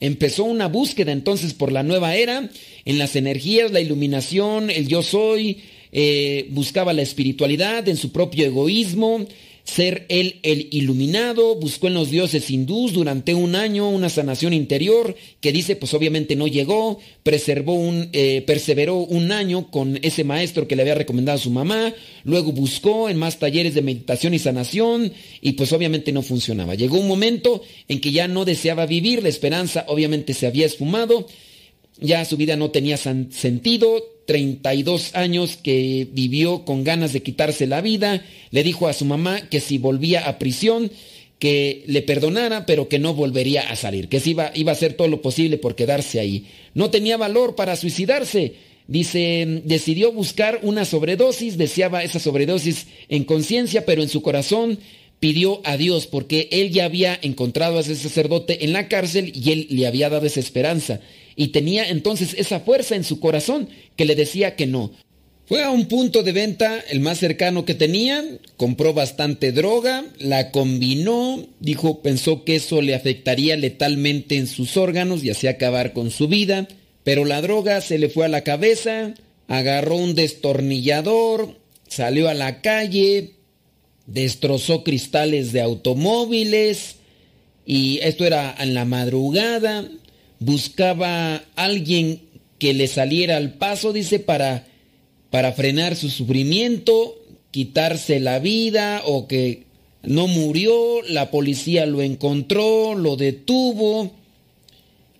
Empezó 0.00 0.44
una 0.44 0.68
búsqueda 0.68 1.12
entonces 1.12 1.52
por 1.52 1.72
la 1.72 1.82
nueva 1.82 2.16
era, 2.16 2.48
en 2.86 2.98
las 2.98 3.16
energías, 3.16 3.70
la 3.70 3.82
iluminación, 3.82 4.70
el 4.70 4.88
yo 4.88 5.02
soy, 5.02 5.58
eh, 5.92 6.48
buscaba 6.50 6.92
la 6.92 7.02
espiritualidad 7.02 7.88
en 7.88 7.96
su 7.96 8.12
propio 8.12 8.46
egoísmo, 8.46 9.26
ser 9.64 10.06
él 10.08 10.40
el 10.42 10.68
iluminado, 10.72 11.54
buscó 11.54 11.86
en 11.86 11.94
los 11.94 12.10
dioses 12.10 12.50
hindús 12.50 12.92
durante 12.92 13.34
un 13.34 13.54
año 13.54 13.88
una 13.88 14.08
sanación 14.08 14.52
interior 14.52 15.14
que 15.40 15.52
dice 15.52 15.76
pues 15.76 15.94
obviamente 15.94 16.34
no 16.34 16.46
llegó, 16.46 16.98
preservó 17.22 17.74
un, 17.74 18.08
eh, 18.12 18.42
perseveró 18.46 18.96
un 18.96 19.32
año 19.32 19.70
con 19.70 19.98
ese 20.02 20.24
maestro 20.24 20.66
que 20.66 20.76
le 20.76 20.82
había 20.82 20.94
recomendado 20.94 21.36
a 21.36 21.42
su 21.42 21.50
mamá, 21.50 21.94
luego 22.24 22.52
buscó 22.52 23.08
en 23.08 23.18
más 23.18 23.38
talleres 23.38 23.74
de 23.74 23.82
meditación 23.82 24.34
y 24.34 24.38
sanación 24.38 25.12
y 25.40 25.52
pues 25.52 25.72
obviamente 25.72 26.12
no 26.12 26.22
funcionaba. 26.22 26.74
Llegó 26.74 26.98
un 26.98 27.08
momento 27.08 27.62
en 27.88 28.00
que 28.00 28.12
ya 28.12 28.28
no 28.28 28.44
deseaba 28.44 28.86
vivir, 28.86 29.22
la 29.22 29.28
esperanza 29.28 29.84
obviamente 29.88 30.34
se 30.34 30.46
había 30.46 30.66
esfumado, 30.66 31.26
ya 32.00 32.24
su 32.24 32.36
vida 32.36 32.56
no 32.56 32.70
tenía 32.70 32.96
sentido, 32.96 34.02
32 34.30 35.16
años 35.16 35.58
que 35.60 36.06
vivió 36.12 36.64
con 36.64 36.84
ganas 36.84 37.12
de 37.12 37.20
quitarse 37.20 37.66
la 37.66 37.80
vida, 37.80 38.24
le 38.52 38.62
dijo 38.62 38.86
a 38.86 38.92
su 38.92 39.04
mamá 39.04 39.48
que 39.50 39.58
si 39.58 39.76
volvía 39.76 40.28
a 40.28 40.38
prisión, 40.38 40.92
que 41.40 41.82
le 41.88 42.00
perdonara, 42.02 42.64
pero 42.64 42.88
que 42.88 43.00
no 43.00 43.12
volvería 43.12 43.62
a 43.62 43.74
salir, 43.74 44.08
que 44.08 44.20
se 44.20 44.30
iba, 44.30 44.52
iba 44.54 44.70
a 44.70 44.76
hacer 44.76 44.92
todo 44.92 45.08
lo 45.08 45.20
posible 45.20 45.58
por 45.58 45.74
quedarse 45.74 46.20
ahí. 46.20 46.46
No 46.74 46.90
tenía 46.90 47.16
valor 47.16 47.56
para 47.56 47.74
suicidarse. 47.74 48.54
Dice, 48.86 49.62
decidió 49.64 50.12
buscar 50.12 50.60
una 50.62 50.84
sobredosis, 50.84 51.58
deseaba 51.58 52.04
esa 52.04 52.20
sobredosis 52.20 52.86
en 53.08 53.24
conciencia, 53.24 53.84
pero 53.84 54.00
en 54.00 54.08
su 54.08 54.22
corazón 54.22 54.78
pidió 55.18 55.60
a 55.64 55.76
Dios 55.76 56.06
porque 56.06 56.48
él 56.52 56.70
ya 56.70 56.84
había 56.84 57.18
encontrado 57.20 57.78
a 57.78 57.80
ese 57.80 57.96
sacerdote 57.96 58.64
en 58.64 58.72
la 58.72 58.86
cárcel 58.86 59.32
y 59.34 59.50
él 59.50 59.66
le 59.70 59.88
había 59.88 60.08
dado 60.08 60.24
esa 60.24 60.38
esperanza. 60.38 61.00
Y 61.36 61.48
tenía 61.48 61.88
entonces 61.88 62.34
esa 62.36 62.60
fuerza 62.60 62.96
en 62.96 63.04
su 63.04 63.20
corazón 63.20 63.68
que 63.96 64.04
le 64.04 64.14
decía 64.14 64.56
que 64.56 64.66
no. 64.66 64.92
Fue 65.50 65.64
a 65.64 65.70
un 65.70 65.86
punto 65.86 66.22
de 66.22 66.30
venta, 66.30 66.78
el 66.90 67.00
más 67.00 67.18
cercano 67.18 67.64
que 67.64 67.74
tenía, 67.74 68.22
compró 68.56 68.94
bastante 68.94 69.50
droga, 69.50 70.04
la 70.20 70.52
combinó, 70.52 71.44
dijo, 71.58 72.02
pensó 72.02 72.44
que 72.44 72.54
eso 72.54 72.80
le 72.82 72.94
afectaría 72.94 73.56
letalmente 73.56 74.36
en 74.36 74.46
sus 74.46 74.76
órganos 74.76 75.24
y 75.24 75.30
así 75.30 75.48
acabar 75.48 75.92
con 75.92 76.12
su 76.12 76.28
vida, 76.28 76.68
pero 77.02 77.24
la 77.24 77.42
droga 77.42 77.80
se 77.80 77.98
le 77.98 78.08
fue 78.08 78.26
a 78.26 78.28
la 78.28 78.42
cabeza, 78.42 79.12
agarró 79.48 79.96
un 79.96 80.14
destornillador, 80.14 81.56
salió 81.88 82.28
a 82.28 82.34
la 82.34 82.60
calle, 82.60 83.32
destrozó 84.06 84.84
cristales 84.84 85.52
de 85.52 85.62
automóviles 85.62 86.96
y 87.66 87.98
esto 88.02 88.24
era 88.24 88.54
en 88.58 88.74
la 88.74 88.84
madrugada, 88.84 89.88
buscaba 90.40 91.44
alguien 91.54 92.22
que 92.58 92.74
le 92.74 92.88
saliera 92.88 93.36
al 93.36 93.54
paso, 93.54 93.92
dice, 93.92 94.18
para, 94.18 94.66
para 95.30 95.52
frenar 95.52 95.94
su 95.94 96.10
sufrimiento, 96.10 97.16
quitarse 97.52 98.18
la 98.18 98.38
vida 98.38 99.02
o 99.04 99.28
que 99.28 99.64
no 100.02 100.26
murió, 100.26 101.02
la 101.08 101.30
policía 101.30 101.86
lo 101.86 102.02
encontró, 102.02 102.94
lo 102.94 103.16
detuvo. 103.16 104.10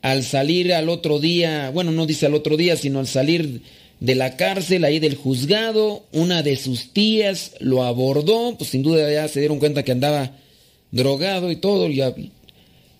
Al 0.02 0.24
salir 0.24 0.72
al 0.72 0.88
otro 0.88 1.18
día, 1.18 1.70
bueno, 1.70 1.92
no 1.92 2.06
dice 2.06 2.26
al 2.26 2.34
otro 2.34 2.56
día, 2.56 2.76
sino 2.76 3.00
al 3.00 3.06
salir 3.06 3.60
de 4.00 4.14
la 4.14 4.36
cárcel, 4.36 4.84
ahí 4.84 4.98
del 4.98 5.14
juzgado, 5.14 6.04
una 6.12 6.42
de 6.42 6.56
sus 6.56 6.92
tías 6.94 7.52
lo 7.60 7.84
abordó, 7.84 8.56
pues 8.56 8.70
sin 8.70 8.82
duda 8.82 9.12
ya 9.12 9.28
se 9.28 9.40
dieron 9.40 9.58
cuenta 9.58 9.82
que 9.82 9.92
andaba 9.92 10.32
drogado 10.90 11.50
y 11.50 11.56
todo, 11.56 11.88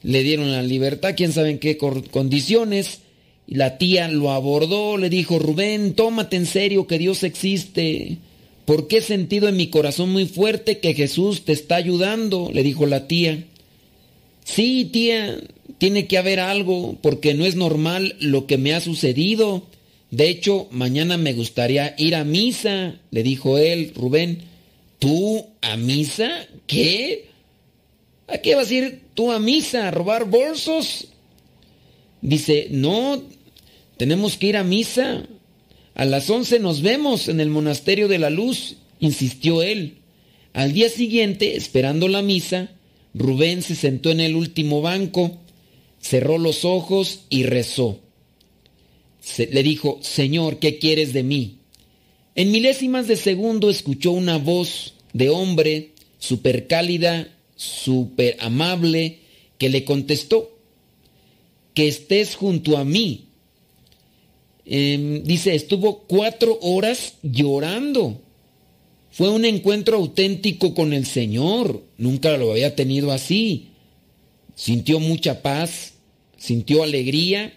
le 0.03 0.23
dieron 0.23 0.51
la 0.51 0.63
libertad, 0.63 1.15
quién 1.17 1.33
sabe 1.33 1.51
en 1.51 1.59
qué 1.59 1.77
condiciones, 1.77 3.01
la 3.47 3.79
tía 3.79 4.09
lo 4.09 4.31
abordó, 4.31 4.97
le 4.97 5.11
dijo, 5.11 5.39
Rubén, 5.39 5.95
tómate 5.95 6.37
en 6.37 6.47
serio 6.47 6.87
que 6.87 6.99
Dios 6.99 7.25
existe. 7.25 8.19
Porque 8.65 8.99
he 8.99 9.03
sentido 9.03 9.49
en 9.49 9.57
mi 9.57 9.67
corazón 9.67 10.11
muy 10.11 10.27
fuerte 10.27 10.79
que 10.79 10.95
Jesús 10.95 11.45
te 11.45 11.53
está 11.53 11.75
ayudando, 11.75 12.51
le 12.53 12.63
dijo 12.63 12.87
la 12.87 13.09
tía. 13.09 13.45
Sí, 14.45 14.89
tía, 14.93 15.37
tiene 15.79 16.07
que 16.07 16.19
haber 16.19 16.39
algo, 16.39 16.97
porque 17.03 17.35
no 17.35 17.45
es 17.45 17.57
normal 17.57 18.15
lo 18.21 18.47
que 18.47 18.57
me 18.57 18.73
ha 18.73 18.81
sucedido. 18.81 19.67
De 20.13 20.29
hecho, 20.29 20.69
mañana 20.71 21.17
me 21.17 21.33
gustaría 21.33 21.97
ir 21.99 22.15
a 22.15 22.23
misa, 22.23 23.01
le 23.11 23.23
dijo 23.25 23.59
él, 23.59 23.93
Rubén. 23.97 24.43
¿Tú 25.01 25.47
a 25.63 25.77
misa? 25.77 26.31
¿Qué? 26.69 27.31
¿A 28.29 28.39
qué 28.39 28.55
vas 28.55 28.71
a 28.71 28.75
ir 28.75 29.01
a 29.29 29.39
misa? 29.39 29.89
¿A 29.89 29.91
robar 29.91 30.25
bolsos? 30.25 31.09
Dice, 32.23 32.69
no, 32.71 33.23
tenemos 33.97 34.37
que 34.37 34.49
ir 34.49 34.57
a 34.57 34.65
misa. 34.65 35.27
A 35.95 36.05
las 36.05 36.31
once 36.31 36.59
nos 36.59 36.83
vemos 36.83 37.29
en 37.29 37.41
el 37.41 37.51
monasterio 37.51 38.09
de 38.09 38.19
la 38.19 38.31
luz, 38.31 38.77
insistió 39.01 39.63
él. 39.63 39.99
Al 40.53 40.73
día 40.73 40.89
siguiente, 40.89 41.57
esperando 41.57 42.09
la 42.09 42.23
misa, 42.23 42.71
Rubén 43.15 43.63
se 43.63 43.75
sentó 43.75 44.11
en 44.11 44.21
el 44.21 44.37
último 44.37 44.83
banco, 44.83 45.39
cerró 46.01 46.39
los 46.39 46.65
ojos 46.65 47.25
y 47.29 47.43
rezó. 47.43 48.01
le 49.37 49.63
dijo, 49.63 49.99
Señor, 50.03 50.59
¿qué 50.59 50.79
quieres 50.79 51.13
de 51.13 51.23
mí? 51.23 51.59
En 52.35 52.51
milésimas 52.51 53.07
de 53.07 53.17
segundo 53.17 53.69
escuchó 53.69 54.13
una 54.13 54.39
voz 54.39 54.95
de 55.13 55.29
hombre 55.29 55.91
súper 56.19 56.67
cálida, 56.67 57.29
súper 57.61 58.39
amable, 58.41 59.19
que 59.59 59.69
le 59.69 59.85
contestó, 59.85 60.57
que 61.75 61.89
estés 61.89 62.35
junto 62.35 62.79
a 62.79 62.85
mí. 62.87 63.27
Em, 64.65 65.23
dice, 65.25 65.55
estuvo 65.55 66.05
cuatro 66.05 66.59
horas 66.63 67.17
llorando. 67.23 68.19
Fue 69.11 69.29
un 69.29 69.45
encuentro 69.45 69.99
auténtico 69.99 70.75
con 70.75 70.95
el 70.95 71.05
Señor. 71.05 71.83
Nunca 71.99 72.39
lo 72.39 72.53
había 72.53 72.75
tenido 72.75 73.13
así. 73.13 73.69
Sintió 74.55 74.99
mucha 74.99 75.43
paz, 75.43 75.95
sintió 76.39 76.83
alegría. 76.83 77.53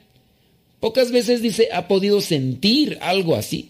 Pocas 0.82 1.12
veces 1.12 1.42
dice, 1.42 1.70
ha 1.72 1.88
podido 1.88 2.20
sentir 2.20 2.98
algo 3.02 3.36
así. 3.36 3.70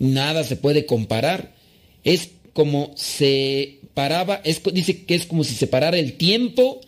Nada 0.00 0.42
se 0.42 0.56
puede 0.56 0.86
comparar. 0.86 1.54
Es 2.02 2.30
como 2.52 2.90
se 2.96 3.77
paraba, 3.98 4.40
es, 4.44 4.62
dice 4.72 5.06
que 5.06 5.16
es 5.16 5.26
como 5.26 5.42
si 5.42 5.56
se 5.56 5.66
parara 5.66 5.98
el 5.98 6.12
tiempo 6.12 6.80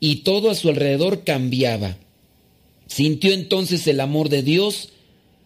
y 0.00 0.16
todo 0.16 0.50
a 0.50 0.54
su 0.54 0.68
alrededor 0.68 1.24
cambiaba. 1.24 1.96
Sintió 2.86 3.32
entonces 3.32 3.86
el 3.86 4.00
amor 4.00 4.28
de 4.28 4.42
Dios, 4.42 4.90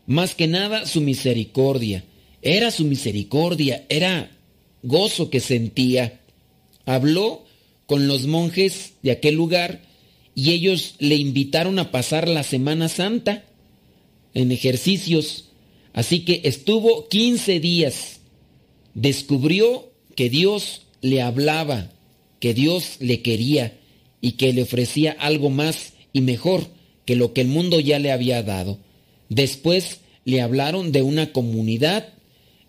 más 0.05 0.35
que 0.35 0.49
nada 0.49 0.85
su 0.85 1.01
misericordia. 1.01 2.03
Era 2.43 2.73
su 2.73 2.85
misericordia, 2.87 3.87
era 3.89 4.37
gozo 4.83 5.31
que 5.31 5.39
sentía. 5.39 6.18
Habló 6.87 7.45
con 7.87 8.09
los 8.09 8.27
monjes 8.27 8.95
de 9.05 9.12
aquel 9.12 9.37
lugar 9.37 9.81
y 10.35 10.51
ellos 10.51 10.97
le 10.99 11.14
invitaron 11.14 11.79
a 11.79 11.93
pasar 11.93 12.27
la 12.27 12.43
Semana 12.43 12.89
Santa 12.89 13.45
en 14.35 14.51
ejercicios. 14.51 15.51
Así 15.93 16.25
que 16.25 16.41
estuvo 16.43 17.07
15 17.07 17.61
días. 17.61 18.18
Descubrió 18.95 19.93
que 20.16 20.29
Dios 20.29 20.83
le 21.03 21.20
hablaba, 21.20 21.90
que 22.40 22.55
Dios 22.55 22.96
le 22.98 23.20
quería 23.22 23.78
y 24.20 24.32
que 24.32 24.53
le 24.53 24.62
ofrecía 24.62 25.12
algo 25.12 25.50
más 25.50 25.92
y 26.12 26.22
mejor 26.22 26.66
que 27.05 27.16
lo 27.16 27.32
que 27.32 27.40
el 27.40 27.48
mundo 27.48 27.78
ya 27.78 27.98
le 27.98 28.11
había 28.11 28.42
dado. 28.42 28.78
Después 29.28 30.00
le 30.24 30.40
hablaron 30.40 30.92
de 30.92 31.03
una 31.03 31.32
comunidad 31.32 32.09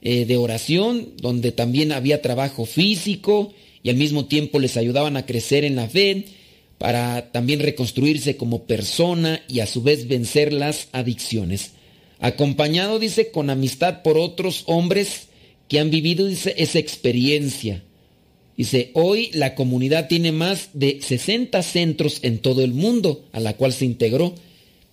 eh, 0.01 0.25
de 0.25 0.38
oración 0.38 1.13
donde 1.17 1.51
también 1.51 1.91
había 1.91 2.21
trabajo 2.21 2.65
físico 2.65 3.53
y 3.84 3.89
al 3.89 3.95
mismo 3.95 4.25
tiempo 4.25 4.59
les 4.59 4.77
ayudaban 4.77 5.17
a 5.17 5.25
crecer 5.25 5.63
en 5.63 5.75
la 5.75 5.88
fe 5.88 6.25
para 6.77 7.31
también 7.31 7.59
reconstruirse 7.59 8.36
como 8.36 8.63
persona 8.63 9.41
y 9.47 9.59
a 9.59 9.67
su 9.67 9.84
vez 9.84 10.07
vencer 10.07 10.51
las 10.51 10.89
adicciones. 10.91 11.71
Acompañado, 12.19 12.99
dice, 12.99 13.31
con 13.31 13.49
amistad 13.49 14.01
por 14.01 14.17
otros 14.17 14.63
hombres 14.65 15.27
que 15.67 15.79
han 15.79 15.89
vivido 15.89 16.25
dice, 16.25 16.53
esa 16.57 16.79
experiencia. 16.79 17.84
Dice, 18.58 18.91
hoy 18.93 19.32
la 19.34 19.56
comunidad 19.56 20.08
tiene 20.08 20.32
más 20.32 20.70
de 20.74 20.99
60 21.01 21.64
centros 21.64 22.20
en 22.22 22.39
todo 22.39 22.64
el 22.64 22.74
mundo 22.74 23.26
a 23.32 23.39
la 23.39 23.54
cual 23.58 23.74
se 23.74 23.86
integró. 23.86 24.36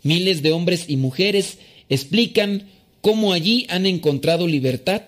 Miles 0.03 0.43
de 0.43 0.53
hombres 0.53 0.87
y 0.89 0.97
mujeres 0.97 1.59
explican 1.89 2.69
cómo 3.03 3.33
allí 3.33 3.67
han 3.69 3.85
encontrado 3.85 4.47
libertad 4.47 5.03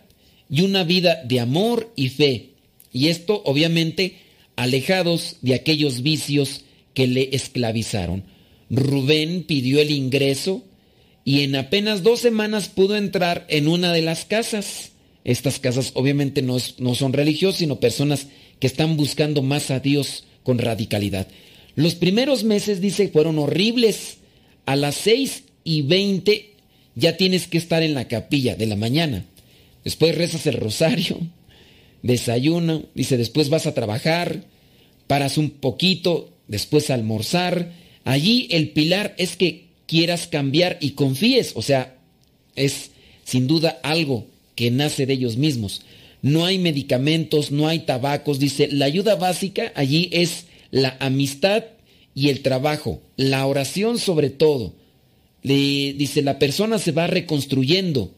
y 0.51 0.63
una 0.63 0.85
vida 0.85 1.23
de 1.25 1.41
amor 1.41 1.93
y 1.97 2.11
fe. 2.11 2.51
Y 2.93 3.09
esto 3.09 3.43
obviamente 3.47 4.17
alejados 4.57 5.37
de 5.41 5.55
aquellos 5.55 6.03
vicios 6.03 6.65
que 6.93 7.07
le 7.07 7.31
esclavizaron. 7.33 8.25
Rubén 8.69 9.45
pidió 9.45 9.81
el 9.81 9.91
ingreso 9.91 10.63
y 11.25 11.41
en 11.41 11.57
apenas 11.57 12.03
dos 12.03 12.21
semanas 12.21 12.69
pudo 12.69 12.97
entrar 12.97 13.47
en 13.49 13.69
una 13.69 13.93
de 13.95 14.03
las 14.03 14.27
casas. 14.27 14.93
Estas 15.25 15.59
casas 15.59 15.93
obviamente 15.95 16.43
no, 16.43 16.59
no 16.79 16.95
son 16.95 17.13
religiosas, 17.13 17.61
sino 17.61 17.81
personas 17.81 18.27
que 18.63 18.69
están 18.69 18.97
buscando 18.97 19.43
más 19.43 19.73
a 19.73 19.81
Dios 19.81 20.23
con 20.45 20.59
radicalidad. 20.59 21.27
Los 21.75 21.97
primeros 21.97 22.45
meses, 22.45 22.81
dice, 22.81 23.09
fueron 23.09 23.41
horribles. 23.41 24.19
A 24.67 24.77
las 24.77 24.95
seis 24.95 25.43
y 25.65 25.83
veinte 25.83 26.51
ya 26.95 27.17
tienes 27.17 27.49
que 27.49 27.59
estar 27.59 27.83
en 27.83 27.93
la 27.93 28.07
capilla 28.07 28.55
de 28.55 28.67
la 28.67 28.77
mañana. 28.77 29.25
Después 29.83 30.15
rezas 30.15 30.47
el 30.47 30.59
rosario, 30.59 31.19
desayuno, 32.05 32.85
dice, 32.95 33.17
después 33.17 33.49
vas 33.49 33.67
a 33.67 33.75
trabajar, 33.75 34.45
paras 35.09 35.39
un 35.39 35.51
poquito, 35.51 36.31
después 36.47 36.89
almorzar. 36.91 37.73
Allí 38.05 38.47
el 38.53 38.71
pilar 38.71 39.17
es 39.19 39.35
que 39.35 39.71
quieras 39.87 40.29
cambiar 40.29 40.79
y 40.81 40.93
confíes, 40.93 41.55
o 41.57 41.63
sea, 41.63 41.99
es 42.55 42.93
sin 43.25 43.49
duda 43.49 43.81
algo 43.83 44.29
que 44.55 44.71
nace 44.71 45.05
de 45.05 45.15
ellos 45.15 45.37
mismos 45.37 45.83
no 46.23 46.47
hay 46.47 46.59
medicamentos, 46.59 47.51
no 47.51 47.68
hay 47.68 47.81
tabacos. 47.81 48.39
Dice, 48.39 48.68
la 48.70 48.87
ayuda 48.87 49.16
básica 49.16 49.73
allí 49.75 50.09
es 50.12 50.47
la 50.70 50.97
amistad 51.01 51.64
y 52.14 52.29
el 52.29 52.43
trabajo, 52.43 53.03
la 53.16 53.45
oración 53.47 53.99
sobre 53.99 54.31
todo. 54.31 54.75
Dice, 55.43 56.23
la 56.23 56.39
persona 56.39 56.79
se 56.79 56.93
va 56.93 57.09
reconstruyendo 57.09 58.14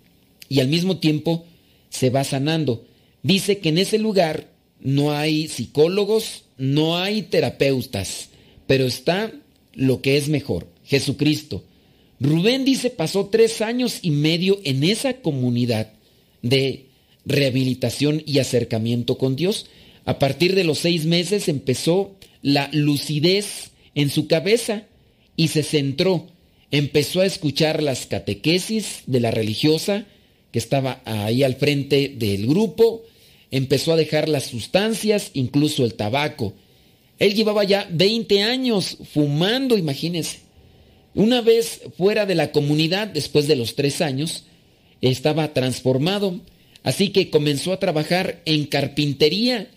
y 0.49 0.61
al 0.61 0.69
mismo 0.69 0.99
tiempo 0.99 1.47
se 1.89 2.11
va 2.11 2.23
sanando. 2.23 2.87
Dice 3.23 3.59
que 3.59 3.71
en 3.71 3.79
ese 3.79 3.99
lugar 3.99 4.53
no 4.81 5.13
hay 5.13 5.49
psicólogos, 5.49 6.45
no 6.59 6.99
hay 6.99 7.23
terapeutas, 7.23 8.29
pero 8.67 8.85
está 8.85 9.33
lo 9.73 10.03
que 10.03 10.19
es 10.19 10.29
mejor, 10.29 10.69
Jesucristo. 10.85 11.65
Rubén 12.21 12.67
dice, 12.67 12.91
pasó 12.91 13.27
tres 13.27 13.63
años 13.63 14.01
y 14.03 14.11
medio 14.11 14.61
en 14.65 14.85
esa 14.85 15.15
comunidad 15.15 15.93
de 16.43 16.87
rehabilitación 17.27 18.23
y 18.27 18.39
acercamiento 18.39 19.19
con 19.19 19.37
Dios. 19.37 19.67
A 20.05 20.19
partir 20.19 20.55
de 20.55 20.65
los 20.65 20.79
seis 20.79 21.07
meses 21.07 21.49
empezó 21.49 22.17
la 22.43 22.69
lucidez 22.73 23.71
en 23.95 24.11
su 24.11 24.27
cabeza 24.27 24.85
y 25.37 25.49
se 25.49 25.63
centró. 25.63 26.27
Empezó 26.71 27.21
a 27.21 27.27
escuchar 27.27 27.83
las 27.83 28.07
catequesis 28.07 29.03
de 29.07 29.21
la 29.21 29.31
religiosa 29.31 30.07
que 30.51 30.59
estaba 30.59 31.01
ahí 31.05 31.43
al 31.43 31.57
frente 31.57 32.13
del 32.17 32.47
grupo. 32.47 33.03
Empezó 33.51 33.93
a 33.93 33.97
dejar 33.97 34.29
las 34.29 34.45
sustancias, 34.45 35.31
incluso 35.35 35.85
el 35.85 35.95
tabaco. 35.95 36.55
Él 37.19 37.35
llevaba 37.35 37.65
ya 37.65 37.89
20 37.91 38.43
años 38.43 38.99
fumando, 39.13 39.79
imagínense. 39.79 40.41
Una 41.15 41.41
vez 41.41 41.83
fuera 41.97 42.27
de 42.27 42.35
la 42.35 42.51
comunidad, 42.51 43.07
después 43.07 43.47
de 43.47 43.57
los 43.57 43.77
tres 43.77 44.01
años, 44.01 44.45
estaba 45.01 45.53
transformado 45.53 46.41
Así 46.85 47.09
que 47.09 47.31
comenzó 47.31 47.73
a 47.73 47.81
trabajar 47.81 48.43
en 48.45 48.67
carpintería, 48.67 49.69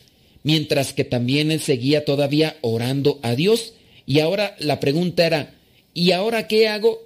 mientras 0.44 0.94
que 0.94 1.06
también 1.06 1.52
él 1.52 1.62
seguía 1.62 2.06
todavía 2.06 2.58
orando 2.62 3.20
a 3.24 3.34
Dios. 3.34 3.74
Y 4.06 4.20
ahora 4.20 4.56
la 4.60 4.80
pregunta 4.80 5.26
era, 5.26 5.56
¿y 5.94 6.12
ahora 6.12 6.48
qué 6.48 6.68
hago? 6.68 7.00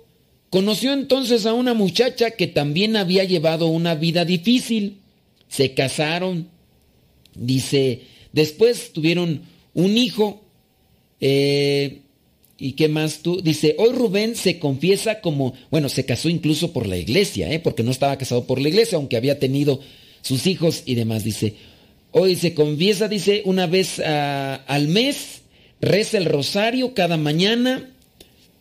Conoció 0.50 0.92
entonces 0.92 1.46
a 1.46 1.54
una 1.54 1.74
muchacha 1.74 2.32
que 2.32 2.48
también 2.48 2.98
había 2.98 3.24
llevado 3.24 3.68
una 3.68 3.96
vida 3.96 4.26
difícil. 4.26 4.98
Se 5.48 5.74
casaron. 5.74 6.50
Dice, 7.36 8.02
después 8.34 8.92
tuvieron 8.92 9.44
un 9.74 9.98
hijo. 9.98 10.44
Eh, 11.22 12.02
¿Y 12.62 12.74
qué 12.74 12.88
más 12.88 13.24
tú? 13.24 13.42
Dice, 13.42 13.74
hoy 13.80 13.92
Rubén 13.92 14.36
se 14.36 14.60
confiesa 14.60 15.20
como, 15.20 15.56
bueno, 15.72 15.90
se 15.90 16.06
casó 16.06 16.30
incluso 16.30 16.72
por 16.72 16.86
la 16.86 16.96
iglesia, 16.96 17.52
¿eh? 17.52 17.60
porque 17.60 17.82
no 17.82 17.90
estaba 17.90 18.20
casado 18.20 18.46
por 18.46 18.62
la 18.62 18.70
iglesia, 18.70 18.98
aunque 18.98 19.18
había 19.18 19.40
tenido 19.40 19.80
sus 20.22 20.46
hijos 20.46 20.84
y 20.86 20.94
demás. 20.94 21.24
Dice, 21.24 21.56
hoy 22.12 22.36
se 22.36 22.54
confiesa, 22.54 23.08
dice, 23.08 23.42
una 23.46 23.66
vez 23.66 24.00
ah, 24.06 24.62
al 24.68 24.90
mes, 24.90 25.42
reza 25.82 26.20
el 26.20 26.26
rosario 26.26 26.94
cada 26.94 27.18
mañana. 27.18 27.90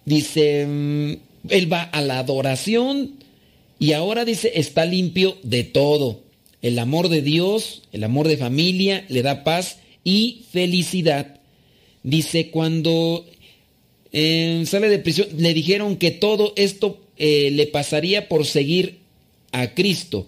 Dice, 0.06 0.64
mm, 0.66 1.12
él 1.50 1.70
va 1.70 1.82
a 1.82 2.00
la 2.00 2.20
adoración 2.20 3.16
y 3.78 3.92
ahora 3.92 4.24
dice, 4.24 4.52
está 4.54 4.86
limpio 4.86 5.36
de 5.42 5.64
todo. 5.64 6.22
El 6.62 6.78
amor 6.78 7.10
de 7.10 7.20
Dios, 7.20 7.82
el 7.92 8.04
amor 8.04 8.28
de 8.28 8.38
familia, 8.38 9.04
le 9.10 9.20
da 9.20 9.44
paz 9.44 9.76
y 10.04 10.46
felicidad. 10.50 11.38
Dice, 12.02 12.48
cuando 12.50 13.26
sale 14.12 14.88
de 14.88 14.98
prisión, 14.98 15.28
le 15.36 15.54
dijeron 15.54 15.96
que 15.96 16.10
todo 16.10 16.52
esto 16.56 17.00
eh, 17.16 17.50
le 17.52 17.66
pasaría 17.66 18.28
por 18.28 18.46
seguir 18.46 18.98
a 19.52 19.74
Cristo. 19.74 20.26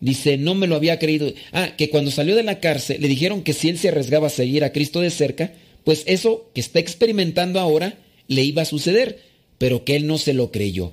Dice, 0.00 0.36
no 0.36 0.54
me 0.54 0.66
lo 0.66 0.76
había 0.76 0.98
creído. 0.98 1.32
Ah, 1.52 1.74
que 1.76 1.90
cuando 1.90 2.10
salió 2.10 2.36
de 2.36 2.42
la 2.42 2.60
cárcel 2.60 3.00
le 3.00 3.08
dijeron 3.08 3.42
que 3.42 3.52
si 3.52 3.68
él 3.68 3.78
se 3.78 3.88
arriesgaba 3.88 4.28
a 4.28 4.30
seguir 4.30 4.62
a 4.62 4.72
Cristo 4.72 5.00
de 5.00 5.10
cerca, 5.10 5.52
pues 5.84 6.04
eso 6.06 6.50
que 6.54 6.60
está 6.60 6.78
experimentando 6.78 7.58
ahora 7.60 7.98
le 8.28 8.44
iba 8.44 8.62
a 8.62 8.66
suceder, 8.66 9.20
pero 9.58 9.84
que 9.84 9.96
él 9.96 10.06
no 10.06 10.18
se 10.18 10.34
lo 10.34 10.52
creyó. 10.52 10.92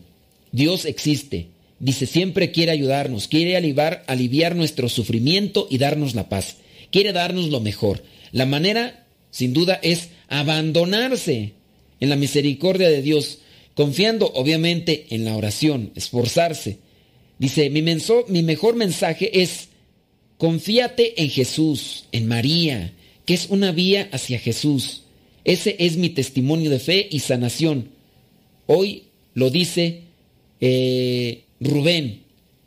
Dios 0.52 0.86
existe. 0.86 1.48
Dice, 1.80 2.06
siempre 2.06 2.52
quiere 2.52 2.72
ayudarnos, 2.72 3.28
quiere 3.28 3.58
aliviar, 3.58 4.04
aliviar 4.08 4.56
nuestro 4.56 4.88
sufrimiento 4.88 5.68
y 5.70 5.78
darnos 5.78 6.16
la 6.16 6.30
paz. 6.30 6.58
Quiere 6.90 7.12
darnos 7.12 7.50
lo 7.50 7.60
mejor. 7.60 8.04
La 8.32 8.46
manera, 8.46 9.06
sin 9.30 9.54
duda, 9.54 9.80
es 9.84 10.10
abandonarse 10.30 11.52
en 12.00 12.10
la 12.10 12.16
misericordia 12.16 12.90
de 12.90 13.02
Dios, 13.02 13.40
confiando 13.74 14.32
obviamente 14.34 15.08
en 15.10 15.26
la 15.26 15.36
oración, 15.36 15.92
esforzarse. 15.96 16.78
Dice, 17.38 17.70
mi, 17.70 17.82
mi 17.82 18.44
mejor 18.44 18.76
mensaje 18.76 19.42
es, 19.42 19.70
confíate 20.38 21.22
en 21.22 21.30
Jesús, 21.30 22.06
en 22.12 22.28
María, 22.28 22.94
que 23.26 23.34
es 23.34 23.48
una 23.50 23.72
vía 23.72 24.10
hacia 24.12 24.40
Jesús. 24.40 25.04
Ese 25.44 25.76
es 25.80 25.98
mi 25.98 26.10
testimonio 26.10 26.70
de 26.70 26.80
fe 26.80 27.08
y 27.10 27.20
sanación. 27.20 27.90
Hoy 28.68 29.04
lo 29.34 29.50
dice 29.50 30.02
eh, 30.62 31.44
Rubén, 31.60 32.24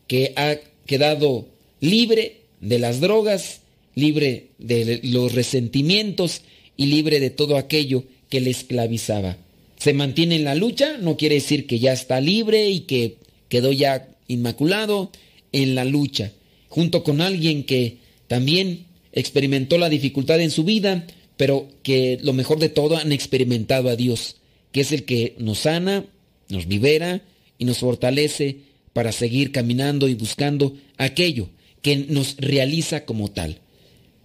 que 0.07 0.33
ha 0.37 0.57
quedado 0.87 1.49
libre 1.81 2.43
de 2.61 2.79
las 2.79 3.01
drogas, 3.01 3.61
libre 3.95 4.49
de 4.59 5.01
los 5.05 5.35
resentimientos 5.35 6.43
y 6.77 6.87
libre 6.87 7.21
de 7.21 7.31
todo 7.31 7.57
aquello 7.57 8.05
que 8.29 8.41
le 8.41 8.51
esclavizaba. 8.51 9.37
Se 9.77 9.93
mantiene 9.93 10.37
en 10.37 10.45
la 10.45 10.55
lucha, 10.55 10.99
no 10.99 11.17
quiere 11.17 11.37
decir 11.37 11.67
que 11.67 11.79
ya 11.79 11.93
está 11.93 12.21
libre 12.21 12.69
y 12.69 12.81
que 12.81 13.17
quedó 13.49 13.73
ya 13.73 14.09
inmaculado 14.27 15.11
en 15.53 15.75
la 15.75 15.85
lucha, 15.85 16.33
junto 16.69 17.03
con 17.03 17.21
alguien 17.21 17.65
que 17.65 17.99
también 18.27 18.87
experimentó 19.13 19.79
la 19.79 19.89
dificultad 19.89 20.41
en 20.41 20.51
su 20.51 20.65
vida, 20.65 21.07
pero 21.37 21.69
que 21.83 22.19
lo 22.23 22.33
mejor 22.33 22.59
de 22.59 22.69
todo 22.69 22.97
han 22.97 23.13
experimentado 23.13 23.89
a 23.89 23.97
Dios, 23.97 24.37
que 24.73 24.81
es 24.81 24.93
el 24.93 25.05
que 25.05 25.35
nos 25.39 25.61
sana, 25.61 26.05
nos 26.49 26.67
libera 26.67 27.23
y 27.59 27.65
nos 27.65 27.79
fortalece 27.79 28.57
para 28.93 29.13
seguir 29.13 29.53
caminando 29.53 30.09
y 30.09 30.15
buscando 30.15 30.77
aquello 30.97 31.49
que 31.83 31.97
nos 31.97 32.37
realiza 32.39 33.05
como 33.05 33.31
tal. 33.31 33.61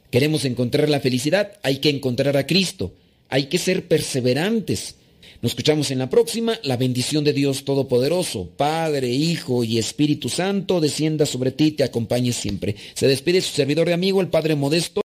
Queremos 0.10 0.46
encontrar 0.46 0.90
la 0.90 1.00
felicidad, 1.00 1.54
hay 1.64 1.78
que 1.78 1.90
encontrar 1.90 2.36
a 2.38 2.46
Cristo, 2.46 2.94
hay 3.30 3.46
que 3.46 3.58
ser 3.58 3.88
perseverantes. 3.88 4.96
Nos 5.42 5.52
escuchamos 5.52 5.92
en 5.92 6.00
la 6.00 6.10
próxima. 6.10 6.60
La 6.64 6.78
bendición 6.78 7.24
de 7.24 7.34
Dios 7.34 7.66
Todopoderoso, 7.66 8.50
Padre, 8.56 9.10
Hijo 9.10 9.64
y 9.64 9.78
Espíritu 9.78 10.30
Santo, 10.30 10.80
descienda 10.80 11.26
sobre 11.26 11.52
ti 11.52 11.66
y 11.66 11.72
te 11.72 11.84
acompañe 11.84 12.32
siempre. 12.32 12.76
Se 12.94 13.08
despide 13.08 13.42
su 13.42 13.54
servidor 13.54 13.90
y 13.90 13.92
amigo, 13.92 14.22
el 14.22 14.30
Padre 14.30 14.56
Modesto 14.56 15.04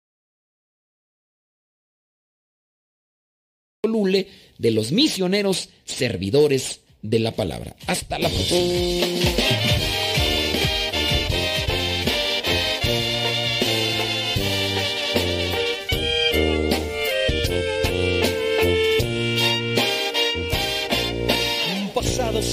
de 4.57 4.71
los 4.71 4.91
misioneros 4.91 5.69
servidores 5.85 6.81
de 7.01 7.19
la 7.19 7.31
palabra. 7.31 7.75
Hasta 7.87 8.19
la 8.19 8.29
próxima. 8.29 9.66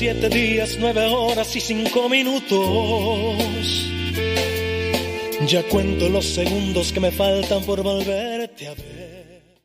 Siete 0.05 0.29
días, 0.29 0.77
nueve 0.79 1.07
horas 1.07 1.57
y 1.57 1.61
cinco 1.63 2.11
minutos. 2.11 2.59
Ya 5.49 5.63
cuento 5.63 6.11
los 6.11 6.27
segundos 6.27 6.93
que 6.93 7.01
me 7.01 7.11
faltan 7.11 7.65
por 7.65 7.83
volverte 7.83 8.69
a 8.69 8.75
ver. 8.75 9.65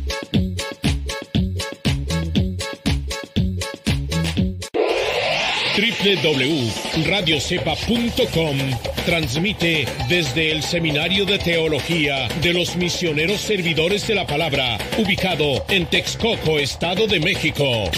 www.radiocepa.com 5.81 8.57
transmite 9.03 9.87
desde 10.07 10.51
el 10.51 10.61
Seminario 10.61 11.25
de 11.25 11.39
Teología 11.39 12.27
de 12.39 12.53
los 12.53 12.75
Misioneros 12.75 13.41
Servidores 13.41 14.05
de 14.05 14.13
la 14.13 14.27
Palabra, 14.27 14.77
ubicado 14.99 15.65
en 15.69 15.87
Texcoco, 15.87 16.59
Estado 16.59 17.07
de 17.07 17.19
México. 17.19 17.89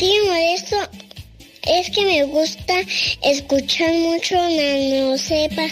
Tío 0.00 0.34
esto 0.54 0.76
es 1.62 1.90
que 1.90 2.04
me 2.04 2.24
gusta 2.24 2.74
escuchar 3.22 3.94
mucho 3.94 4.36
Sepa. 5.16 5.68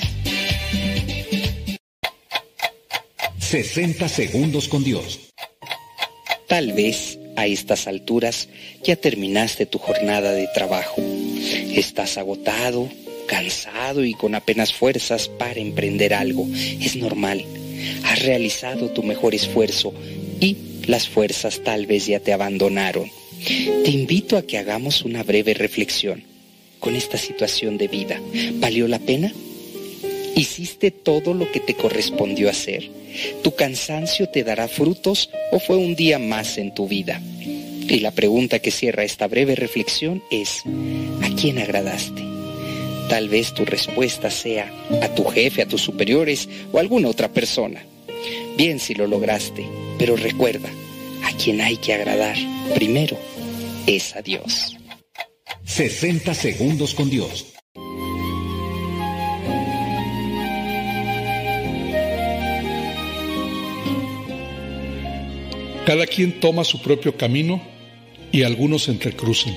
60 3.47 4.09
segundos 4.09 4.67
con 4.67 4.83
Dios. 4.83 5.21
Tal 6.49 6.73
vez 6.73 7.17
a 7.37 7.47
estas 7.47 7.87
alturas 7.87 8.49
ya 8.83 8.97
terminaste 8.97 9.67
tu 9.67 9.79
jornada 9.79 10.33
de 10.33 10.49
trabajo. 10.49 11.01
Estás 11.73 12.19
agotado, 12.19 12.89
cansado 13.29 14.05
y 14.05 14.15
con 14.15 14.35
apenas 14.35 14.73
fuerzas 14.73 15.29
para 15.29 15.61
emprender 15.61 16.13
algo. 16.13 16.45
Es 16.81 16.97
normal. 16.97 17.45
Has 18.03 18.25
realizado 18.25 18.91
tu 18.91 19.05
mejor 19.05 19.33
esfuerzo 19.33 19.95
y 20.41 20.57
las 20.87 21.09
fuerzas 21.09 21.63
tal 21.63 21.87
vez 21.87 22.07
ya 22.07 22.19
te 22.19 22.33
abandonaron. 22.33 23.09
Te 23.85 23.91
invito 23.93 24.37
a 24.37 24.43
que 24.43 24.59
hagamos 24.59 25.03
una 25.03 25.23
breve 25.23 25.55
reflexión 25.55 26.25
con 26.81 26.97
esta 26.97 27.17
situación 27.17 27.79
de 27.79 27.87
vida. 27.87 28.21
¿Valió 28.55 28.89
la 28.89 28.99
pena? 28.99 29.33
¿Hiciste 30.37 30.91
todo 30.91 31.33
lo 31.33 31.51
que 31.51 31.61
te 31.61 31.73
correspondió 31.73 32.51
hacer? 32.51 32.91
¿Tu 33.43 33.55
cansancio 33.55 34.29
te 34.29 34.45
dará 34.45 34.69
frutos 34.69 35.31
o 35.51 35.59
fue 35.59 35.79
un 35.79 35.97
día 35.97 36.19
más 36.19 36.59
en 36.59 36.75
tu 36.75 36.87
vida? 36.87 37.23
Y 37.41 38.01
la 38.01 38.11
pregunta 38.11 38.59
que 38.59 38.71
cierra 38.71 39.03
esta 39.03 39.29
breve 39.29 39.55
reflexión 39.55 40.23
es, 40.31 40.63
¿a 41.23 41.35
quién 41.41 41.59
agradaste? 41.59 42.23
Tal 43.09 43.31
vez 43.31 43.55
tu 43.55 43.65
respuesta 43.65 44.31
sea 44.31 44.71
a 45.01 45.09
tu 45.15 45.25
jefe, 45.25 45.63
a 45.63 45.69
tus 45.69 45.81
superiores 45.81 46.51
o 46.71 46.77
a 46.77 46.81
alguna 46.83 47.09
otra 47.09 47.29
persona. 47.29 47.83
Bien 48.59 48.79
si 48.79 48.95
lo 48.95 49.07
lograste, 49.07 49.67
pero 49.99 50.17
recuerda, 50.17 50.69
a 51.25 51.35
quien 51.39 51.63
hay 51.63 51.79
que 51.79 51.95
agradar 51.95 52.37
primero 52.75 53.17
es 53.87 54.15
a 54.15 54.21
Dios. 54.21 54.77
60 55.65 56.35
segundos 56.35 56.93
con 56.93 57.09
Dios. 57.09 57.56
Cada 65.87 66.09
quien 66.09 66.41
toma 66.41 66.65
su 66.65 66.83
propio 66.83 67.17
camino 67.17 67.63
y 68.33 68.43
algunos 68.43 68.83
se 68.83 68.91
entrecruzan. 68.91 69.57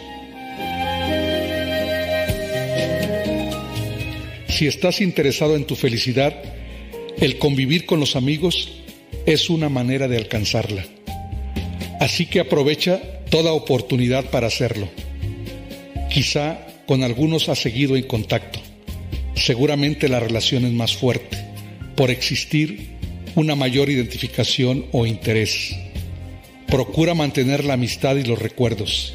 Si 4.47 4.67
estás 4.67 5.01
interesado 5.01 5.55
en 5.55 5.65
tu 5.65 5.75
felicidad, 5.75 6.39
el 7.19 7.39
convivir 7.39 7.87
con 7.87 7.99
los 7.99 8.15
amigos 8.15 8.69
es 9.25 9.49
una 9.49 9.69
manera 9.69 10.07
de 10.07 10.17
alcanzarla. 10.17 10.85
Así 11.99 12.27
que 12.27 12.41
aprovecha 12.41 13.01
toda 13.31 13.53
oportunidad 13.53 14.25
para 14.25 14.45
hacerlo. 14.45 14.87
Quizá 16.11 16.59
con 16.85 17.01
algunos 17.01 17.49
has 17.49 17.57
seguido 17.57 17.95
en 17.95 18.03
contacto. 18.03 18.59
Seguramente 19.33 20.07
la 20.07 20.19
relación 20.19 20.65
es 20.65 20.73
más 20.73 20.95
fuerte, 20.95 21.37
por 21.95 22.11
existir 22.11 22.99
una 23.33 23.55
mayor 23.55 23.89
identificación 23.89 24.85
o 24.91 25.07
interés. 25.07 25.75
Procura 26.69 27.15
mantener 27.15 27.65
la 27.65 27.73
amistad 27.73 28.15
y 28.17 28.23
los 28.23 28.37
recuerdos. 28.39 29.13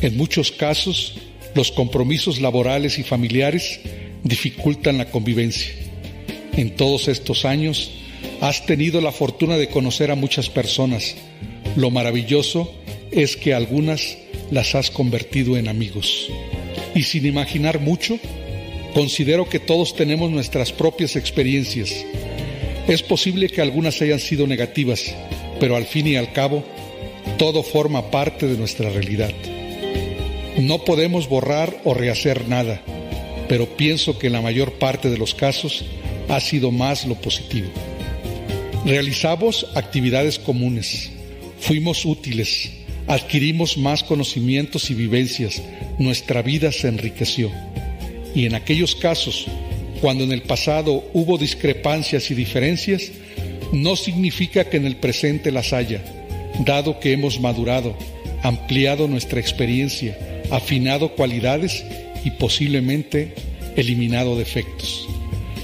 En 0.00 0.16
muchos 0.16 0.52
casos, 0.52 1.16
los 1.54 1.72
compromisos 1.72 2.40
laborales 2.40 3.00
y 3.00 3.02
familiares 3.02 3.80
dificultan 4.22 4.98
la 4.98 5.10
convivencia. 5.10 5.72
En 6.56 6.76
todos 6.76 7.08
estos 7.08 7.44
años, 7.44 7.90
has 8.40 8.64
tenido 8.64 9.00
la 9.00 9.10
fortuna 9.10 9.56
de 9.56 9.68
conocer 9.68 10.12
a 10.12 10.14
muchas 10.14 10.50
personas. 10.50 11.16
Lo 11.74 11.90
maravilloso 11.90 12.72
es 13.10 13.36
que 13.36 13.54
algunas 13.54 14.16
las 14.52 14.76
has 14.76 14.92
convertido 14.92 15.56
en 15.56 15.66
amigos. 15.66 16.28
Y 16.94 17.02
sin 17.02 17.26
imaginar 17.26 17.80
mucho, 17.80 18.20
considero 18.94 19.48
que 19.48 19.58
todos 19.58 19.96
tenemos 19.96 20.30
nuestras 20.30 20.72
propias 20.72 21.16
experiencias. 21.16 21.92
Es 22.86 23.02
posible 23.02 23.48
que 23.48 23.60
algunas 23.60 24.00
hayan 24.00 24.20
sido 24.20 24.46
negativas, 24.46 25.14
pero 25.60 25.76
al 25.76 25.86
fin 25.86 26.06
y 26.06 26.16
al 26.16 26.32
cabo, 26.32 26.64
todo 27.38 27.62
forma 27.62 28.10
parte 28.10 28.46
de 28.46 28.56
nuestra 28.56 28.90
realidad. 28.90 29.32
No 30.58 30.84
podemos 30.84 31.28
borrar 31.28 31.80
o 31.84 31.94
rehacer 31.94 32.48
nada, 32.48 32.80
pero 33.48 33.76
pienso 33.76 34.18
que 34.18 34.26
en 34.26 34.32
la 34.34 34.42
mayor 34.42 34.72
parte 34.72 35.10
de 35.10 35.18
los 35.18 35.34
casos 35.34 35.84
ha 36.28 36.40
sido 36.40 36.70
más 36.70 37.06
lo 37.06 37.14
positivo. 37.14 37.68
Realizamos 38.84 39.66
actividades 39.74 40.38
comunes, 40.38 41.10
fuimos 41.60 42.04
útiles, 42.04 42.70
adquirimos 43.06 43.78
más 43.78 44.02
conocimientos 44.02 44.90
y 44.90 44.94
vivencias, 44.94 45.62
nuestra 45.98 46.42
vida 46.42 46.72
se 46.72 46.88
enriqueció. 46.88 47.50
Y 48.34 48.46
en 48.46 48.54
aquellos 48.54 48.94
casos, 48.94 49.46
cuando 50.00 50.24
en 50.24 50.32
el 50.32 50.42
pasado 50.42 51.04
hubo 51.12 51.38
discrepancias 51.38 52.30
y 52.30 52.34
diferencias, 52.34 53.10
no 53.72 53.96
significa 53.96 54.64
que 54.64 54.76
en 54.76 54.86
el 54.86 54.96
presente 54.96 55.52
las 55.52 55.72
haya, 55.72 56.02
dado 56.64 57.00
que 57.00 57.12
hemos 57.12 57.40
madurado, 57.40 57.96
ampliado 58.42 59.08
nuestra 59.08 59.40
experiencia, 59.40 60.18
afinado 60.50 61.14
cualidades 61.14 61.84
y 62.24 62.30
posiblemente 62.32 63.34
eliminado 63.76 64.36
defectos. 64.36 65.08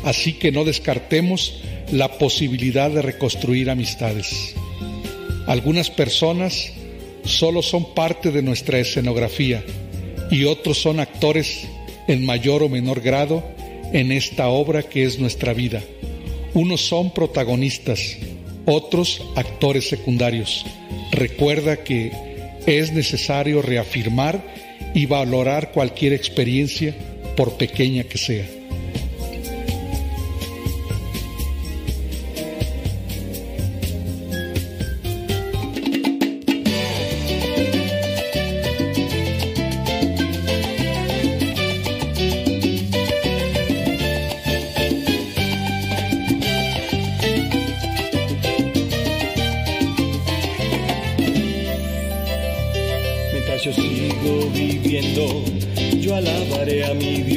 Así 0.05 0.35
que 0.35 0.53
no 0.53 0.65
descartemos 0.65 1.63
la 1.91 2.19
posibilidad 2.19 2.91
de 2.91 3.03
reconstruir 3.03 3.71
amistades. 3.71 4.55
Algunas 5.47 5.91
personas 5.91 6.73
solo 7.25 7.63
son 7.63 7.95
parte 7.95 8.31
de 8.31 8.43
nuestra 8.43 8.79
escenografía 8.79 9.65
y 10.31 10.45
otros 10.45 10.79
son 10.79 11.01
actores 11.01 11.67
en 12.07 12.25
mayor 12.25 12.63
o 12.63 12.69
menor 12.69 13.01
grado 13.01 13.43
en 13.93 14.13
esta 14.13 14.49
obra 14.49 14.83
que 14.83 15.05
es 15.05 15.19
nuestra 15.19 15.53
vida. 15.55 15.83
Unos 16.55 16.87
son 16.87 17.13
protagonistas, 17.13 18.17
otros 18.65 19.21
actores 19.35 19.89
secundarios. 19.89 20.65
Recuerda 21.11 21.83
que 21.83 22.13
es 22.67 22.93
necesario 22.93 23.61
reafirmar 23.61 24.43
y 24.95 25.07
valorar 25.07 25.73
cualquier 25.73 26.13
experiencia, 26.13 26.95
por 27.37 27.57
pequeña 27.57 28.05
que 28.05 28.19
sea. 28.19 28.47